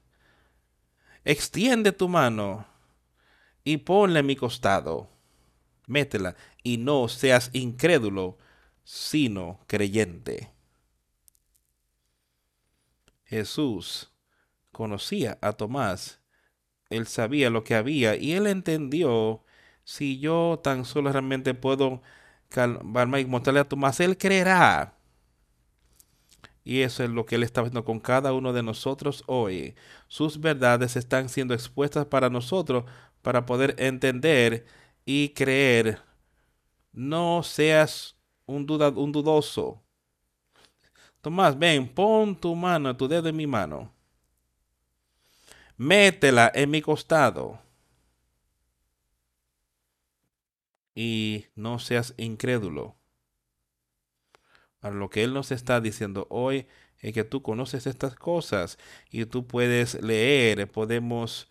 extiende 1.25 1.93
tu 1.93 2.09
mano 2.09 2.67
y 3.65 3.79
ponla 3.79 4.21
en 4.21 4.27
mi 4.27 4.37
costado. 4.37 5.09
Métela 5.87 6.37
y 6.63 6.79
no 6.79 7.09
seas 7.09 7.51
incrédulo, 7.53 8.39
sino 8.85 9.61
creyente. 9.67 10.51
Jesús 13.25 14.13
conocía 14.73 15.39
a 15.41 15.53
Tomás. 15.53 16.21
Él 16.91 17.07
sabía 17.07 17.51
lo 17.51 17.65
que 17.65 17.75
había 17.75 18.17
y 18.17 18.33
él 18.33 18.47
entendió, 18.47 19.45
si 19.85 20.19
yo 20.19 20.61
tan 20.63 20.85
solo 20.85 21.11
realmente 21.13 21.55
puedo 21.55 22.03
calmarme 22.49 23.21
y 23.21 23.27
mostrarle 23.27 23.61
a 23.61 23.69
Tomás, 23.69 24.01
él 24.01 24.19
creerá. 24.19 24.99
Y 26.65 26.83
eso 26.83 27.03
es 27.05 27.11
lo 27.11 27.27
que 27.27 27.37
Él 27.37 27.43
está 27.43 27.61
haciendo 27.61 27.85
con 27.85 28.01
cada 28.01 28.33
uno 28.33 28.53
de 28.53 28.63
nosotros 28.63 29.25
hoy. 29.27 29.75
Sus 30.09 30.41
verdades 30.41 30.97
están 30.97 31.29
siendo 31.29 31.55
expuestas 31.55 32.07
para 32.07 32.31
nosotros 32.31 32.85
para 33.23 33.47
poder 33.47 33.75
entender 33.79 34.67
y 35.05 35.31
creer. 35.31 36.01
No 36.93 37.43
seas 37.43 38.17
un, 38.47 38.67
un 38.97 39.13
dudoso. 39.13 39.83
Tomás, 41.21 41.57
ven, 41.59 41.89
pon 41.89 42.35
tu 42.35 42.55
mano, 42.57 42.97
tu 42.97 43.07
dedo 43.09 43.29
en 43.29 43.37
mi 43.37 43.47
mano. 43.47 43.93
Métela 45.77 46.51
en 46.55 46.71
mi 46.71 46.83
costado. 46.83 47.61
Y 50.95 51.47
no 51.55 51.79
seas 51.79 52.15
incrédulo. 52.19 52.97
Para 54.81 54.97
lo 54.97 55.09
que 55.11 55.23
Él 55.23 55.33
nos 55.33 55.53
está 55.53 55.81
diciendo 55.81 56.27
hoy 56.29 56.67
es 56.99 57.13
que 57.13 57.23
tú 57.25 57.43
conoces 57.43 57.87
estas 57.87 58.17
cosas 58.17 58.79
y 59.11 59.25
tú 59.27 59.47
puedes 59.47 60.03
leer, 60.03 60.71
podemos, 60.71 61.49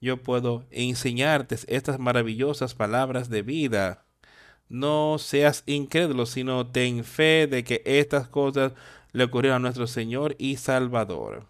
yo 0.00 0.20
puedo 0.22 0.66
enseñarte 0.70 1.56
estas 1.68 2.00
maravillosas 2.00 2.74
palabras 2.74 3.28
de 3.30 3.42
vida. 3.42 4.01
No 4.72 5.18
seas 5.18 5.64
incrédulo, 5.66 6.24
sino 6.24 6.66
ten 6.66 7.04
fe 7.04 7.46
de 7.46 7.62
que 7.62 7.82
estas 7.84 8.26
cosas 8.26 8.72
le 9.12 9.24
ocurrieron 9.24 9.56
a 9.56 9.58
nuestro 9.58 9.86
Señor 9.86 10.34
y 10.38 10.56
Salvador. 10.56 11.46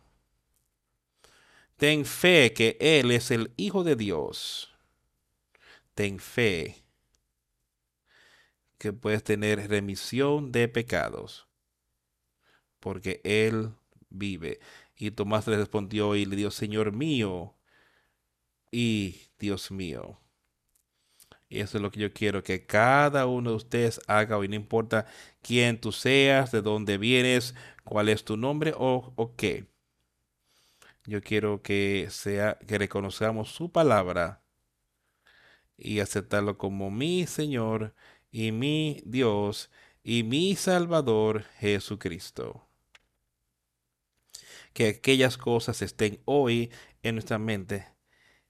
Ten 1.76 2.04
fe 2.04 2.52
que 2.52 2.76
Él 2.80 3.12
es 3.12 3.30
el 3.30 3.52
Hijo 3.56 3.84
de 3.84 3.94
Dios. 3.94 4.74
Ten 5.94 6.18
fe 6.18 6.82
que 8.76 8.92
puedes 8.92 9.22
tener 9.22 9.68
remisión 9.68 10.50
de 10.50 10.66
pecados, 10.66 11.46
porque 12.80 13.20
Él 13.22 13.70
vive. 14.10 14.58
Y 14.96 15.12
Tomás 15.12 15.46
le 15.46 15.58
respondió 15.58 16.16
y 16.16 16.24
le 16.24 16.34
dijo, 16.34 16.50
Señor 16.50 16.90
mío 16.90 17.54
y 18.72 19.20
Dios 19.38 19.70
mío. 19.70 20.21
Eso 21.60 21.78
es 21.78 21.82
lo 21.82 21.90
que 21.90 22.00
yo 22.00 22.12
quiero 22.12 22.42
que 22.42 22.64
cada 22.66 23.26
uno 23.26 23.50
de 23.50 23.56
ustedes 23.56 24.00
haga 24.06 24.38
hoy, 24.38 24.48
no 24.48 24.54
importa 24.54 25.06
quién 25.42 25.80
tú 25.80 25.92
seas, 25.92 26.50
de 26.52 26.62
dónde 26.62 26.98
vienes, 26.98 27.54
cuál 27.84 28.08
es 28.08 28.24
tu 28.24 28.36
nombre 28.36 28.72
o, 28.76 29.12
o 29.16 29.36
qué. 29.36 29.66
Yo 31.04 31.20
quiero 31.22 31.62
que 31.62 32.08
sea 32.10 32.58
que 32.66 32.78
reconozcamos 32.78 33.50
su 33.50 33.70
palabra 33.72 34.42
y 35.76 36.00
aceptarlo 36.00 36.58
como 36.58 36.90
mi 36.90 37.26
Señor 37.26 37.94
y 38.30 38.52
mi 38.52 39.02
Dios 39.04 39.70
y 40.04 40.22
mi 40.22 40.56
Salvador 40.56 41.44
Jesucristo. 41.58 42.68
Que 44.72 44.88
aquellas 44.88 45.36
cosas 45.36 45.82
estén 45.82 46.20
hoy 46.24 46.70
en 47.02 47.16
nuestra 47.16 47.38
mente 47.38 47.88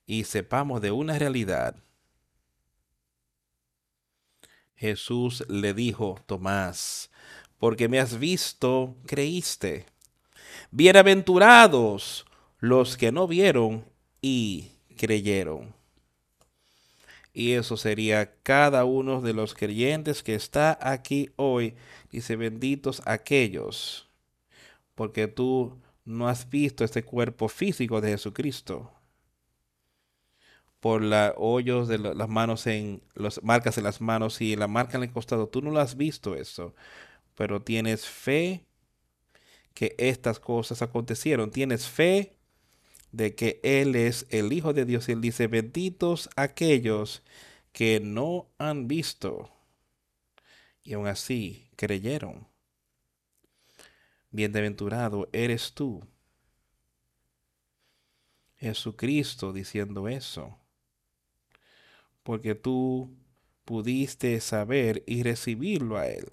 y 0.06 0.24
sepamos 0.24 0.80
de 0.82 0.92
una 0.92 1.18
realidad. 1.18 1.76
Jesús 4.82 5.44
le 5.48 5.74
dijo, 5.74 6.18
Tomás, 6.26 7.08
porque 7.58 7.88
me 7.88 8.00
has 8.00 8.18
visto, 8.18 8.96
creíste. 9.06 9.86
Bienaventurados 10.72 12.26
los 12.58 12.96
que 12.96 13.12
no 13.12 13.28
vieron 13.28 13.84
y 14.20 14.72
creyeron. 14.96 15.72
Y 17.32 17.52
eso 17.52 17.76
sería 17.76 18.34
cada 18.42 18.84
uno 18.84 19.20
de 19.20 19.32
los 19.34 19.54
creyentes 19.54 20.24
que 20.24 20.34
está 20.34 20.76
aquí 20.82 21.30
hoy. 21.36 21.76
Dice, 22.10 22.34
benditos 22.34 23.02
aquellos, 23.04 24.08
porque 24.96 25.28
tú 25.28 25.78
no 26.04 26.26
has 26.26 26.50
visto 26.50 26.82
este 26.82 27.04
cuerpo 27.04 27.48
físico 27.48 28.00
de 28.00 28.10
Jesucristo. 28.10 28.90
Por 30.82 31.02
los 31.02 31.32
hoyos 31.38 31.88
de 31.88 31.98
las 31.98 32.28
manos 32.28 32.66
en, 32.66 33.02
las 33.14 33.42
marcas 33.42 33.78
en 33.78 33.84
las 33.84 34.02
manos 34.02 34.42
y 34.42 34.56
la 34.56 34.68
marca 34.68 34.98
en 34.98 35.04
el 35.04 35.12
costado, 35.12 35.48
tú 35.48 35.62
no 35.62 35.70
lo 35.70 35.80
has 35.80 35.96
visto 35.96 36.34
eso, 36.34 36.74
pero 37.36 37.62
tienes 37.62 38.06
fe 38.06 38.66
que 39.74 39.94
estas 39.98 40.40
cosas 40.40 40.82
acontecieron. 40.82 41.50
Tienes 41.50 41.88
fe 41.88 42.36
de 43.12 43.34
que 43.34 43.60
Él 43.62 43.96
es 43.96 44.26
el 44.30 44.52
Hijo 44.52 44.72
de 44.72 44.84
Dios. 44.84 45.08
Y 45.08 45.12
Él 45.12 45.20
dice, 45.20 45.46
benditos 45.46 46.28
aquellos 46.36 47.22
que 47.72 48.00
no 48.00 48.48
han 48.58 48.88
visto 48.88 49.50
y 50.82 50.94
aún 50.94 51.06
así 51.06 51.68
creyeron. 51.76 52.46
Bienaventurado 54.30 55.28
eres 55.32 55.72
tú. 55.74 56.04
Jesucristo 58.56 59.52
diciendo 59.52 60.08
eso. 60.08 60.58
Porque 62.22 62.54
tú 62.54 63.14
pudiste 63.64 64.40
saber 64.40 65.02
y 65.06 65.22
recibirlo 65.22 65.96
a 65.96 66.06
Él. 66.06 66.26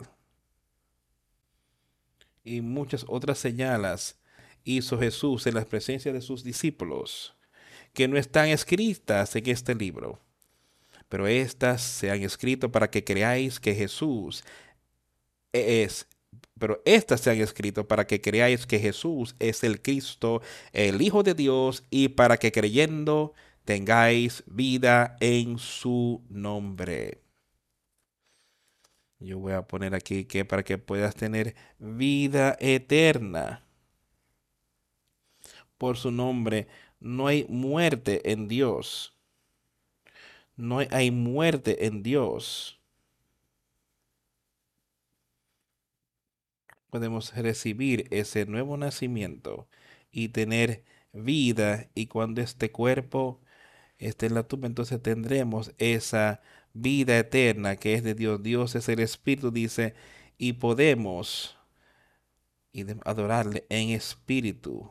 Y 2.43 2.61
muchas 2.61 3.05
otras 3.07 3.37
señalas 3.37 4.19
hizo 4.63 4.99
Jesús 4.99 5.47
en 5.47 5.55
la 5.55 5.65
presencia 5.65 6.13
de 6.13 6.21
sus 6.21 6.43
discípulos, 6.43 7.35
que 7.93 8.07
no 8.07 8.17
están 8.17 8.49
escritas 8.49 9.35
en 9.35 9.49
este 9.49 9.75
libro, 9.75 10.19
pero 11.09 11.27
estas 11.27 11.81
se 11.81 12.11
han 12.11 12.21
escrito 12.21 12.71
para 12.71 12.89
que 12.89 13.03
creáis 13.03 13.59
que 13.59 13.73
Jesús 13.73 14.43
es, 15.51 16.07
pero 16.59 16.81
estas 16.85 17.21
se 17.21 17.31
han 17.31 17.41
escrito 17.41 17.87
para 17.87 18.05
que 18.05 18.21
creáis 18.21 18.67
que 18.67 18.79
Jesús 18.79 19.35
es 19.39 19.63
el 19.63 19.81
Cristo, 19.81 20.41
el 20.71 21.01
Hijo 21.01 21.23
de 21.23 21.33
Dios, 21.33 21.83
y 21.89 22.09
para 22.09 22.37
que 22.37 22.51
creyendo 22.51 23.33
tengáis 23.69 24.43
vida 24.47 25.15
en 25.19 25.59
su 25.59 26.25
nombre. 26.27 27.21
Yo 29.19 29.37
voy 29.37 29.53
a 29.53 29.61
poner 29.61 29.93
aquí 29.93 30.25
que 30.25 30.43
para 30.43 30.63
que 30.63 30.79
puedas 30.79 31.13
tener 31.13 31.53
vida 31.77 32.57
eterna 32.59 33.63
por 35.77 35.97
su 35.97 36.09
nombre. 36.09 36.67
No 36.99 37.27
hay 37.27 37.45
muerte 37.47 38.31
en 38.31 38.47
Dios. 38.47 39.15
No 40.55 40.79
hay 40.79 41.11
muerte 41.11 41.85
en 41.85 42.01
Dios. 42.01 42.81
Podemos 46.89 47.35
recibir 47.35 48.07
ese 48.09 48.47
nuevo 48.47 48.77
nacimiento 48.77 49.67
y 50.11 50.29
tener 50.29 50.83
vida 51.13 51.87
y 51.93 52.07
cuando 52.07 52.41
este 52.41 52.71
cuerpo 52.71 53.39
esté 53.99 54.27
en 54.27 54.35
la 54.35 54.43
tumba, 54.43 54.67
entonces 54.67 55.01
tendremos 55.01 55.73
esa 55.77 56.41
vida 56.73 57.17
eterna 57.19 57.75
que 57.77 57.93
es 57.95 58.03
de 58.03 58.15
Dios. 58.15 58.41
Dios 58.43 58.75
es 58.75 58.89
el 58.89 58.99
Espíritu, 58.99 59.51
dice, 59.51 59.95
y 60.37 60.53
podemos 60.53 61.57
adorarle 63.05 63.65
en 63.69 63.89
espíritu 63.89 64.89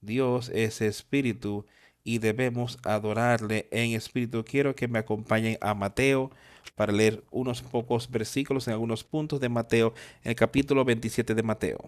Dios 0.00 0.50
es 0.54 0.80
espíritu 0.80 1.66
y 2.04 2.18
debemos 2.18 2.78
adorarle 2.84 3.68
en 3.70 3.92
espíritu. 3.92 4.44
Quiero 4.44 4.74
que 4.74 4.88
me 4.88 4.98
acompañen 4.98 5.58
a 5.60 5.74
Mateo 5.74 6.30
para 6.74 6.92
leer 6.92 7.24
unos 7.30 7.62
pocos 7.62 8.10
versículos 8.10 8.66
en 8.68 8.74
algunos 8.74 9.04
puntos 9.04 9.40
de 9.40 9.48
Mateo, 9.48 9.94
el 10.22 10.34
capítulo 10.34 10.84
27 10.84 11.34
de 11.34 11.42
Mateo. 11.42 11.78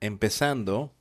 Empezando 0.00 0.94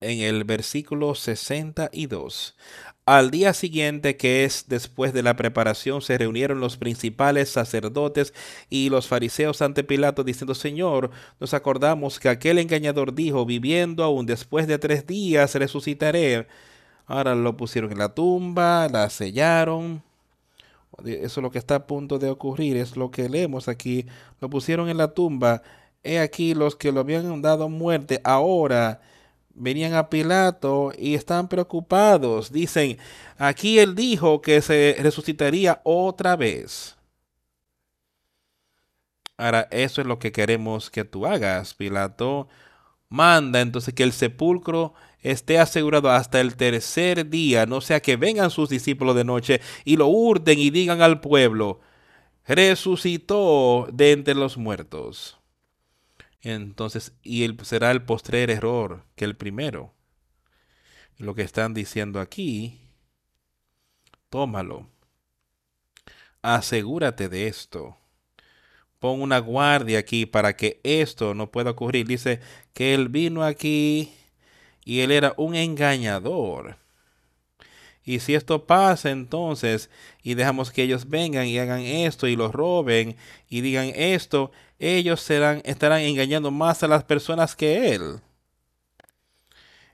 en 0.00 0.20
el 0.20 0.44
versículo 0.44 1.14
62. 1.14 2.56
Al 3.06 3.30
día 3.30 3.54
siguiente, 3.54 4.16
que 4.16 4.44
es 4.44 4.66
después 4.68 5.12
de 5.12 5.22
la 5.22 5.36
preparación, 5.36 6.00
se 6.02 6.16
reunieron 6.16 6.60
los 6.60 6.76
principales 6.76 7.50
sacerdotes 7.50 8.32
y 8.70 8.88
los 8.88 9.08
fariseos 9.08 9.62
ante 9.62 9.84
Pilato, 9.84 10.24
diciendo, 10.24 10.54
Señor, 10.54 11.10
nos 11.38 11.54
acordamos 11.54 12.18
que 12.20 12.28
aquel 12.28 12.58
engañador 12.58 13.14
dijo, 13.14 13.44
viviendo 13.46 14.04
aún 14.04 14.26
después 14.26 14.66
de 14.66 14.78
tres 14.78 15.06
días 15.06 15.54
resucitaré. 15.54 16.46
Ahora 17.06 17.34
lo 17.34 17.56
pusieron 17.56 17.92
en 17.92 17.98
la 17.98 18.14
tumba, 18.14 18.88
la 18.88 19.10
sellaron. 19.10 20.02
Eso 21.04 21.40
es 21.40 21.42
lo 21.42 21.50
que 21.50 21.58
está 21.58 21.76
a 21.76 21.86
punto 21.86 22.18
de 22.18 22.30
ocurrir, 22.30 22.76
es 22.76 22.96
lo 22.96 23.10
que 23.10 23.28
leemos 23.28 23.68
aquí. 23.68 24.06
Lo 24.40 24.50
pusieron 24.50 24.88
en 24.88 24.98
la 24.98 25.14
tumba. 25.14 25.62
He 26.02 26.18
aquí 26.18 26.54
los 26.54 26.76
que 26.76 26.92
lo 26.92 27.00
habían 27.00 27.42
dado 27.42 27.68
muerte. 27.68 28.20
Ahora 28.24 29.00
venían 29.54 29.94
a 29.94 30.08
Pilato 30.10 30.92
y 30.98 31.14
están 31.14 31.48
preocupados. 31.48 32.52
Dicen, 32.52 32.98
aquí 33.38 33.78
él 33.78 33.94
dijo 33.94 34.40
que 34.42 34.62
se 34.62 34.96
resucitaría 35.00 35.80
otra 35.84 36.36
vez. 36.36 36.96
Ahora, 39.36 39.68
eso 39.70 40.02
es 40.02 40.06
lo 40.06 40.18
que 40.18 40.32
queremos 40.32 40.90
que 40.90 41.04
tú 41.04 41.26
hagas, 41.26 41.74
Pilato. 41.74 42.48
Manda 43.08 43.60
entonces 43.60 43.94
que 43.94 44.02
el 44.02 44.12
sepulcro 44.12 44.94
esté 45.22 45.58
asegurado 45.58 46.10
hasta 46.10 46.40
el 46.40 46.56
tercer 46.56 47.28
día, 47.28 47.66
no 47.66 47.80
sea 47.80 48.00
que 48.00 48.16
vengan 48.16 48.50
sus 48.50 48.68
discípulos 48.68 49.16
de 49.16 49.24
noche 49.24 49.60
y 49.84 49.96
lo 49.96 50.06
hurten 50.08 50.58
y 50.58 50.70
digan 50.70 51.02
al 51.02 51.20
pueblo, 51.20 51.80
resucitó 52.46 53.88
de 53.92 54.12
entre 54.12 54.34
los 54.34 54.56
muertos. 54.56 55.38
Entonces, 56.42 57.12
y 57.22 57.44
el, 57.44 57.58
será 57.64 57.90
el 57.90 58.02
postrer 58.02 58.50
error 58.50 59.04
que 59.14 59.24
el 59.24 59.36
primero. 59.36 59.92
Lo 61.18 61.34
que 61.34 61.42
están 61.42 61.74
diciendo 61.74 62.18
aquí, 62.18 62.80
tómalo. 64.30 64.88
Asegúrate 66.42 67.28
de 67.28 67.46
esto 67.48 68.00
pon 69.00 69.22
una 69.22 69.38
guardia 69.38 69.98
aquí 69.98 70.26
para 70.26 70.54
que 70.56 70.78
esto 70.84 71.34
no 71.34 71.50
pueda 71.50 71.70
ocurrir. 71.70 72.06
Dice 72.06 72.40
que 72.72 72.94
él 72.94 73.08
vino 73.08 73.42
aquí 73.42 74.12
y 74.90 75.02
él 75.02 75.12
era 75.12 75.34
un 75.36 75.54
engañador. 75.54 76.76
Y 78.04 78.18
si 78.18 78.34
esto 78.34 78.66
pasa 78.66 79.12
entonces 79.12 79.88
y 80.20 80.34
dejamos 80.34 80.72
que 80.72 80.82
ellos 80.82 81.08
vengan 81.08 81.46
y 81.46 81.60
hagan 81.60 81.82
esto 81.82 82.26
y 82.26 82.34
lo 82.34 82.50
roben 82.50 83.14
y 83.48 83.60
digan 83.60 83.92
esto, 83.94 84.50
ellos 84.80 85.20
serán, 85.20 85.62
estarán 85.64 86.00
engañando 86.00 86.50
más 86.50 86.82
a 86.82 86.88
las 86.88 87.04
personas 87.04 87.54
que 87.54 87.94
él. 87.94 88.18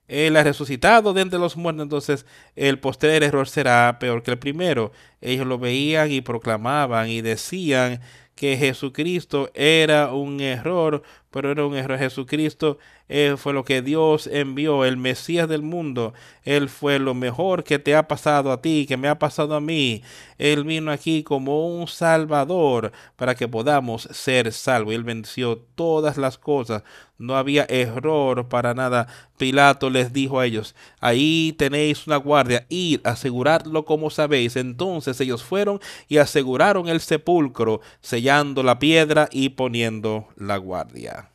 Él 0.08 0.34
ha 0.38 0.42
resucitado 0.42 1.12
de 1.12 1.20
entre 1.20 1.38
los 1.38 1.58
muertos, 1.58 1.82
entonces 1.82 2.26
el 2.54 2.78
posterior 2.78 3.22
error 3.22 3.48
será 3.48 3.98
peor 4.00 4.22
que 4.22 4.30
el 4.30 4.38
primero. 4.38 4.92
Ellos 5.20 5.46
lo 5.46 5.58
veían 5.58 6.10
y 6.10 6.22
proclamaban 6.22 7.10
y 7.10 7.20
decían 7.20 8.00
que 8.34 8.56
Jesucristo 8.56 9.50
era 9.52 10.14
un 10.14 10.40
error, 10.40 11.02
pero 11.36 11.50
era 11.50 11.66
un 11.66 11.76
error. 11.76 11.98
Jesucristo 11.98 12.78
él 13.08 13.38
fue 13.38 13.52
lo 13.52 13.64
que 13.64 13.82
Dios 13.82 14.26
envió, 14.26 14.84
el 14.84 14.96
Mesías 14.96 15.48
del 15.48 15.62
mundo. 15.62 16.12
Él 16.44 16.68
fue 16.68 16.98
lo 16.98 17.14
mejor 17.14 17.62
que 17.62 17.78
te 17.78 17.94
ha 17.94 18.08
pasado 18.08 18.50
a 18.50 18.60
ti, 18.60 18.84
que 18.88 18.96
me 18.96 19.06
ha 19.06 19.18
pasado 19.18 19.54
a 19.54 19.60
mí. 19.60 20.02
Él 20.38 20.64
vino 20.64 20.90
aquí 20.90 21.22
como 21.22 21.68
un 21.68 21.86
salvador 21.86 22.92
para 23.14 23.34
que 23.36 23.46
podamos 23.46 24.08
ser 24.10 24.52
salvos. 24.52 24.94
Él 24.94 25.04
venció 25.04 25.58
todas 25.76 26.16
las 26.16 26.36
cosas. 26.36 26.82
No 27.18 27.36
había 27.36 27.64
error 27.68 28.48
para 28.48 28.74
nada. 28.74 29.06
Pilato 29.36 29.88
les 29.88 30.12
dijo 30.12 30.40
a 30.40 30.46
ellos, 30.46 30.74
ahí 31.00 31.54
tenéis 31.56 32.06
una 32.06 32.16
guardia, 32.16 32.66
id, 32.68 33.00
aseguradlo 33.04 33.84
como 33.84 34.10
sabéis. 34.10 34.56
Entonces 34.56 35.20
ellos 35.20 35.44
fueron 35.44 35.80
y 36.08 36.18
aseguraron 36.18 36.88
el 36.88 37.00
sepulcro, 37.00 37.80
sellando 38.00 38.64
la 38.64 38.78
piedra 38.80 39.28
y 39.30 39.50
poniendo 39.50 40.26
la 40.36 40.56
guardia 40.56 41.25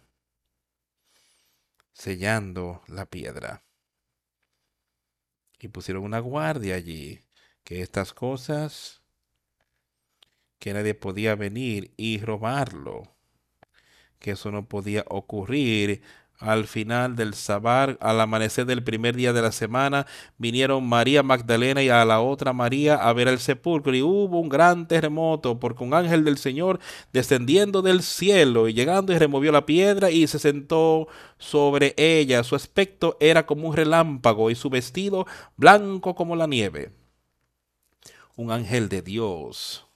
sellando 2.01 2.81
la 2.87 3.05
piedra. 3.05 3.63
Y 5.59 5.67
pusieron 5.67 6.03
una 6.03 6.17
guardia 6.17 6.73
allí, 6.73 7.19
que 7.63 7.83
estas 7.83 8.11
cosas, 8.11 9.03
que 10.57 10.73
nadie 10.73 10.95
podía 10.95 11.35
venir 11.35 11.93
y 11.97 12.19
robarlo, 12.19 13.15
que 14.17 14.31
eso 14.31 14.51
no 14.51 14.67
podía 14.67 15.05
ocurrir 15.09 16.01
al 16.41 16.65
final 16.65 17.15
del 17.15 17.35
sabar, 17.35 17.97
al 18.01 18.19
amanecer 18.19 18.65
del 18.65 18.83
primer 18.83 19.15
día 19.15 19.31
de 19.31 19.43
la 19.43 19.51
semana, 19.51 20.07
vinieron 20.37 20.87
María 20.87 21.21
Magdalena 21.21 21.83
y 21.83 21.89
a 21.89 22.03
la 22.03 22.19
otra 22.19 22.51
María 22.51 22.95
a 22.95 23.13
ver 23.13 23.27
el 23.27 23.39
sepulcro 23.39 23.95
y 23.95 24.01
hubo 24.01 24.39
un 24.39 24.49
gran 24.49 24.87
terremoto 24.87 25.59
porque 25.59 25.83
un 25.83 25.93
ángel 25.93 26.25
del 26.25 26.39
Señor 26.39 26.79
descendiendo 27.13 27.83
del 27.83 28.01
cielo 28.01 28.67
y 28.67 28.73
llegando 28.73 29.13
y 29.13 29.19
removió 29.19 29.51
la 29.51 29.67
piedra 29.67 30.09
y 30.09 30.25
se 30.25 30.39
sentó 30.39 31.07
sobre 31.37 31.93
ella. 31.95 32.43
Su 32.43 32.55
aspecto 32.55 33.17
era 33.19 33.45
como 33.45 33.69
un 33.69 33.75
relámpago 33.75 34.49
y 34.49 34.55
su 34.55 34.69
vestido 34.71 35.27
blanco 35.57 36.15
como 36.15 36.35
la 36.35 36.47
nieve. 36.47 36.91
Un 38.35 38.51
ángel 38.51 38.89
de 38.89 39.03
Dios 39.03 39.90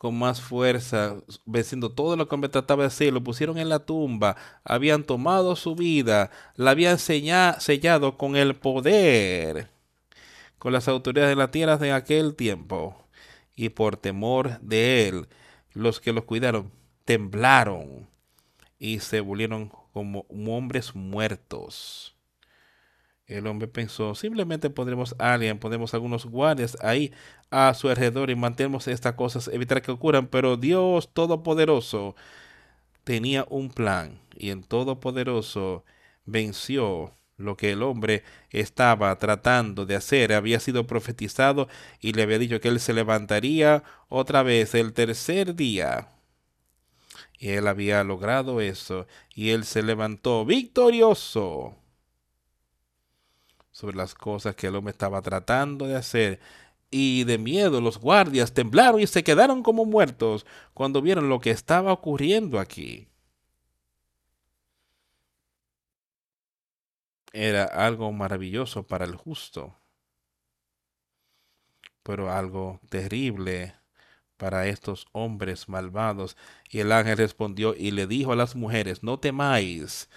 con 0.00 0.18
más 0.18 0.40
fuerza, 0.40 1.16
venciendo 1.44 1.92
todo 1.92 2.16
lo 2.16 2.26
que 2.26 2.38
me 2.38 2.48
trataba 2.48 2.84
de 2.84 2.86
hacer, 2.86 3.12
lo 3.12 3.22
pusieron 3.22 3.58
en 3.58 3.68
la 3.68 3.80
tumba, 3.80 4.34
habían 4.64 5.04
tomado 5.04 5.56
su 5.56 5.74
vida, 5.74 6.30
la 6.56 6.70
habían 6.70 6.98
sellado 6.98 8.16
con 8.16 8.34
el 8.34 8.56
poder, 8.56 9.68
con 10.58 10.72
las 10.72 10.88
autoridades 10.88 11.32
de 11.32 11.36
la 11.36 11.50
tierra 11.50 11.76
de 11.76 11.92
aquel 11.92 12.34
tiempo. 12.34 12.96
Y 13.54 13.68
por 13.68 13.98
temor 13.98 14.58
de 14.60 15.06
él, 15.06 15.28
los 15.74 16.00
que 16.00 16.14
los 16.14 16.24
cuidaron 16.24 16.72
temblaron 17.04 18.08
y 18.78 19.00
se 19.00 19.20
volvieron 19.20 19.70
como 19.92 20.24
hombres 20.30 20.94
muertos. 20.94 22.16
El 23.30 23.46
hombre 23.46 23.68
pensó, 23.68 24.16
simplemente 24.16 24.70
pondremos 24.70 25.14
a 25.20 25.34
alguien, 25.34 25.60
pondremos 25.60 25.94
algunos 25.94 26.26
guardias 26.26 26.76
ahí 26.80 27.12
a 27.50 27.72
su 27.74 27.88
alrededor 27.88 28.28
y 28.28 28.34
mantenemos 28.34 28.88
estas 28.88 29.14
cosas, 29.14 29.46
evitar 29.48 29.82
que 29.82 29.92
ocurran. 29.92 30.26
Pero 30.26 30.56
Dios 30.56 31.10
Todopoderoso 31.12 32.16
tenía 33.04 33.46
un 33.48 33.70
plan 33.70 34.20
y 34.36 34.50
el 34.50 34.66
Todopoderoso 34.66 35.84
venció 36.26 37.14
lo 37.36 37.56
que 37.56 37.70
el 37.70 37.84
hombre 37.84 38.24
estaba 38.50 39.16
tratando 39.18 39.86
de 39.86 39.94
hacer. 39.94 40.32
Había 40.32 40.58
sido 40.58 40.88
profetizado 40.88 41.68
y 42.00 42.12
le 42.14 42.24
había 42.24 42.38
dicho 42.40 42.60
que 42.60 42.68
él 42.68 42.80
se 42.80 42.94
levantaría 42.94 43.84
otra 44.08 44.42
vez 44.42 44.74
el 44.74 44.92
tercer 44.92 45.54
día. 45.54 46.08
Y 47.38 47.50
él 47.50 47.68
había 47.68 48.02
logrado 48.02 48.60
eso 48.60 49.06
y 49.36 49.50
él 49.50 49.64
se 49.64 49.84
levantó 49.84 50.44
victorioso 50.44 51.79
sobre 53.70 53.96
las 53.96 54.14
cosas 54.14 54.54
que 54.56 54.66
el 54.68 54.76
hombre 54.76 54.92
estaba 54.92 55.22
tratando 55.22 55.86
de 55.86 55.96
hacer. 55.96 56.40
Y 56.90 57.24
de 57.24 57.38
miedo 57.38 57.80
los 57.80 57.98
guardias 57.98 58.52
temblaron 58.52 59.00
y 59.00 59.06
se 59.06 59.22
quedaron 59.22 59.62
como 59.62 59.84
muertos 59.84 60.44
cuando 60.74 61.02
vieron 61.02 61.28
lo 61.28 61.40
que 61.40 61.50
estaba 61.50 61.92
ocurriendo 61.92 62.58
aquí. 62.58 63.08
Era 67.32 67.64
algo 67.64 68.10
maravilloso 68.12 68.84
para 68.86 69.04
el 69.04 69.14
justo, 69.14 69.76
pero 72.02 72.32
algo 72.32 72.80
terrible 72.88 73.74
para 74.36 74.66
estos 74.66 75.06
hombres 75.12 75.68
malvados. 75.68 76.36
Y 76.68 76.80
el 76.80 76.90
ángel 76.90 77.18
respondió 77.18 77.76
y 77.76 77.92
le 77.92 78.08
dijo 78.08 78.32
a 78.32 78.36
las 78.36 78.56
mujeres, 78.56 79.04
no 79.04 79.20
temáis 79.20 80.08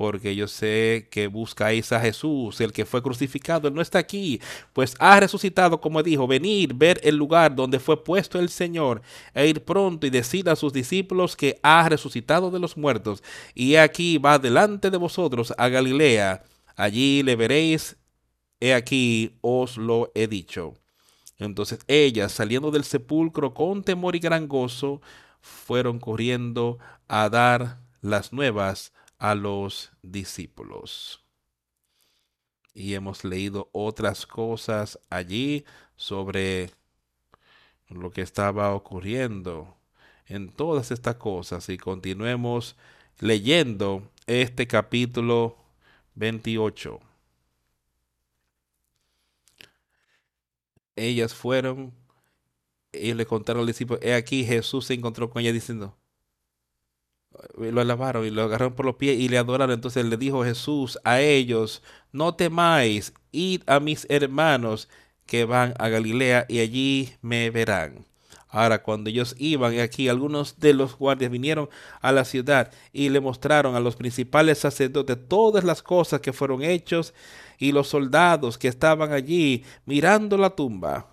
porque 0.00 0.34
yo 0.34 0.48
sé 0.48 1.08
que 1.10 1.26
buscáis 1.26 1.92
a 1.92 2.00
Jesús, 2.00 2.58
el 2.62 2.72
que 2.72 2.86
fue 2.86 3.02
crucificado, 3.02 3.68
él 3.68 3.74
no 3.74 3.82
está 3.82 3.98
aquí, 3.98 4.40
pues 4.72 4.96
ha 4.98 5.20
resucitado, 5.20 5.78
como 5.78 6.02
dijo, 6.02 6.26
venir, 6.26 6.72
ver 6.72 6.98
el 7.04 7.16
lugar 7.16 7.54
donde 7.54 7.78
fue 7.78 8.02
puesto 8.02 8.38
el 8.38 8.48
Señor, 8.48 9.02
e 9.34 9.46
ir 9.46 9.62
pronto 9.62 10.06
y 10.06 10.10
decir 10.10 10.48
a 10.48 10.56
sus 10.56 10.72
discípulos 10.72 11.36
que 11.36 11.60
ha 11.62 11.86
resucitado 11.86 12.50
de 12.50 12.58
los 12.58 12.78
muertos, 12.78 13.22
y 13.54 13.76
aquí 13.76 14.16
va 14.16 14.38
delante 14.38 14.90
de 14.90 14.96
vosotros 14.96 15.52
a 15.58 15.68
Galilea, 15.68 16.44
allí 16.76 17.22
le 17.22 17.36
veréis, 17.36 17.98
he 18.58 18.72
aquí 18.72 19.36
os 19.42 19.76
lo 19.76 20.12
he 20.14 20.28
dicho. 20.28 20.76
Entonces 21.36 21.80
ellas, 21.88 22.32
saliendo 22.32 22.70
del 22.70 22.84
sepulcro 22.84 23.52
con 23.52 23.84
temor 23.84 24.16
y 24.16 24.20
gran 24.20 24.48
gozo, 24.48 25.02
fueron 25.42 25.98
corriendo 25.98 26.78
a 27.06 27.28
dar 27.28 27.80
las 28.00 28.32
nuevas 28.32 28.94
a 29.20 29.34
los 29.34 29.92
discípulos. 30.02 31.22
Y 32.72 32.94
hemos 32.94 33.22
leído 33.22 33.68
otras 33.72 34.26
cosas 34.26 34.98
allí 35.10 35.64
sobre 35.94 36.70
lo 37.88 38.10
que 38.10 38.22
estaba 38.22 38.74
ocurriendo 38.74 39.76
en 40.26 40.50
todas 40.50 40.90
estas 40.90 41.16
cosas 41.16 41.68
y 41.68 41.76
continuemos 41.76 42.76
leyendo 43.18 44.08
este 44.26 44.66
capítulo 44.66 45.56
28. 46.14 46.98
Ellas 50.96 51.34
fueron 51.34 51.92
y 52.92 53.12
le 53.12 53.26
contaron 53.26 53.60
al 53.60 53.66
discípulo, 53.66 54.00
he 54.02 54.14
aquí 54.14 54.44
Jesús 54.44 54.86
se 54.86 54.94
encontró 54.94 55.28
con 55.28 55.42
ella 55.42 55.52
diciendo, 55.52 55.99
lo 57.56 57.80
alabaron 57.80 58.26
y 58.26 58.30
lo 58.30 58.42
agarraron 58.42 58.74
por 58.74 58.86
los 58.86 58.96
pies 58.96 59.18
y 59.18 59.28
le 59.28 59.38
adoraron. 59.38 59.74
Entonces 59.74 60.04
le 60.04 60.16
dijo 60.16 60.44
Jesús 60.44 60.98
a 61.04 61.20
ellos, 61.20 61.82
no 62.12 62.34
temáis, 62.34 63.12
id 63.32 63.62
a 63.66 63.80
mis 63.80 64.06
hermanos 64.08 64.88
que 65.26 65.44
van 65.44 65.74
a 65.78 65.88
Galilea 65.88 66.46
y 66.48 66.60
allí 66.60 67.12
me 67.22 67.50
verán. 67.50 68.06
Ahora, 68.52 68.82
cuando 68.82 69.10
ellos 69.10 69.36
iban 69.38 69.78
aquí, 69.78 70.08
algunos 70.08 70.58
de 70.58 70.74
los 70.74 70.96
guardias 70.96 71.30
vinieron 71.30 71.68
a 72.00 72.10
la 72.10 72.24
ciudad 72.24 72.72
y 72.92 73.08
le 73.08 73.20
mostraron 73.20 73.76
a 73.76 73.80
los 73.80 73.94
principales 73.94 74.58
sacerdotes 74.58 75.16
todas 75.28 75.62
las 75.62 75.82
cosas 75.82 76.20
que 76.20 76.32
fueron 76.32 76.64
hechos 76.64 77.14
y 77.58 77.70
los 77.70 77.86
soldados 77.88 78.58
que 78.58 78.66
estaban 78.66 79.12
allí 79.12 79.64
mirando 79.86 80.36
la 80.36 80.50
tumba 80.50 81.06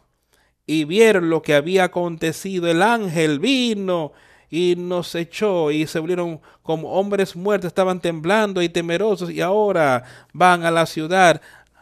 y 0.66 0.84
vieron 0.84 1.30
lo 1.30 1.42
que 1.42 1.56
había 1.56 1.86
acontecido. 1.86 2.68
El 2.68 2.82
ángel 2.82 3.40
vino 3.40 4.12
y 4.50 4.76
nos 4.78 5.14
echó 5.16 5.72
y 5.72 5.88
se 5.88 6.00
volvieron 6.00 6.40
como 6.64 6.94
hombres 6.94 7.36
muertos, 7.36 7.68
estaban 7.68 8.00
temblando 8.00 8.62
y 8.62 8.70
temerosos 8.70 9.32
y 9.32 9.42
ahora 9.42 10.04
van 10.34 10.66
a 10.66 10.72
la 10.72 10.86
ciudad 10.86 11.42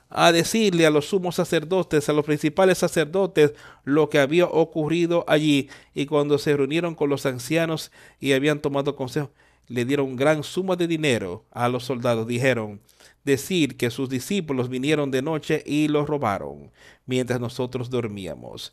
a 0.09 0.31
decirle 0.31 0.85
a 0.85 0.89
los 0.89 1.07
sumos 1.07 1.35
sacerdotes, 1.35 2.07
a 2.07 2.13
los 2.13 2.25
principales 2.25 2.77
sacerdotes, 2.77 3.53
lo 3.83 4.09
que 4.09 4.19
había 4.19 4.45
ocurrido 4.45 5.25
allí. 5.27 5.69
Y 5.93 6.05
cuando 6.05 6.37
se 6.37 6.55
reunieron 6.55 6.95
con 6.95 7.09
los 7.09 7.25
ancianos 7.25 7.91
y 8.19 8.33
habían 8.33 8.59
tomado 8.59 8.95
consejo, 8.95 9.31
le 9.67 9.83
dieron 9.83 10.15
gran 10.15 10.43
suma 10.43 10.75
de 10.75 10.87
dinero 10.87 11.43
a 11.51 11.67
los 11.67 11.83
soldados. 11.83 12.27
Dijeron, 12.27 12.79
decir 13.25 13.75
que 13.75 13.89
sus 13.89 14.07
discípulos 14.07 14.69
vinieron 14.69 15.11
de 15.11 15.21
noche 15.21 15.63
y 15.65 15.87
los 15.89 16.07
robaron, 16.07 16.71
mientras 17.05 17.41
nosotros 17.41 17.89
dormíamos. 17.89 18.71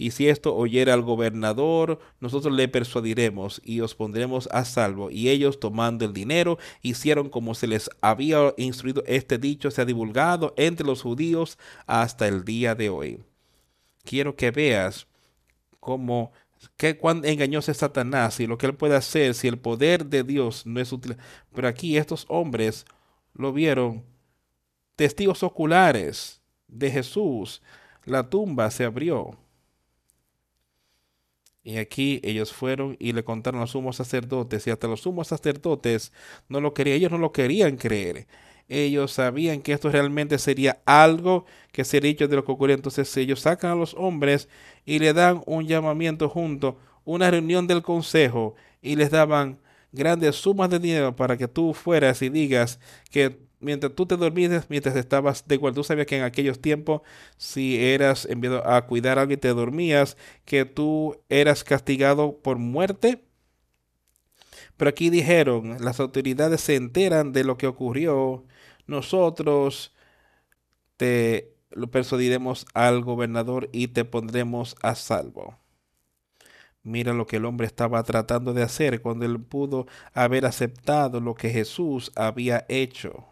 Y 0.00 0.12
si 0.12 0.28
esto 0.28 0.56
oyera 0.56 0.94
al 0.94 1.02
gobernador, 1.02 1.98
nosotros 2.20 2.54
le 2.54 2.68
persuadiremos 2.68 3.60
y 3.62 3.82
os 3.82 3.94
pondremos 3.94 4.48
a 4.50 4.64
salvo. 4.64 5.10
Y 5.10 5.28
ellos, 5.28 5.60
tomando 5.60 6.06
el 6.06 6.14
dinero, 6.14 6.56
hicieron 6.80 7.28
como 7.28 7.54
se 7.54 7.66
les 7.66 7.90
había 8.00 8.54
instruido. 8.56 9.04
Este 9.06 9.36
dicho 9.36 9.70
se 9.70 9.82
ha 9.82 9.84
divulgado 9.84 10.54
entre 10.56 10.86
los 10.86 11.02
judíos 11.02 11.58
hasta 11.86 12.26
el 12.26 12.46
día 12.46 12.74
de 12.74 12.88
hoy. 12.88 13.20
Quiero 14.02 14.36
que 14.36 14.50
veas 14.50 15.06
cómo 15.80 16.32
qué 16.78 16.96
cuán 16.96 17.22
engañoso 17.26 17.70
es 17.70 17.76
Satanás 17.76 18.40
y 18.40 18.46
lo 18.46 18.56
que 18.56 18.64
él 18.64 18.74
puede 18.74 18.96
hacer 18.96 19.34
si 19.34 19.48
el 19.48 19.58
poder 19.58 20.06
de 20.06 20.24
Dios 20.24 20.64
no 20.64 20.80
es 20.80 20.92
útil. 20.94 21.18
Pero 21.54 21.68
aquí 21.68 21.98
estos 21.98 22.24
hombres 22.30 22.86
lo 23.34 23.52
vieron 23.52 24.02
testigos 24.96 25.42
oculares 25.42 26.40
de 26.68 26.90
Jesús. 26.90 27.60
La 28.06 28.30
tumba 28.30 28.70
se 28.70 28.84
abrió. 28.84 29.36
Y 31.62 31.76
aquí 31.76 32.20
ellos 32.24 32.52
fueron 32.52 32.96
y 32.98 33.12
le 33.12 33.22
contaron 33.22 33.58
a 33.60 33.64
los 33.64 33.72
sumos 33.72 33.96
sacerdotes 33.96 34.66
y 34.66 34.70
hasta 34.70 34.88
los 34.88 35.02
sumos 35.02 35.28
sacerdotes 35.28 36.12
no 36.48 36.60
lo 36.60 36.72
querían, 36.72 36.96
ellos 36.96 37.10
no 37.12 37.18
lo 37.18 37.32
querían 37.32 37.76
creer. 37.76 38.26
Ellos 38.68 39.12
sabían 39.12 39.60
que 39.62 39.72
esto 39.72 39.90
realmente 39.90 40.38
sería 40.38 40.80
algo 40.86 41.44
que 41.72 41.84
sería 41.84 42.08
dicho 42.08 42.28
de 42.28 42.36
lo 42.36 42.44
que 42.44 42.52
ocurrió. 42.52 42.76
Entonces 42.76 43.14
ellos 43.16 43.40
sacan 43.40 43.72
a 43.72 43.74
los 43.74 43.94
hombres 43.94 44.48
y 44.86 45.00
le 45.00 45.12
dan 45.12 45.42
un 45.46 45.66
llamamiento 45.66 46.28
junto, 46.28 46.78
una 47.04 47.30
reunión 47.30 47.66
del 47.66 47.82
consejo 47.82 48.54
y 48.80 48.96
les 48.96 49.10
daban 49.10 49.58
grandes 49.92 50.36
sumas 50.36 50.70
de 50.70 50.78
dinero 50.78 51.16
para 51.16 51.36
que 51.36 51.48
tú 51.48 51.74
fueras 51.74 52.22
y 52.22 52.28
digas 52.28 52.78
que 53.10 53.49
mientras 53.60 53.94
tú 53.94 54.06
te 54.06 54.16
dormías, 54.16 54.66
mientras 54.68 54.96
estabas 54.96 55.46
de 55.46 55.54
igual, 55.54 55.74
tú 55.74 55.84
sabías 55.84 56.06
que 56.06 56.16
en 56.18 56.24
aquellos 56.24 56.60
tiempos, 56.60 57.02
si 57.36 57.82
eras 57.82 58.26
enviado 58.26 58.66
a 58.66 58.86
cuidar 58.86 59.18
a 59.18 59.22
alguien, 59.22 59.40
te 59.40 59.48
dormías, 59.48 60.16
que 60.44 60.64
tú 60.64 61.22
eras 61.28 61.64
castigado 61.64 62.38
por 62.38 62.58
muerte. 62.58 63.24
Pero 64.76 64.88
aquí 64.88 65.10
dijeron, 65.10 65.76
las 65.80 66.00
autoridades 66.00 66.60
se 66.62 66.76
enteran 66.76 67.32
de 67.32 67.44
lo 67.44 67.58
que 67.58 67.66
ocurrió, 67.66 68.44
nosotros 68.86 69.94
te 70.96 71.54
persuadiremos 71.92 72.66
al 72.74 73.02
gobernador 73.02 73.68
y 73.72 73.88
te 73.88 74.04
pondremos 74.04 74.76
a 74.82 74.94
salvo. 74.94 75.58
Mira 76.82 77.12
lo 77.12 77.26
que 77.26 77.36
el 77.36 77.44
hombre 77.44 77.66
estaba 77.66 78.02
tratando 78.04 78.54
de 78.54 78.62
hacer 78.62 79.02
cuando 79.02 79.26
él 79.26 79.40
pudo 79.40 79.86
haber 80.14 80.46
aceptado 80.46 81.20
lo 81.20 81.34
que 81.34 81.50
Jesús 81.50 82.10
había 82.16 82.64
hecho 82.68 83.29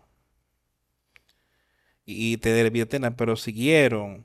y 2.09 2.37
vida 2.37 2.85
eterna, 2.85 3.17
pero 3.17 3.37
siguieron, 3.37 4.25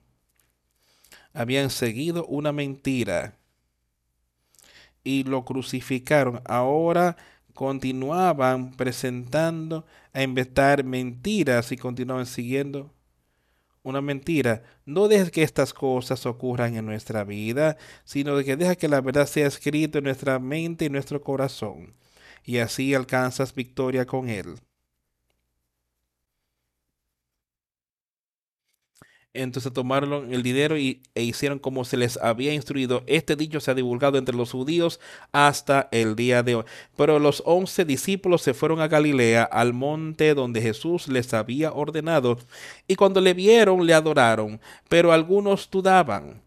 habían 1.34 1.70
seguido 1.70 2.26
una 2.28 2.54
mentira 2.54 3.38
y 5.04 5.24
lo 5.24 5.44
crucificaron. 5.44 6.42
Ahora 6.46 7.18
continuaban 7.54 8.72
presentando 8.76 9.86
a 10.14 10.24
inventar 10.24 10.86
mentiras 10.86 11.74
y 11.74 11.78
continuaban 11.78 12.26
siguiendo 12.26 12.94
una 13.84 14.00
mentira. 14.02 14.64
No 14.86 15.10
dejes 15.10 15.30
que 15.30 15.44
estas 15.44 15.74
cosas 15.74 16.26
ocurran 16.26 16.76
en 16.78 16.86
nuestra 16.86 17.26
vida, 17.26 17.78
sino 18.06 18.42
que 18.44 18.56
deja 18.56 18.76
que 18.76 18.88
la 18.88 19.02
verdad 19.02 19.28
sea 19.28 19.48
escrita 19.48 19.98
en 19.98 20.06
nuestra 20.06 20.40
mente 20.40 20.86
y 20.86 20.90
nuestro 20.90 21.22
corazón. 21.22 21.94
Y 22.46 22.60
así 22.60 22.94
alcanzas 22.94 23.54
victoria 23.54 24.06
con 24.06 24.30
Él. 24.30 24.56
Entonces 29.34 29.74
tomaron 29.74 30.32
el 30.32 30.44
dinero 30.44 30.78
y, 30.78 31.02
e 31.16 31.24
hicieron 31.24 31.58
como 31.58 31.86
se 31.86 31.98
les 31.98 32.18
había 32.18 32.54
instruido. 32.54 33.04
Este 33.08 33.36
dicho 33.36 33.60
se 33.60 33.72
ha 33.72 33.74
divulgado 33.74 34.20
entre 34.20 34.36
los 34.36 34.52
judíos 34.52 35.00
hasta 35.32 35.90
el 35.92 36.16
día 36.16 36.44
de 36.44 36.56
hoy. 36.56 36.66
Pero 36.96 37.18
los 37.18 37.42
once 37.46 37.84
discípulos 37.84 38.44
se 38.44 38.54
fueron 38.54 38.80
a 38.80 38.88
Galilea, 38.88 39.44
al 39.44 39.74
monte 39.74 40.36
donde 40.36 40.62
Jesús 40.62 41.08
les 41.08 41.34
había 41.34 41.74
ordenado. 41.74 42.38
Y 42.88 42.96
cuando 42.96 43.22
le 43.22 43.34
vieron, 43.34 43.88
le 43.88 43.96
adoraron. 43.96 44.62
Pero 44.88 45.12
algunos 45.12 45.68
dudaban. 45.72 46.44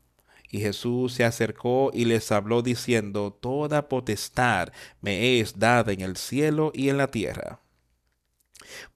Y 0.53 0.61
Jesús 0.61 1.15
se 1.15 1.25
acercó 1.25 1.91
y 1.93 2.05
les 2.05 2.31
habló 2.31 2.63
diciendo, 2.63 3.37
Toda 3.41 3.89
potestad 3.89 4.69
me 5.01 5.41
es 5.41 5.59
dada 5.59 5.93
en 5.93 6.03
el 6.03 6.17
cielo 6.17 6.71
y 6.73 6.89
en 6.89 6.99
la 6.99 7.09
tierra. 7.09 7.59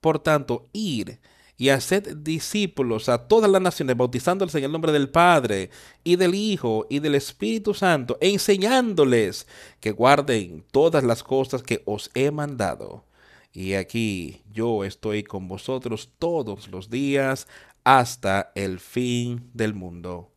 Por 0.00 0.20
tanto, 0.20 0.68
ir 0.72 1.18
y 1.60 1.68
haced 1.68 2.16
discípulos 2.16 3.10
a 3.10 3.28
todas 3.28 3.50
las 3.50 3.60
naciones, 3.60 3.94
bautizándoles 3.94 4.54
en 4.54 4.64
el 4.64 4.72
nombre 4.72 4.92
del 4.92 5.10
Padre 5.10 5.68
y 6.02 6.16
del 6.16 6.34
Hijo 6.34 6.86
y 6.88 7.00
del 7.00 7.14
Espíritu 7.14 7.74
Santo, 7.74 8.16
e 8.22 8.30
enseñándoles 8.30 9.46
que 9.78 9.90
guarden 9.90 10.64
todas 10.70 11.04
las 11.04 11.22
cosas 11.22 11.62
que 11.62 11.82
os 11.84 12.10
he 12.14 12.30
mandado. 12.30 13.04
Y 13.52 13.74
aquí 13.74 14.42
yo 14.50 14.84
estoy 14.84 15.22
con 15.22 15.48
vosotros 15.48 16.10
todos 16.18 16.68
los 16.68 16.88
días 16.88 17.46
hasta 17.84 18.52
el 18.54 18.80
fin 18.80 19.50
del 19.52 19.74
mundo. 19.74 20.32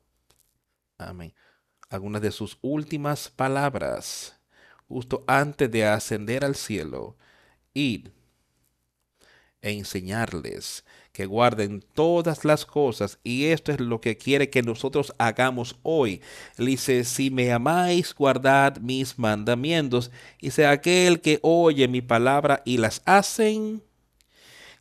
Amén. 0.98 1.34
Algunas 1.90 2.22
de 2.22 2.32
sus 2.32 2.58
últimas 2.62 3.30
palabras, 3.30 4.38
justo 4.90 5.24
antes 5.28 5.72
de 5.72 5.86
ascender 5.86 6.44
al 6.44 6.56
cielo, 6.56 7.16
id 7.74 8.10
e 9.62 9.72
enseñarles 9.72 10.84
que 11.14 11.28
guarden 11.28 11.84
todas 11.94 12.44
las 12.44 12.66
cosas 12.66 13.20
y 13.24 13.46
esto 13.46 13.72
es 13.72 13.80
lo 13.80 14.02
que 14.02 14.18
quiere 14.18 14.50
que 14.50 14.64
nosotros 14.64 15.14
hagamos 15.20 15.78
hoy. 15.84 16.22
dice, 16.58 17.04
si 17.06 17.30
me 17.30 17.54
amáis, 17.54 18.16
guardad 18.16 18.78
mis 18.78 19.20
mandamientos 19.20 20.12
y 20.40 20.50
sea 20.52 20.72
aquel 20.72 21.22
que 21.22 21.40
oye 21.44 21.88
mi 21.88 22.02
palabra 22.02 22.64
y 22.66 22.78
las 22.78 23.04
hacen. 23.06 23.84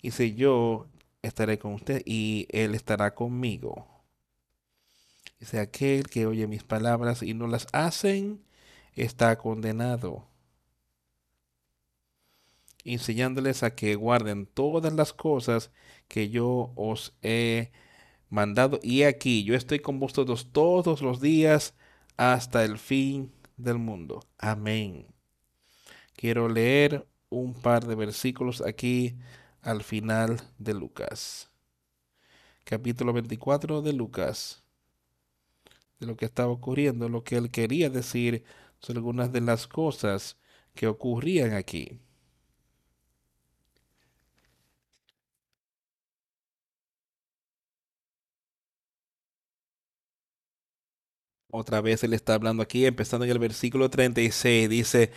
Dice, 0.03 0.35
yo 0.35 0.87
estaré 1.21 1.59
con 1.59 1.75
usted 1.75 2.03
y 2.07 2.49
él 2.51 2.75
estará 2.75 3.15
conmigo. 3.15 3.87
Dice, 5.39 5.61
aquel 5.61 6.09
que 6.09 6.27
oye 6.27 6.47
mis 6.47 6.65
palabras 6.65 7.23
y 7.23 7.35
no 7.35 7.47
las 7.47 7.67
hacen, 7.73 8.43
está 8.97 9.37
condenado 9.37 10.32
enseñándoles 12.85 13.63
a 13.63 13.75
que 13.75 13.95
guarden 13.95 14.47
todas 14.47 14.93
las 14.93 15.13
cosas 15.13 15.71
que 16.09 16.31
yo 16.31 16.73
os 16.77 17.15
he 17.23 17.73
mandado. 18.29 18.81
Y 18.83 19.05
aquí 19.05 19.45
yo 19.45 19.55
estoy 19.55 19.81
con 19.81 20.01
vosotros 20.01 20.49
todos 20.53 21.03
los 21.03 21.21
días 21.21 21.75
hasta 22.17 22.65
el 22.65 22.79
fin 22.79 23.33
del 23.57 23.79
mundo. 23.79 24.21
Amén. 24.39 25.07
Quiero 26.17 26.49
leer 26.49 27.07
un 27.31 27.55
par 27.55 27.87
de 27.87 27.95
versículos 27.95 28.61
aquí 28.61 29.17
al 29.63 29.83
final 29.83 30.41
de 30.59 30.75
Lucas. 30.75 31.51
Capítulo 32.65 33.13
24 33.13 33.83
de 33.83 33.93
Lucas. 33.93 34.63
De 35.99 36.07
lo 36.07 36.17
que 36.17 36.25
estaba 36.25 36.51
ocurriendo, 36.51 37.09
lo 37.09 37.23
que 37.25 37.37
él 37.37 37.51
quería 37.51 37.91
decir 37.91 38.45
sobre 38.81 38.99
algunas 38.99 39.33
de 39.33 39.41
las 39.41 39.67
cosas 39.67 40.37
que 40.75 40.87
ocurrían 40.87 41.55
aquí. 41.55 42.01
Otra 51.55 51.83
vez 51.83 52.03
él 52.03 52.15
está 52.15 52.33
hablando 52.35 52.63
aquí, 52.63 52.87
empezando 52.87 53.27
en 53.27 53.31
el 53.31 53.39
versículo 53.39 53.91
36, 53.91 54.71
dice, 54.71 55.13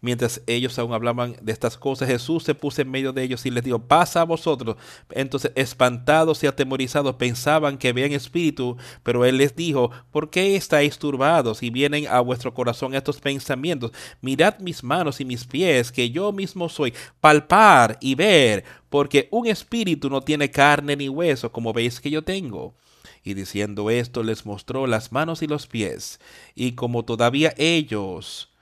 Mientras 0.00 0.42
ellos 0.46 0.78
aún 0.78 0.92
hablaban 0.92 1.36
de 1.40 1.52
estas 1.52 1.76
cosas, 1.76 2.08
Jesús 2.08 2.44
se 2.44 2.54
puso 2.54 2.82
en 2.82 2.90
medio 2.90 3.12
de 3.12 3.22
ellos 3.22 3.46
y 3.46 3.50
les 3.50 3.64
dijo, 3.64 3.78
pasa 3.78 4.20
a 4.20 4.24
vosotros. 4.24 4.76
Entonces, 5.10 5.52
espantados 5.54 6.42
y 6.44 6.46
atemorizados, 6.48 7.16
pensaban 7.16 7.78
que 7.78 7.92
veían 7.92 8.12
espíritu, 8.12 8.76
pero 9.02 9.24
él 9.24 9.38
les 9.38 9.56
dijo, 9.56 9.90
¿por 10.10 10.30
qué 10.30 10.56
estáis 10.56 10.98
turbados 10.98 11.62
y 11.62 11.70
vienen 11.70 12.06
a 12.08 12.20
vuestro 12.20 12.52
corazón 12.52 12.94
estos 12.94 13.20
pensamientos? 13.20 13.92
Mirad 14.20 14.58
mis 14.60 14.82
manos 14.84 15.20
y 15.20 15.24
mis 15.24 15.44
pies, 15.46 15.92
que 15.92 16.10
yo 16.10 16.32
mismo 16.32 16.68
soy, 16.68 16.92
palpar 17.20 17.96
y 18.00 18.14
ver, 18.16 18.64
porque 18.90 19.28
un 19.30 19.46
espíritu 19.46 20.10
no 20.10 20.20
tiene 20.20 20.50
carne 20.50 20.96
ni 20.96 21.08
hueso, 21.08 21.52
como 21.52 21.72
veis 21.72 22.00
que 22.00 22.10
yo 22.10 22.22
tengo. 22.22 22.74
Y 23.26 23.34
diciendo 23.34 23.90
esto 23.90 24.22
les 24.22 24.46
mostró 24.46 24.86
las 24.86 25.10
manos 25.10 25.42
y 25.42 25.48
los 25.48 25.66
pies. 25.66 26.20
Y 26.54 26.72
como 26.72 27.04
todavía 27.04 27.52
ellos 27.58 28.52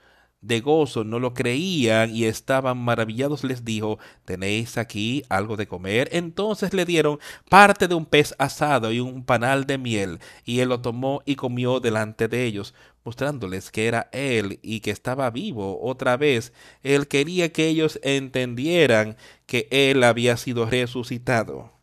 de 0.41 0.59
gozo 0.59 1.03
no 1.03 1.19
lo 1.19 1.35
creían 1.35 2.15
y 2.15 2.25
estaban 2.25 2.79
maravillados, 2.79 3.43
les 3.43 3.63
dijo, 3.63 3.99
¿tenéis 4.25 4.79
aquí 4.79 5.23
algo 5.29 5.55
de 5.55 5.67
comer? 5.67 6.09
Entonces 6.11 6.73
le 6.73 6.83
dieron 6.85 7.19
parte 7.47 7.87
de 7.87 7.93
un 7.93 8.07
pez 8.07 8.33
asado 8.39 8.91
y 8.91 8.99
un 8.99 9.23
panal 9.23 9.67
de 9.67 9.77
miel, 9.77 10.19
y 10.45 10.61
él 10.61 10.69
lo 10.69 10.81
tomó 10.81 11.21
y 11.25 11.35
comió 11.35 11.79
delante 11.79 12.27
de 12.27 12.45
ellos, 12.45 12.73
mostrándoles 13.03 13.69
que 13.69 13.85
era 13.85 14.09
él 14.13 14.59
y 14.63 14.79
que 14.79 14.89
estaba 14.89 15.29
vivo 15.29 15.79
otra 15.83 16.17
vez. 16.17 16.53
Él 16.81 17.07
quería 17.07 17.53
que 17.53 17.67
ellos 17.67 17.99
entendieran 18.01 19.15
que 19.45 19.67
él 19.69 20.03
había 20.03 20.37
sido 20.37 20.65
resucitado. 20.65 21.74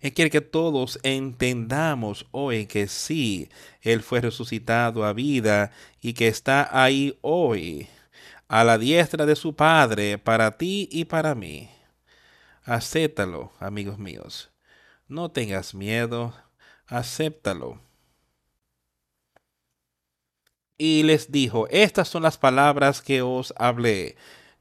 Él 0.00 0.12
quiere 0.12 0.30
que 0.30 0.40
todos 0.40 0.98
entendamos 1.02 2.26
hoy 2.30 2.66
que 2.66 2.86
sí, 2.86 3.48
Él 3.82 4.02
fue 4.02 4.20
resucitado 4.20 5.04
a 5.04 5.12
vida 5.12 5.72
y 6.00 6.14
que 6.14 6.28
está 6.28 6.68
ahí 6.72 7.18
hoy, 7.22 7.88
a 8.48 8.62
la 8.64 8.78
diestra 8.78 9.26
de 9.26 9.36
su 9.36 9.56
Padre, 9.56 10.18
para 10.18 10.56
ti 10.56 10.88
y 10.92 11.06
para 11.06 11.34
mí. 11.34 11.70
Acéptalo, 12.64 13.52
amigos 13.58 13.98
míos. 13.98 14.50
No 15.08 15.30
tengas 15.30 15.74
miedo, 15.74 16.34
acéptalo. 16.86 17.80
Y 20.78 21.04
les 21.04 21.32
dijo, 21.32 21.66
estas 21.70 22.08
son 22.08 22.22
las 22.22 22.38
palabras 22.38 23.00
que 23.00 23.22
os 23.22 23.54
hablé 23.56 24.16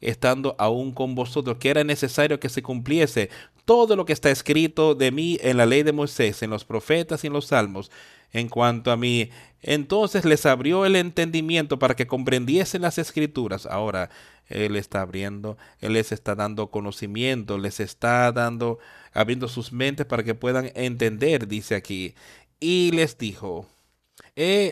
estando 0.05 0.55
aún 0.59 0.91
con 0.91 1.15
vosotros, 1.15 1.57
que 1.57 1.69
era 1.69 1.83
necesario 1.83 2.39
que 2.39 2.49
se 2.49 2.61
cumpliese 2.61 3.29
todo 3.65 3.95
lo 3.95 4.05
que 4.05 4.13
está 4.13 4.29
escrito 4.29 4.93
de 4.93 5.11
mí 5.11 5.39
en 5.41 5.57
la 5.57 5.65
ley 5.65 5.83
de 5.83 5.91
Moisés, 5.91 6.43
en 6.43 6.51
los 6.51 6.63
profetas 6.63 7.23
y 7.23 7.27
en 7.27 7.33
los 7.33 7.47
salmos. 7.47 7.91
En 8.31 8.49
cuanto 8.49 8.91
a 8.91 8.97
mí, 8.97 9.29
entonces 9.61 10.25
les 10.25 10.45
abrió 10.45 10.85
el 10.85 10.95
entendimiento 10.95 11.79
para 11.79 11.95
que 11.95 12.05
comprendiesen 12.05 12.81
las 12.81 12.97
escrituras. 12.97 13.65
Ahora 13.65 14.09
Él 14.47 14.75
está 14.75 15.01
abriendo, 15.01 15.57
Él 15.79 15.93
les 15.93 16.11
está 16.11 16.35
dando 16.35 16.69
conocimiento, 16.69 17.57
les 17.57 17.79
está 17.79 18.31
dando, 18.31 18.77
abriendo 19.13 19.47
sus 19.47 19.71
mentes 19.71 20.05
para 20.05 20.23
que 20.23 20.35
puedan 20.35 20.71
entender, 20.75 21.47
dice 21.47 21.75
aquí. 21.75 22.13
Y 22.59 22.91
les 22.91 23.17
dijo, 23.17 23.67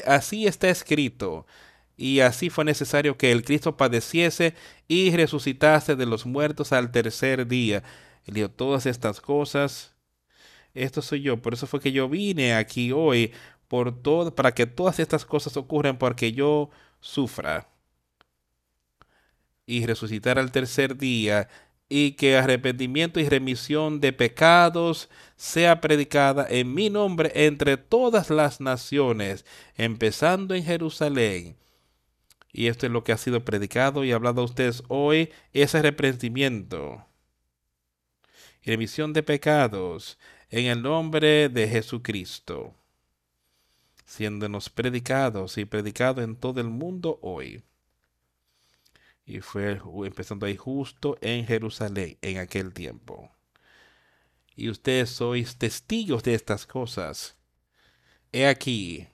así 0.05 0.45
está 0.45 0.69
escrito 0.69 1.45
y 1.97 2.21
así 2.21 2.49
fue 2.49 2.65
necesario 2.65 3.17
que 3.17 3.31
el 3.31 3.43
Cristo 3.43 3.77
padeciese 3.77 4.55
y 4.87 5.15
resucitase 5.15 5.95
de 5.95 6.05
los 6.05 6.25
muertos 6.25 6.71
al 6.73 6.91
tercer 6.91 7.47
día. 7.47 7.83
Él 8.25 8.33
dijo, 8.35 8.49
todas 8.49 8.85
estas 8.85 9.21
cosas, 9.21 9.95
esto 10.73 11.01
soy 11.01 11.21
yo. 11.21 11.41
Por 11.41 11.53
eso 11.53 11.67
fue 11.67 11.79
que 11.79 11.91
yo 11.91 12.09
vine 12.09 12.55
aquí 12.55 12.91
hoy, 12.91 13.33
por 13.67 14.01
todo, 14.01 14.33
para 14.35 14.53
que 14.53 14.65
todas 14.65 14.99
estas 14.99 15.25
cosas 15.25 15.55
ocurran, 15.57 15.97
porque 15.97 16.31
yo 16.31 16.69
sufra. 16.99 17.69
Y 19.65 19.85
resucitar 19.85 20.39
al 20.39 20.51
tercer 20.51 20.97
día, 20.97 21.47
y 21.89 22.13
que 22.13 22.37
arrepentimiento 22.37 23.19
y 23.19 23.29
remisión 23.29 23.99
de 24.01 24.13
pecados 24.13 25.09
sea 25.35 25.79
predicada 25.79 26.47
en 26.49 26.73
mi 26.73 26.89
nombre 26.89 27.31
entre 27.35 27.77
todas 27.77 28.29
las 28.31 28.61
naciones, 28.61 29.45
empezando 29.75 30.55
en 30.55 30.63
Jerusalén 30.63 31.57
y 32.54 32.68
esto 32.68 32.86
es 32.86 32.91
lo 32.91 33.04
que 33.04 33.12
ha 33.12 33.18
sido 33.18 33.43
predicado 33.43 34.06
y 34.06 34.12
hablado 34.12 34.41
a 34.41 34.45
ustedes 34.45 34.84
hoy, 34.88 35.32
ese 35.51 35.80
arrepentimiento 35.80 37.04
y 38.64 38.70
remisión 38.70 39.14
de 39.14 39.24
pecados 39.24 40.18
en 40.49 40.68
el 40.68 40.82
nombre 40.82 41.49
de 41.49 41.68
Jesucristo, 41.68 42.76
siéndonos 44.06 44.70
predicados 44.70 45.58
y 45.58 45.66
predicado 45.66 46.22
en 46.22 46.36
todo 46.36 46.62
el 46.62 46.70
mundo 46.70 47.20
hoy. 47.22 47.64
Y 49.26 49.39
fue 49.39 49.82
empezando 50.06 50.45
ahí 50.45 50.56
justo 50.56 51.18
en 51.22 51.45
Jerusalén 51.45 52.18
en 52.22 52.38
aquel 52.38 52.74
tiempo. 52.74 53.32
Y 54.56 54.70
ustedes 54.70 55.10
sois 55.10 55.58
testigos 55.58 56.24
de 56.24 56.36
estas 56.36 56.68
cosas. 56.68 57.36
He 58.32 58.45
aquí, 58.45 59.08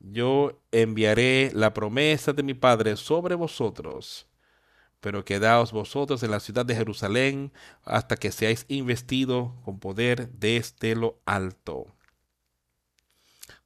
yo 0.00 0.60
enviaré 0.72 1.50
la 1.54 1.74
promesa 1.74 2.32
de 2.32 2.42
mi 2.42 2.54
Padre 2.54 2.96
sobre 2.96 3.34
vosotros. 3.34 4.26
Pero 5.00 5.24
quedaos 5.24 5.72
vosotros 5.72 6.22
en 6.22 6.32
la 6.32 6.40
ciudad 6.40 6.66
de 6.66 6.74
Jerusalén 6.74 7.52
hasta 7.84 8.16
que 8.16 8.32
seáis 8.32 8.64
investidos 8.68 9.52
con 9.64 9.78
poder 9.78 10.30
desde 10.32 10.96
lo 10.96 11.20
alto. 11.24 11.86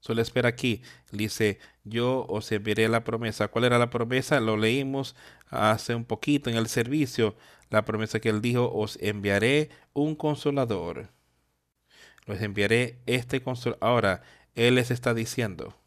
Solo 0.00 0.20
espera 0.20 0.48
aquí. 0.48 0.82
Dice, 1.10 1.58
yo 1.84 2.26
os 2.28 2.50
enviaré 2.52 2.88
la 2.88 3.04
promesa. 3.04 3.48
¿Cuál 3.48 3.64
era 3.64 3.78
la 3.78 3.88
promesa? 3.88 4.40
Lo 4.40 4.56
leímos 4.56 5.14
hace 5.48 5.94
un 5.94 6.04
poquito 6.04 6.50
en 6.50 6.56
el 6.56 6.68
servicio. 6.68 7.36
La 7.70 7.84
promesa 7.84 8.20
que 8.20 8.28
él 8.28 8.42
dijo, 8.42 8.70
os 8.72 8.98
enviaré 9.00 9.70
un 9.92 10.16
consolador. 10.16 11.10
Los 12.26 12.40
enviaré 12.42 13.00
este 13.06 13.42
consolador. 13.42 13.78
Ahora, 13.80 14.22
él 14.54 14.74
les 14.74 14.90
está 14.90 15.14
diciendo, 15.14 15.81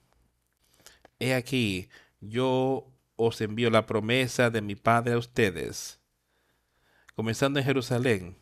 He 1.20 1.34
aquí, 1.34 1.90
yo 2.20 2.92
os 3.16 3.40
envío 3.42 3.70
la 3.70 3.86
promesa 3.86 4.50
de 4.50 4.62
mi 4.62 4.76
Padre 4.76 5.14
a 5.14 5.18
ustedes, 5.18 6.00
comenzando 7.16 7.60
en 7.60 7.66
Jerusalén, 7.66 8.38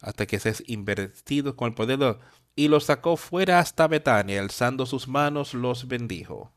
hasta 0.00 0.26
que 0.26 0.40
seas 0.40 0.62
invertidos 0.66 1.54
con 1.54 1.68
el 1.68 1.74
poder, 1.74 2.18
y 2.56 2.68
los 2.68 2.84
sacó 2.84 3.16
fuera 3.16 3.58
hasta 3.58 3.86
Betania, 3.86 4.40
alzando 4.40 4.86
sus 4.86 5.06
manos, 5.06 5.54
los 5.54 5.86
bendijo. 5.86 6.52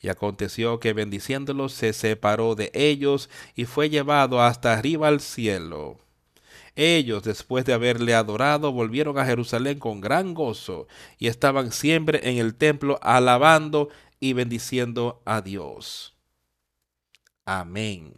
Y 0.00 0.08
aconteció 0.08 0.80
que 0.80 0.92
bendiciéndolos 0.92 1.72
se 1.72 1.92
separó 1.92 2.54
de 2.54 2.70
ellos 2.74 3.28
y 3.54 3.66
fue 3.66 3.90
llevado 3.90 4.40
hasta 4.40 4.72
arriba 4.72 5.08
al 5.08 5.20
cielo. 5.20 6.05
Ellos, 6.76 7.22
después 7.22 7.64
de 7.64 7.72
haberle 7.72 8.14
adorado, 8.14 8.70
volvieron 8.70 9.18
a 9.18 9.24
Jerusalén 9.24 9.78
con 9.78 10.02
gran 10.02 10.34
gozo 10.34 10.86
y 11.18 11.28
estaban 11.28 11.72
siempre 11.72 12.28
en 12.28 12.36
el 12.36 12.54
templo 12.54 12.98
alabando 13.02 13.88
y 14.20 14.34
bendiciendo 14.34 15.22
a 15.24 15.40
Dios. 15.40 16.14
Amén. 17.46 18.14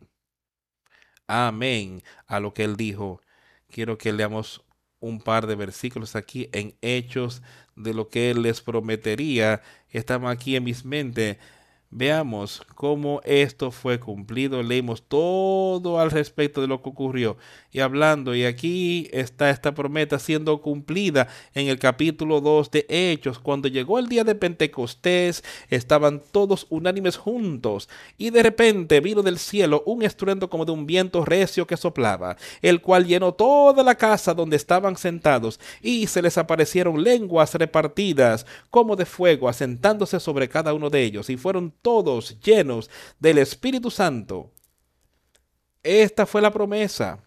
Amén 1.28 2.02
a 2.26 2.40
lo 2.40 2.52
que 2.52 2.64
él 2.64 2.76
dijo. 2.76 3.22
Quiero 3.70 3.96
que 3.96 4.12
leamos 4.12 4.64
un 4.98 5.20
par 5.20 5.46
de 5.46 5.54
versículos 5.54 6.16
aquí 6.16 6.48
en 6.52 6.76
Hechos 6.82 7.42
de 7.76 7.94
lo 7.94 8.08
que 8.08 8.30
él 8.30 8.42
les 8.42 8.60
prometería. 8.60 9.62
Estamos 9.90 10.32
aquí 10.32 10.56
en 10.56 10.64
mis 10.64 10.84
mentes 10.84 11.36
Veamos 11.90 12.60
cómo 12.74 13.22
esto 13.24 13.70
fue 13.70 13.98
cumplido. 13.98 14.62
Leímos 14.62 15.02
todo 15.08 15.98
al 15.98 16.10
respecto 16.10 16.60
de 16.60 16.66
lo 16.66 16.82
que 16.82 16.90
ocurrió. 16.90 17.38
Y 17.72 17.80
hablando, 17.80 18.34
y 18.34 18.44
aquí 18.44 19.08
está 19.10 19.48
esta 19.48 19.72
promesa 19.72 20.18
siendo 20.18 20.60
cumplida 20.60 21.28
en 21.54 21.68
el 21.68 21.78
capítulo 21.78 22.42
2 22.42 22.70
de 22.70 22.86
Hechos. 22.90 23.38
Cuando 23.38 23.68
llegó 23.68 23.98
el 23.98 24.08
día 24.08 24.22
de 24.22 24.34
Pentecostés, 24.34 25.42
estaban 25.70 26.22
todos 26.30 26.66
unánimes 26.68 27.16
juntos. 27.16 27.88
Y 28.18 28.30
de 28.30 28.42
repente 28.42 29.00
vino 29.00 29.22
del 29.22 29.38
cielo 29.38 29.82
un 29.86 30.02
estruendo 30.02 30.50
como 30.50 30.66
de 30.66 30.72
un 30.72 30.86
viento 30.86 31.24
recio 31.24 31.66
que 31.66 31.78
soplaba, 31.78 32.36
el 32.60 32.82
cual 32.82 33.06
llenó 33.06 33.32
toda 33.32 33.82
la 33.82 33.94
casa 33.94 34.34
donde 34.34 34.56
estaban 34.56 34.98
sentados. 34.98 35.58
Y 35.80 36.06
se 36.08 36.20
les 36.20 36.36
aparecieron 36.36 37.02
lenguas 37.02 37.54
repartidas 37.54 38.44
como 38.68 38.94
de 38.94 39.06
fuego, 39.06 39.48
asentándose 39.48 40.20
sobre 40.20 40.50
cada 40.50 40.74
uno 40.74 40.90
de 40.90 41.02
ellos. 41.02 41.30
Y 41.30 41.38
fueron 41.38 41.77
todos 41.82 42.38
llenos 42.40 42.90
del 43.18 43.38
Espíritu 43.38 43.90
Santo. 43.90 44.52
Esta 45.82 46.26
fue 46.26 46.42
la 46.42 46.52
promesa 46.52 47.22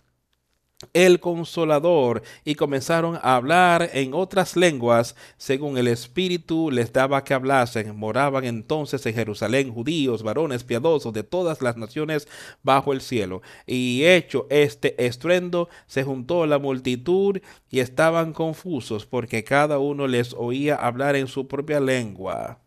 el 0.93 1.19
consolador 1.19 2.23
y 2.43 2.55
comenzaron 2.55 3.15
a 3.15 3.35
hablar 3.35 3.89
en 3.93 4.13
otras 4.13 4.55
lenguas 4.55 5.15
según 5.37 5.77
el 5.77 5.87
Espíritu 5.87 6.71
les 6.71 6.91
daba 6.91 7.23
que 7.23 7.33
hablasen. 7.33 7.95
Moraban 7.95 8.45
entonces 8.45 9.05
en 9.05 9.13
Jerusalén 9.13 9.73
judíos, 9.73 10.23
varones 10.23 10.63
piadosos 10.63 11.13
de 11.13 11.23
todas 11.23 11.61
las 11.61 11.77
naciones 11.77 12.27
bajo 12.63 12.93
el 12.93 13.01
cielo. 13.01 13.41
Y 13.65 14.03
hecho 14.05 14.47
este 14.49 15.05
estruendo, 15.05 15.69
se 15.87 16.03
juntó 16.03 16.45
la 16.45 16.59
multitud 16.59 17.39
y 17.69 17.79
estaban 17.79 18.33
confusos 18.33 19.05
porque 19.05 19.43
cada 19.43 19.79
uno 19.79 20.07
les 20.07 20.33
oía 20.33 20.75
hablar 20.75 21.15
en 21.15 21.27
su 21.27 21.47
propia 21.47 21.79
lengua. 21.79 22.60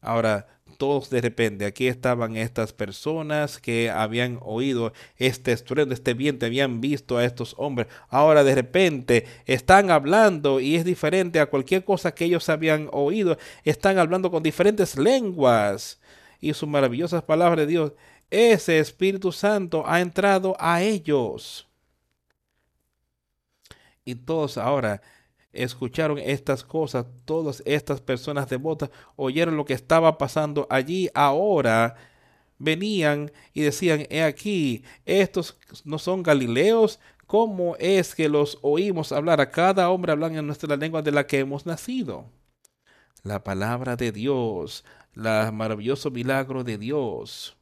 Ahora, 0.00 0.46
todos 0.78 1.10
de 1.10 1.20
repente, 1.20 1.66
aquí 1.66 1.88
estaban 1.88 2.36
estas 2.36 2.72
personas 2.72 3.58
que 3.58 3.90
habían 3.90 4.38
oído 4.42 4.92
este 5.16 5.52
estruendo, 5.52 5.92
este 5.92 6.14
viento, 6.14 6.46
habían 6.46 6.80
visto 6.80 7.18
a 7.18 7.24
estos 7.24 7.54
hombres. 7.58 7.88
Ahora 8.08 8.44
de 8.44 8.54
repente 8.54 9.26
están 9.46 9.90
hablando 9.90 10.60
y 10.60 10.76
es 10.76 10.84
diferente 10.84 11.40
a 11.40 11.46
cualquier 11.46 11.84
cosa 11.84 12.14
que 12.14 12.26
ellos 12.26 12.48
habían 12.48 12.88
oído. 12.92 13.38
Están 13.64 13.98
hablando 13.98 14.30
con 14.30 14.42
diferentes 14.42 14.96
lenguas 14.96 16.00
y 16.40 16.54
sus 16.54 16.68
maravillosas 16.68 17.24
palabras 17.24 17.58
de 17.58 17.66
Dios. 17.66 17.92
Ese 18.30 18.78
Espíritu 18.78 19.32
Santo 19.32 19.82
ha 19.86 20.00
entrado 20.00 20.56
a 20.60 20.82
ellos. 20.82 21.66
Y 24.04 24.14
todos 24.14 24.58
ahora 24.58 25.02
escucharon 25.52 26.18
estas 26.18 26.62
cosas, 26.64 27.06
todas 27.24 27.62
estas 27.66 28.00
personas 28.00 28.48
devotas 28.48 28.90
oyeron 29.16 29.56
lo 29.56 29.64
que 29.64 29.74
estaba 29.74 30.18
pasando 30.18 30.66
allí. 30.70 31.08
Ahora 31.14 31.96
venían 32.58 33.30
y 33.52 33.62
decían, 33.62 34.06
he 34.10 34.22
aquí, 34.22 34.84
estos 35.04 35.58
no 35.84 35.98
son 35.98 36.22
galileos, 36.22 37.00
¿cómo 37.26 37.76
es 37.78 38.14
que 38.14 38.28
los 38.28 38.58
oímos 38.62 39.12
hablar? 39.12 39.40
A 39.40 39.50
cada 39.50 39.90
hombre 39.90 40.12
hablan 40.12 40.36
en 40.36 40.46
nuestra 40.46 40.76
lengua 40.76 41.02
de 41.02 41.12
la 41.12 41.26
que 41.26 41.38
hemos 41.38 41.66
nacido. 41.66 42.26
La 43.22 43.42
palabra 43.42 43.96
de 43.96 44.12
Dios, 44.12 44.84
la 45.14 45.50
maravilloso 45.52 46.10
milagro 46.10 46.64
de 46.64 46.78
Dios. 46.78 47.56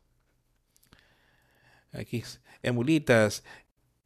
Aquí, 1.93 2.23
emulitas, 2.63 3.43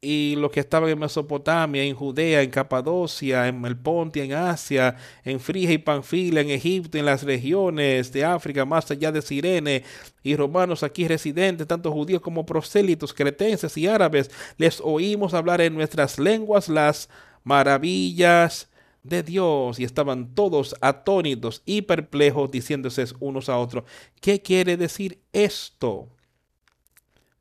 y 0.01 0.35
los 0.35 0.51
que 0.51 0.59
estaban 0.59 0.89
en 0.89 0.97
Mesopotamia, 0.97 1.83
en 1.83 1.95
Judea, 1.95 2.41
en 2.41 2.49
Capadocia, 2.49 3.47
en 3.47 3.61
Melpontia, 3.61 4.23
en 4.23 4.33
Asia, 4.33 4.95
en 5.23 5.39
Frigia 5.39 5.73
y 5.73 5.77
Panfilia, 5.77 6.41
en 6.41 6.49
Egipto, 6.49 6.97
en 6.97 7.05
las 7.05 7.21
regiones 7.21 8.11
de 8.11 8.25
África, 8.25 8.65
más 8.65 8.89
allá 8.89 9.11
de 9.11 9.21
Sirene, 9.21 9.83
y 10.23 10.35
romanos 10.35 10.81
aquí 10.81 11.07
residentes, 11.07 11.67
tanto 11.67 11.91
judíos 11.91 12.21
como 12.21 12.45
prosélitos, 12.47 13.13
cretenses 13.13 13.77
y 13.77 13.87
árabes, 13.87 14.31
les 14.57 14.81
oímos 14.81 15.35
hablar 15.35 15.61
en 15.61 15.75
nuestras 15.75 16.17
lenguas 16.17 16.67
las 16.67 17.07
maravillas 17.43 18.69
de 19.03 19.21
Dios 19.23 19.79
y 19.79 19.83
estaban 19.83 20.33
todos 20.33 20.75
atónitos 20.81 21.61
y 21.65 21.83
perplejos 21.83 22.49
diciéndose 22.49 23.05
unos 23.19 23.49
a 23.49 23.57
otros, 23.57 23.83
¿qué 24.19 24.41
quiere 24.41 24.77
decir 24.77 25.21
esto? 25.31 26.09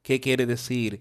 ¿Qué 0.03 0.20
quiere 0.20 0.47
decir? 0.47 1.01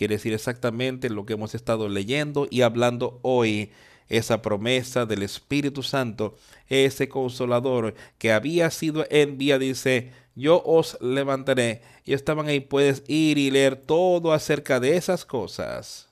Quiere 0.00 0.14
decir 0.14 0.32
exactamente 0.32 1.10
lo 1.10 1.26
que 1.26 1.34
hemos 1.34 1.54
estado 1.54 1.86
leyendo 1.86 2.48
y 2.50 2.62
hablando 2.62 3.20
hoy. 3.20 3.70
Esa 4.08 4.40
promesa 4.40 5.04
del 5.04 5.22
Espíritu 5.22 5.82
Santo, 5.82 6.38
ese 6.68 7.10
consolador 7.10 7.94
que 8.16 8.32
había 8.32 8.70
sido 8.70 9.04
enviado, 9.10 9.60
dice, 9.60 10.10
yo 10.34 10.62
os 10.64 10.96
levantaré. 11.02 11.82
Y 12.06 12.14
estaban 12.14 12.48
ahí, 12.48 12.60
puedes 12.60 13.02
ir 13.08 13.36
y 13.36 13.50
leer 13.50 13.76
todo 13.76 14.32
acerca 14.32 14.80
de 14.80 14.96
esas 14.96 15.26
cosas. 15.26 16.08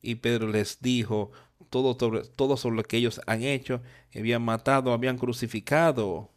Y 0.00 0.14
Pedro 0.14 0.48
les 0.48 0.80
dijo 0.80 1.32
todo 1.68 1.98
sobre, 2.00 2.22
todo 2.22 2.56
sobre 2.56 2.76
lo 2.76 2.82
que 2.84 2.96
ellos 2.96 3.20
han 3.26 3.42
hecho, 3.42 3.82
habían 4.14 4.40
matado, 4.40 4.94
habían 4.94 5.18
crucificado. 5.18 6.30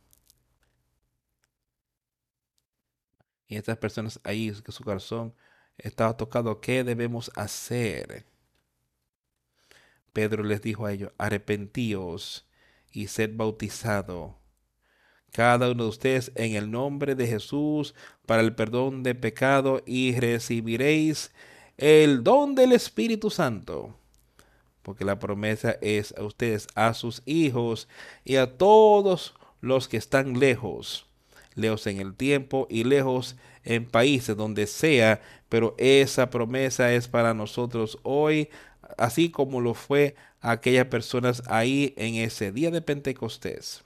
Y 3.48 3.56
estas 3.56 3.78
personas 3.78 4.20
ahí, 4.26 4.52
que 4.62 4.74
su 4.74 4.84
corazón 4.84 5.34
estaba 5.80 6.18
tocado, 6.18 6.62
¿qué 6.62 6.84
debemos 6.84 7.32
hacer? 7.36 8.26
Pedro 10.14 10.44
les 10.44 10.62
dijo 10.62 10.86
a 10.86 10.94
ellos, 10.94 11.12
arrepentíos 11.18 12.48
y 12.92 13.08
sed 13.08 13.32
bautizado 13.36 14.40
cada 15.32 15.72
uno 15.72 15.84
de 15.84 15.90
ustedes 15.90 16.32
en 16.36 16.56
el 16.56 16.72
nombre 16.72 17.16
de 17.16 17.28
Jesús 17.28 17.94
para 18.26 18.42
el 18.42 18.56
perdón 18.56 19.04
de 19.04 19.16
pecado 19.16 19.82
y 19.86 20.16
recibiréis 20.20 21.32
el 21.78 22.24
don 22.24 22.56
del 22.56 22.72
Espíritu 22.72 23.30
Santo. 23.30 23.96
Porque 24.82 25.06
la 25.06 25.20
promesa 25.20 25.78
es 25.82 26.16
a 26.18 26.24
ustedes, 26.24 26.68
a 26.76 26.94
sus 26.94 27.22
hijos 27.26 27.88
y 28.24 28.38
a 28.38 28.58
todos 28.58 29.36
los 29.62 29.88
que 29.88 29.98
están 29.98 30.40
lejos, 30.40 31.06
lejos 31.54 31.86
en 31.88 32.00
el 32.00 32.16
tiempo 32.16 32.66
y 32.70 32.84
lejos 32.84 33.36
en 33.64 33.88
países 33.88 34.36
donde 34.38 34.68
sea, 34.68 35.22
pero 35.50 35.76
esa 35.78 36.30
promesa 36.30 36.94
es 36.94 37.08
para 37.08 37.34
nosotros 37.34 38.00
hoy, 38.04 38.50
así 38.98 39.32
como 39.32 39.62
lo 39.62 39.74
fue 39.74 40.16
a 40.42 40.52
aquellas 40.52 40.86
personas 40.88 41.44
ahí 41.48 41.94
en 41.98 42.16
ese 42.16 42.52
día 42.52 42.72
de 42.72 42.82
Pentecostés. 42.82 43.84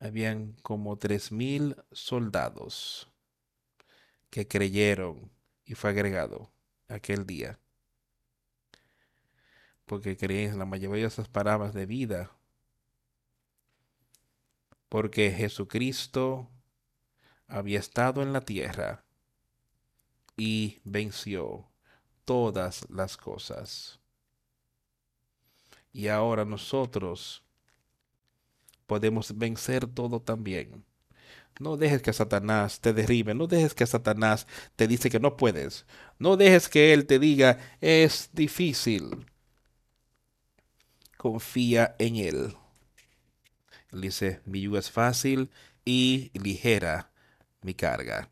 Habían 0.00 0.54
como 0.62 0.98
tres 0.98 1.30
mil 1.32 1.76
soldados 1.92 3.08
que 4.30 4.48
creyeron 4.48 5.30
y 5.64 5.74
fue 5.74 5.90
agregado 5.90 6.50
aquel 6.88 7.26
día. 7.26 7.58
Porque 9.86 10.16
creían 10.16 10.58
la 10.58 10.64
mayoría 10.64 11.02
de 11.02 11.08
esas 11.08 11.28
palabras 11.28 11.74
de 11.74 11.86
vida 11.86 12.32
porque 14.92 15.30
Jesucristo 15.30 16.50
había 17.48 17.78
estado 17.78 18.20
en 18.20 18.34
la 18.34 18.42
tierra 18.42 19.06
y 20.36 20.82
venció 20.84 21.70
todas 22.26 22.84
las 22.90 23.16
cosas. 23.16 24.00
Y 25.94 26.08
ahora 26.08 26.44
nosotros 26.44 27.42
podemos 28.86 29.38
vencer 29.38 29.86
todo 29.86 30.20
también. 30.20 30.84
No 31.58 31.78
dejes 31.78 32.02
que 32.02 32.12
Satanás 32.12 32.78
te 32.80 32.92
derribe, 32.92 33.32
no 33.32 33.46
dejes 33.46 33.72
que 33.72 33.86
Satanás 33.86 34.46
te 34.76 34.86
dice 34.86 35.08
que 35.08 35.20
no 35.20 35.38
puedes, 35.38 35.86
no 36.18 36.36
dejes 36.36 36.68
que 36.68 36.92
él 36.92 37.06
te 37.06 37.18
diga 37.18 37.58
es 37.80 38.28
difícil. 38.34 39.24
Confía 41.16 41.96
en 41.98 42.16
él. 42.16 42.56
Dice, 43.92 44.40
mi 44.46 44.62
yugo 44.62 44.78
es 44.78 44.90
fácil 44.90 45.50
y 45.84 46.30
ligera 46.34 47.12
mi 47.60 47.74
carga. 47.74 48.30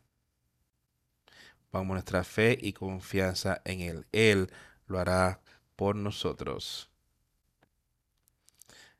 Vamos 1.71 1.93
nuestra 1.93 2.23
fe 2.23 2.57
y 2.59 2.73
confianza 2.73 3.61
en 3.63 3.81
Él. 3.81 4.07
Él 4.11 4.49
lo 4.87 4.99
hará 4.99 5.39
por 5.75 5.95
nosotros. 5.95 6.89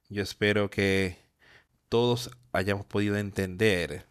Yo 0.08 0.22
espero 0.22 0.70
que 0.70 1.18
todos 1.90 2.30
hayamos 2.52 2.86
podido 2.86 3.18
entender 3.18 4.06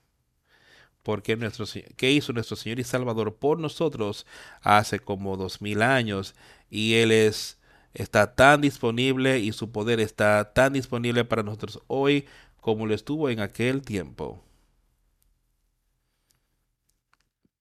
por 1.02 1.22
qué, 1.22 1.36
nuestro, 1.36 1.66
qué 1.96 2.10
hizo 2.10 2.32
nuestro 2.32 2.56
Señor 2.56 2.80
y 2.80 2.84
Salvador 2.84 3.36
por 3.36 3.58
nosotros 3.58 4.26
hace 4.60 4.98
como 4.98 5.36
dos 5.36 5.62
mil 5.62 5.82
años. 5.82 6.34
Y 6.68 6.94
Él 6.94 7.12
es 7.12 7.59
está 7.94 8.34
tan 8.34 8.60
disponible 8.60 9.38
y 9.38 9.52
su 9.52 9.72
poder 9.72 10.00
está 10.00 10.52
tan 10.52 10.72
disponible 10.72 11.24
para 11.24 11.42
nosotros 11.42 11.82
hoy 11.86 12.26
como 12.60 12.86
lo 12.86 12.94
estuvo 12.94 13.28
en 13.28 13.40
aquel 13.40 13.82
tiempo. 13.82 14.44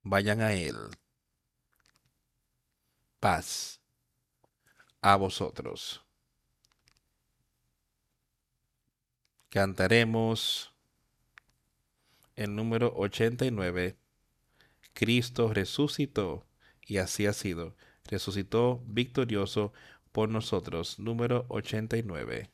Vayan 0.03 0.41
a 0.41 0.53
Él. 0.53 0.75
Paz 3.19 3.79
a 5.01 5.15
vosotros. 5.15 6.03
Cantaremos 9.49 10.73
el 12.35 12.55
número 12.55 12.93
89. 12.95 13.97
Cristo 14.93 15.53
resucitó 15.53 16.45
y 16.85 16.97
así 16.97 17.25
ha 17.25 17.33
sido. 17.33 17.75
Resucitó 18.05 18.83
victorioso 18.85 19.73
por 20.11 20.29
nosotros. 20.29 20.99
Número 20.99 21.45
89. 21.49 22.49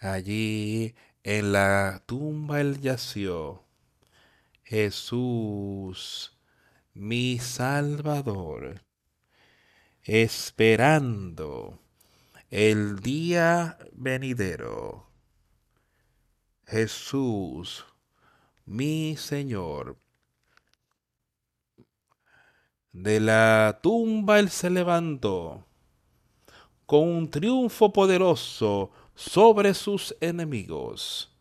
Allí 0.00 0.94
en 1.22 1.52
la 1.52 2.02
tumba 2.04 2.60
él 2.60 2.78
yació. 2.82 3.64
Jesús, 4.64 6.36
mi 6.94 7.38
Salvador 7.38 8.82
esperando 10.04 11.78
el 12.50 12.98
día 12.98 13.78
venidero. 13.92 15.06
Jesús, 16.66 17.84
mi 18.66 19.16
Señor. 19.16 19.96
De 22.92 23.20
la 23.20 23.78
tumba 23.82 24.38
él 24.38 24.50
se 24.50 24.68
levantó 24.68 25.66
con 26.84 27.08
un 27.08 27.30
triunfo 27.30 27.92
poderoso 27.92 28.90
sobre 29.14 29.72
sus 29.72 30.14
enemigos. 30.20 31.34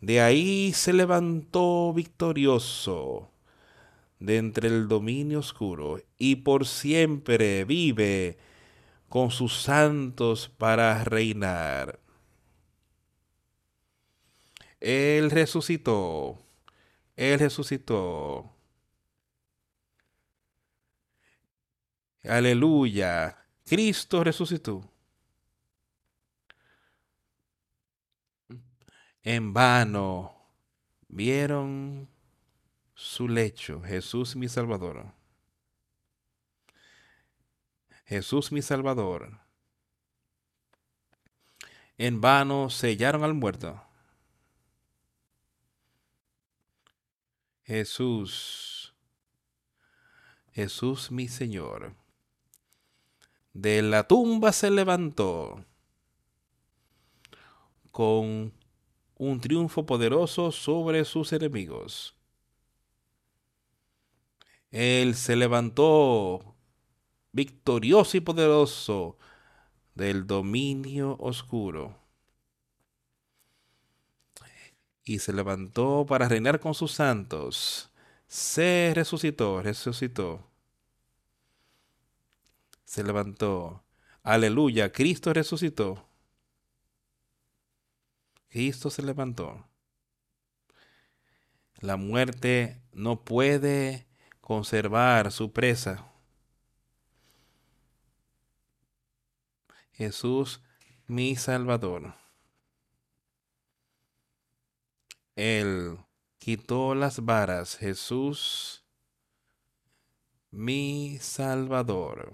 De 0.00 0.20
ahí 0.20 0.72
se 0.72 0.92
levantó 0.92 1.92
victorioso 1.92 3.31
de 4.22 4.36
entre 4.38 4.68
el 4.68 4.88
dominio 4.88 5.40
oscuro 5.40 6.00
y 6.16 6.36
por 6.36 6.66
siempre 6.66 7.64
vive 7.64 8.38
con 9.08 9.30
sus 9.30 9.60
santos 9.60 10.48
para 10.48 11.02
reinar. 11.04 11.98
Él 14.80 15.30
resucitó, 15.30 16.38
Él 17.16 17.38
resucitó. 17.38 18.52
Aleluya, 22.24 23.44
Cristo 23.64 24.22
resucitó. 24.22 24.88
En 29.24 29.52
vano 29.52 30.34
vieron 31.08 32.08
su 33.02 33.28
lecho, 33.28 33.82
Jesús 33.82 34.36
mi 34.36 34.48
Salvador. 34.48 35.12
Jesús 38.06 38.52
mi 38.52 38.62
Salvador. 38.62 39.40
En 41.98 42.20
vano 42.20 42.70
sellaron 42.70 43.24
al 43.24 43.34
muerto. 43.34 43.82
Jesús, 47.64 48.94
Jesús 50.52 51.10
mi 51.10 51.26
Señor. 51.26 51.96
De 53.52 53.82
la 53.82 54.06
tumba 54.06 54.52
se 54.52 54.70
levantó 54.70 55.64
con 57.90 58.52
un 59.16 59.40
triunfo 59.40 59.84
poderoso 59.86 60.52
sobre 60.52 61.04
sus 61.04 61.32
enemigos. 61.32 62.16
Él 64.72 65.14
se 65.14 65.36
levantó 65.36 66.56
victorioso 67.30 68.16
y 68.16 68.20
poderoso 68.20 69.18
del 69.94 70.26
dominio 70.26 71.16
oscuro. 71.20 71.98
Y 75.04 75.18
se 75.18 75.32
levantó 75.32 76.06
para 76.08 76.28
reinar 76.28 76.58
con 76.60 76.74
sus 76.74 76.92
santos. 76.92 77.90
Se 78.28 78.92
resucitó, 78.94 79.60
resucitó. 79.62 80.48
Se 82.84 83.04
levantó. 83.04 83.84
Aleluya, 84.22 84.92
Cristo 84.92 85.34
resucitó. 85.34 86.08
Cristo 88.48 88.90
se 88.90 89.02
levantó. 89.02 89.66
La 91.80 91.96
muerte 91.96 92.80
no 92.92 93.24
puede 93.24 94.06
conservar 94.42 95.30
su 95.32 95.52
presa. 95.52 96.04
Jesús, 99.92 100.60
mi 101.06 101.36
Salvador. 101.36 102.14
Él 105.36 105.96
quitó 106.38 106.94
las 106.94 107.24
varas. 107.24 107.76
Jesús, 107.76 108.84
mi 110.50 111.18
Salvador. 111.20 112.32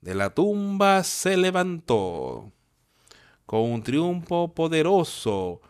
De 0.00 0.14
la 0.14 0.30
tumba 0.30 1.04
se 1.04 1.36
levantó 1.36 2.50
con 3.44 3.60
un 3.60 3.82
triunfo 3.82 4.54
poderoso 4.54 5.60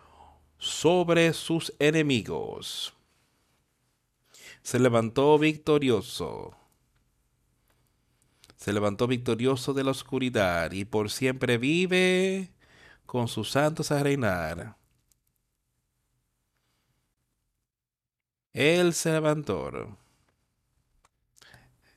sobre 0.58 1.32
sus 1.32 1.74
enemigos 1.80 2.94
se 4.62 4.78
levantó 4.78 5.38
victorioso. 5.38 6.56
Se 8.56 8.72
levantó 8.72 9.06
victorioso 9.06 9.72
de 9.72 9.84
la 9.84 9.90
oscuridad 9.92 10.72
y 10.72 10.84
por 10.84 11.10
siempre 11.10 11.56
vive 11.58 12.50
con 13.06 13.26
sus 13.26 13.50
santos 13.50 13.90
a 13.90 14.02
reinar. 14.02 14.76
Él 18.52 18.92
se 18.94 19.12
levantó. 19.12 19.96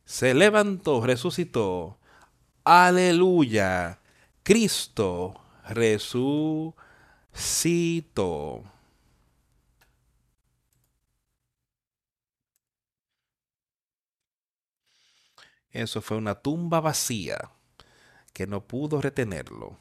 Se 0.06 0.34
levantó, 0.34 1.06
resucitó. 1.06 1.98
Aleluya. 2.64 4.00
Cristo 4.44 5.42
resucitó. 5.68 6.74
Eso 15.74 16.02
fue 16.02 16.18
una 16.18 16.36
tumba 16.36 16.80
vacía 16.80 17.52
que 18.32 18.48
no 18.48 18.68
pudo 18.68 19.02
retenerlo. 19.02 19.80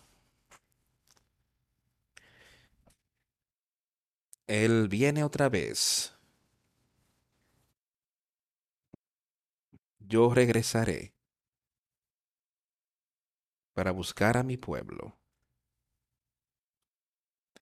Él 4.47 4.89
viene 4.89 5.23
otra 5.23 5.49
vez. 5.51 6.15
Yo 9.99 10.33
regresaré 10.35 11.15
para 13.75 13.91
buscar 13.91 14.37
a 14.39 14.43
mi 14.43 14.57
pueblo. 14.57 15.19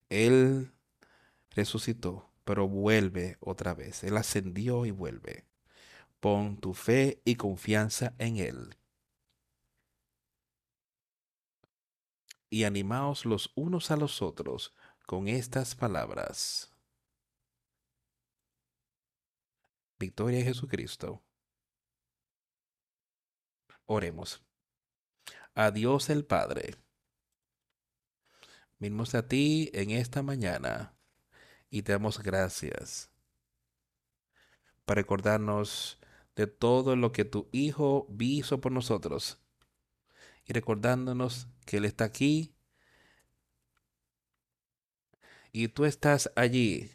Él 0.08 0.72
resucitó, 1.50 2.30
pero 2.44 2.68
vuelve 2.68 3.36
otra 3.40 3.74
vez. 3.74 4.04
Él 4.04 4.16
ascendió 4.16 4.86
y 4.86 4.92
vuelve. 4.92 5.49
Pon 6.20 6.60
tu 6.60 6.74
fe 6.74 7.22
y 7.24 7.36
confianza 7.36 8.14
en 8.18 8.36
Él. 8.36 8.76
Y 12.50 12.64
animaos 12.64 13.24
los 13.24 13.52
unos 13.54 13.90
a 13.90 13.96
los 13.96 14.20
otros 14.20 14.74
con 15.06 15.28
estas 15.28 15.74
palabras. 15.74 16.70
Victoria 19.98 20.40
en 20.40 20.44
Jesucristo. 20.44 21.22
Oremos. 23.86 24.42
A 25.54 25.70
Dios 25.70 26.10
el 26.10 26.24
Padre. 26.24 26.74
Venimos 28.78 29.14
a 29.14 29.26
ti 29.26 29.70
en 29.74 29.90
esta 29.90 30.22
mañana 30.22 30.94
y 31.70 31.82
te 31.82 31.92
damos 31.92 32.18
gracias 32.22 33.10
para 34.84 35.02
recordarnos 35.02 35.99
de 36.40 36.46
todo 36.46 36.96
lo 36.96 37.12
que 37.12 37.26
tu 37.26 37.50
Hijo 37.52 38.08
hizo 38.18 38.62
por 38.62 38.72
nosotros. 38.72 39.38
Y 40.46 40.54
recordándonos 40.54 41.48
que 41.66 41.76
Él 41.76 41.84
está 41.84 42.04
aquí 42.04 42.54
y 45.52 45.68
tú 45.68 45.84
estás 45.84 46.32
allí, 46.36 46.92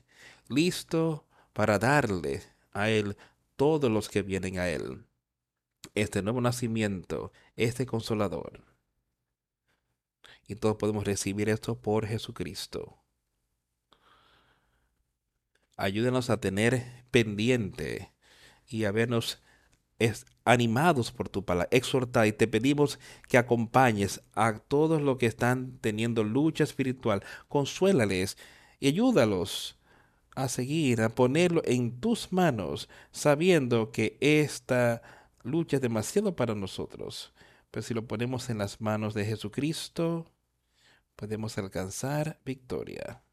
listo 0.47 1.27
para 1.53 1.77
darle 1.77 2.41
a 2.71 2.89
Él 2.89 3.17
todos 3.55 3.91
los 3.91 4.09
que 4.09 4.23
vienen 4.23 4.57
a 4.57 4.67
Él. 4.67 5.05
Este 5.93 6.23
nuevo 6.23 6.41
nacimiento, 6.41 7.31
este 7.55 7.85
consolador. 7.85 8.63
Y 10.47 10.55
todos 10.55 10.77
podemos 10.77 11.05
recibir 11.05 11.49
esto 11.49 11.79
por 11.79 12.07
Jesucristo. 12.07 12.97
Ayúdenos 15.77 16.31
a 16.31 16.39
tener 16.39 17.05
pendiente 17.11 18.14
y 18.67 18.85
a 18.85 18.91
vernos 18.91 19.41
animados 20.43 21.11
por 21.11 21.29
tu 21.29 21.45
palabra, 21.45 21.69
exhortar 21.71 22.27
y 22.27 22.33
te 22.33 22.47
pedimos 22.47 22.99
que 23.27 23.37
acompañes 23.37 24.21
a 24.33 24.59
todos 24.59 25.01
los 25.01 25.17
que 25.17 25.25
están 25.25 25.77
teniendo 25.79 26.23
lucha 26.23 26.63
espiritual, 26.63 27.23
consuélales 27.47 28.37
y 28.79 28.87
ayúdalos 28.89 29.77
a 30.35 30.49
seguir, 30.49 31.01
a 31.01 31.09
ponerlo 31.09 31.61
en 31.65 31.99
tus 31.99 32.33
manos, 32.33 32.89
sabiendo 33.11 33.91
que 33.91 34.17
esta 34.19 35.01
lucha 35.43 35.77
es 35.77 35.81
demasiado 35.81 36.35
para 36.35 36.55
nosotros. 36.55 37.33
Pero 37.71 37.83
si 37.83 37.93
lo 37.93 38.05
ponemos 38.05 38.49
en 38.49 38.57
las 38.57 38.81
manos 38.81 39.13
de 39.13 39.25
Jesucristo, 39.25 40.25
podemos 41.15 41.57
alcanzar 41.57 42.39
victoria. 42.45 43.24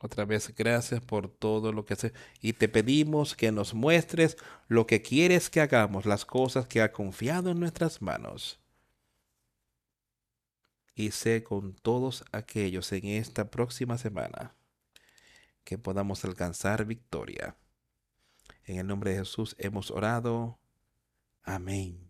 Otra 0.00 0.24
vez, 0.24 0.54
gracias 0.56 1.00
por 1.00 1.28
todo 1.28 1.72
lo 1.72 1.84
que 1.84 1.94
haces. 1.94 2.12
Y 2.40 2.52
te 2.52 2.68
pedimos 2.68 3.34
que 3.34 3.50
nos 3.50 3.74
muestres 3.74 4.36
lo 4.68 4.86
que 4.86 5.02
quieres 5.02 5.50
que 5.50 5.60
hagamos, 5.60 6.06
las 6.06 6.24
cosas 6.24 6.68
que 6.68 6.80
ha 6.80 6.92
confiado 6.92 7.50
en 7.50 7.58
nuestras 7.58 8.00
manos. 8.00 8.60
Y 10.94 11.10
sé 11.10 11.42
con 11.42 11.74
todos 11.74 12.24
aquellos 12.32 12.92
en 12.92 13.06
esta 13.06 13.50
próxima 13.50 13.98
semana 13.98 14.54
que 15.64 15.78
podamos 15.78 16.24
alcanzar 16.24 16.84
victoria. 16.84 17.56
En 18.64 18.78
el 18.78 18.86
nombre 18.86 19.10
de 19.12 19.18
Jesús 19.18 19.54
hemos 19.58 19.90
orado. 19.90 20.58
Amén. 21.42 22.07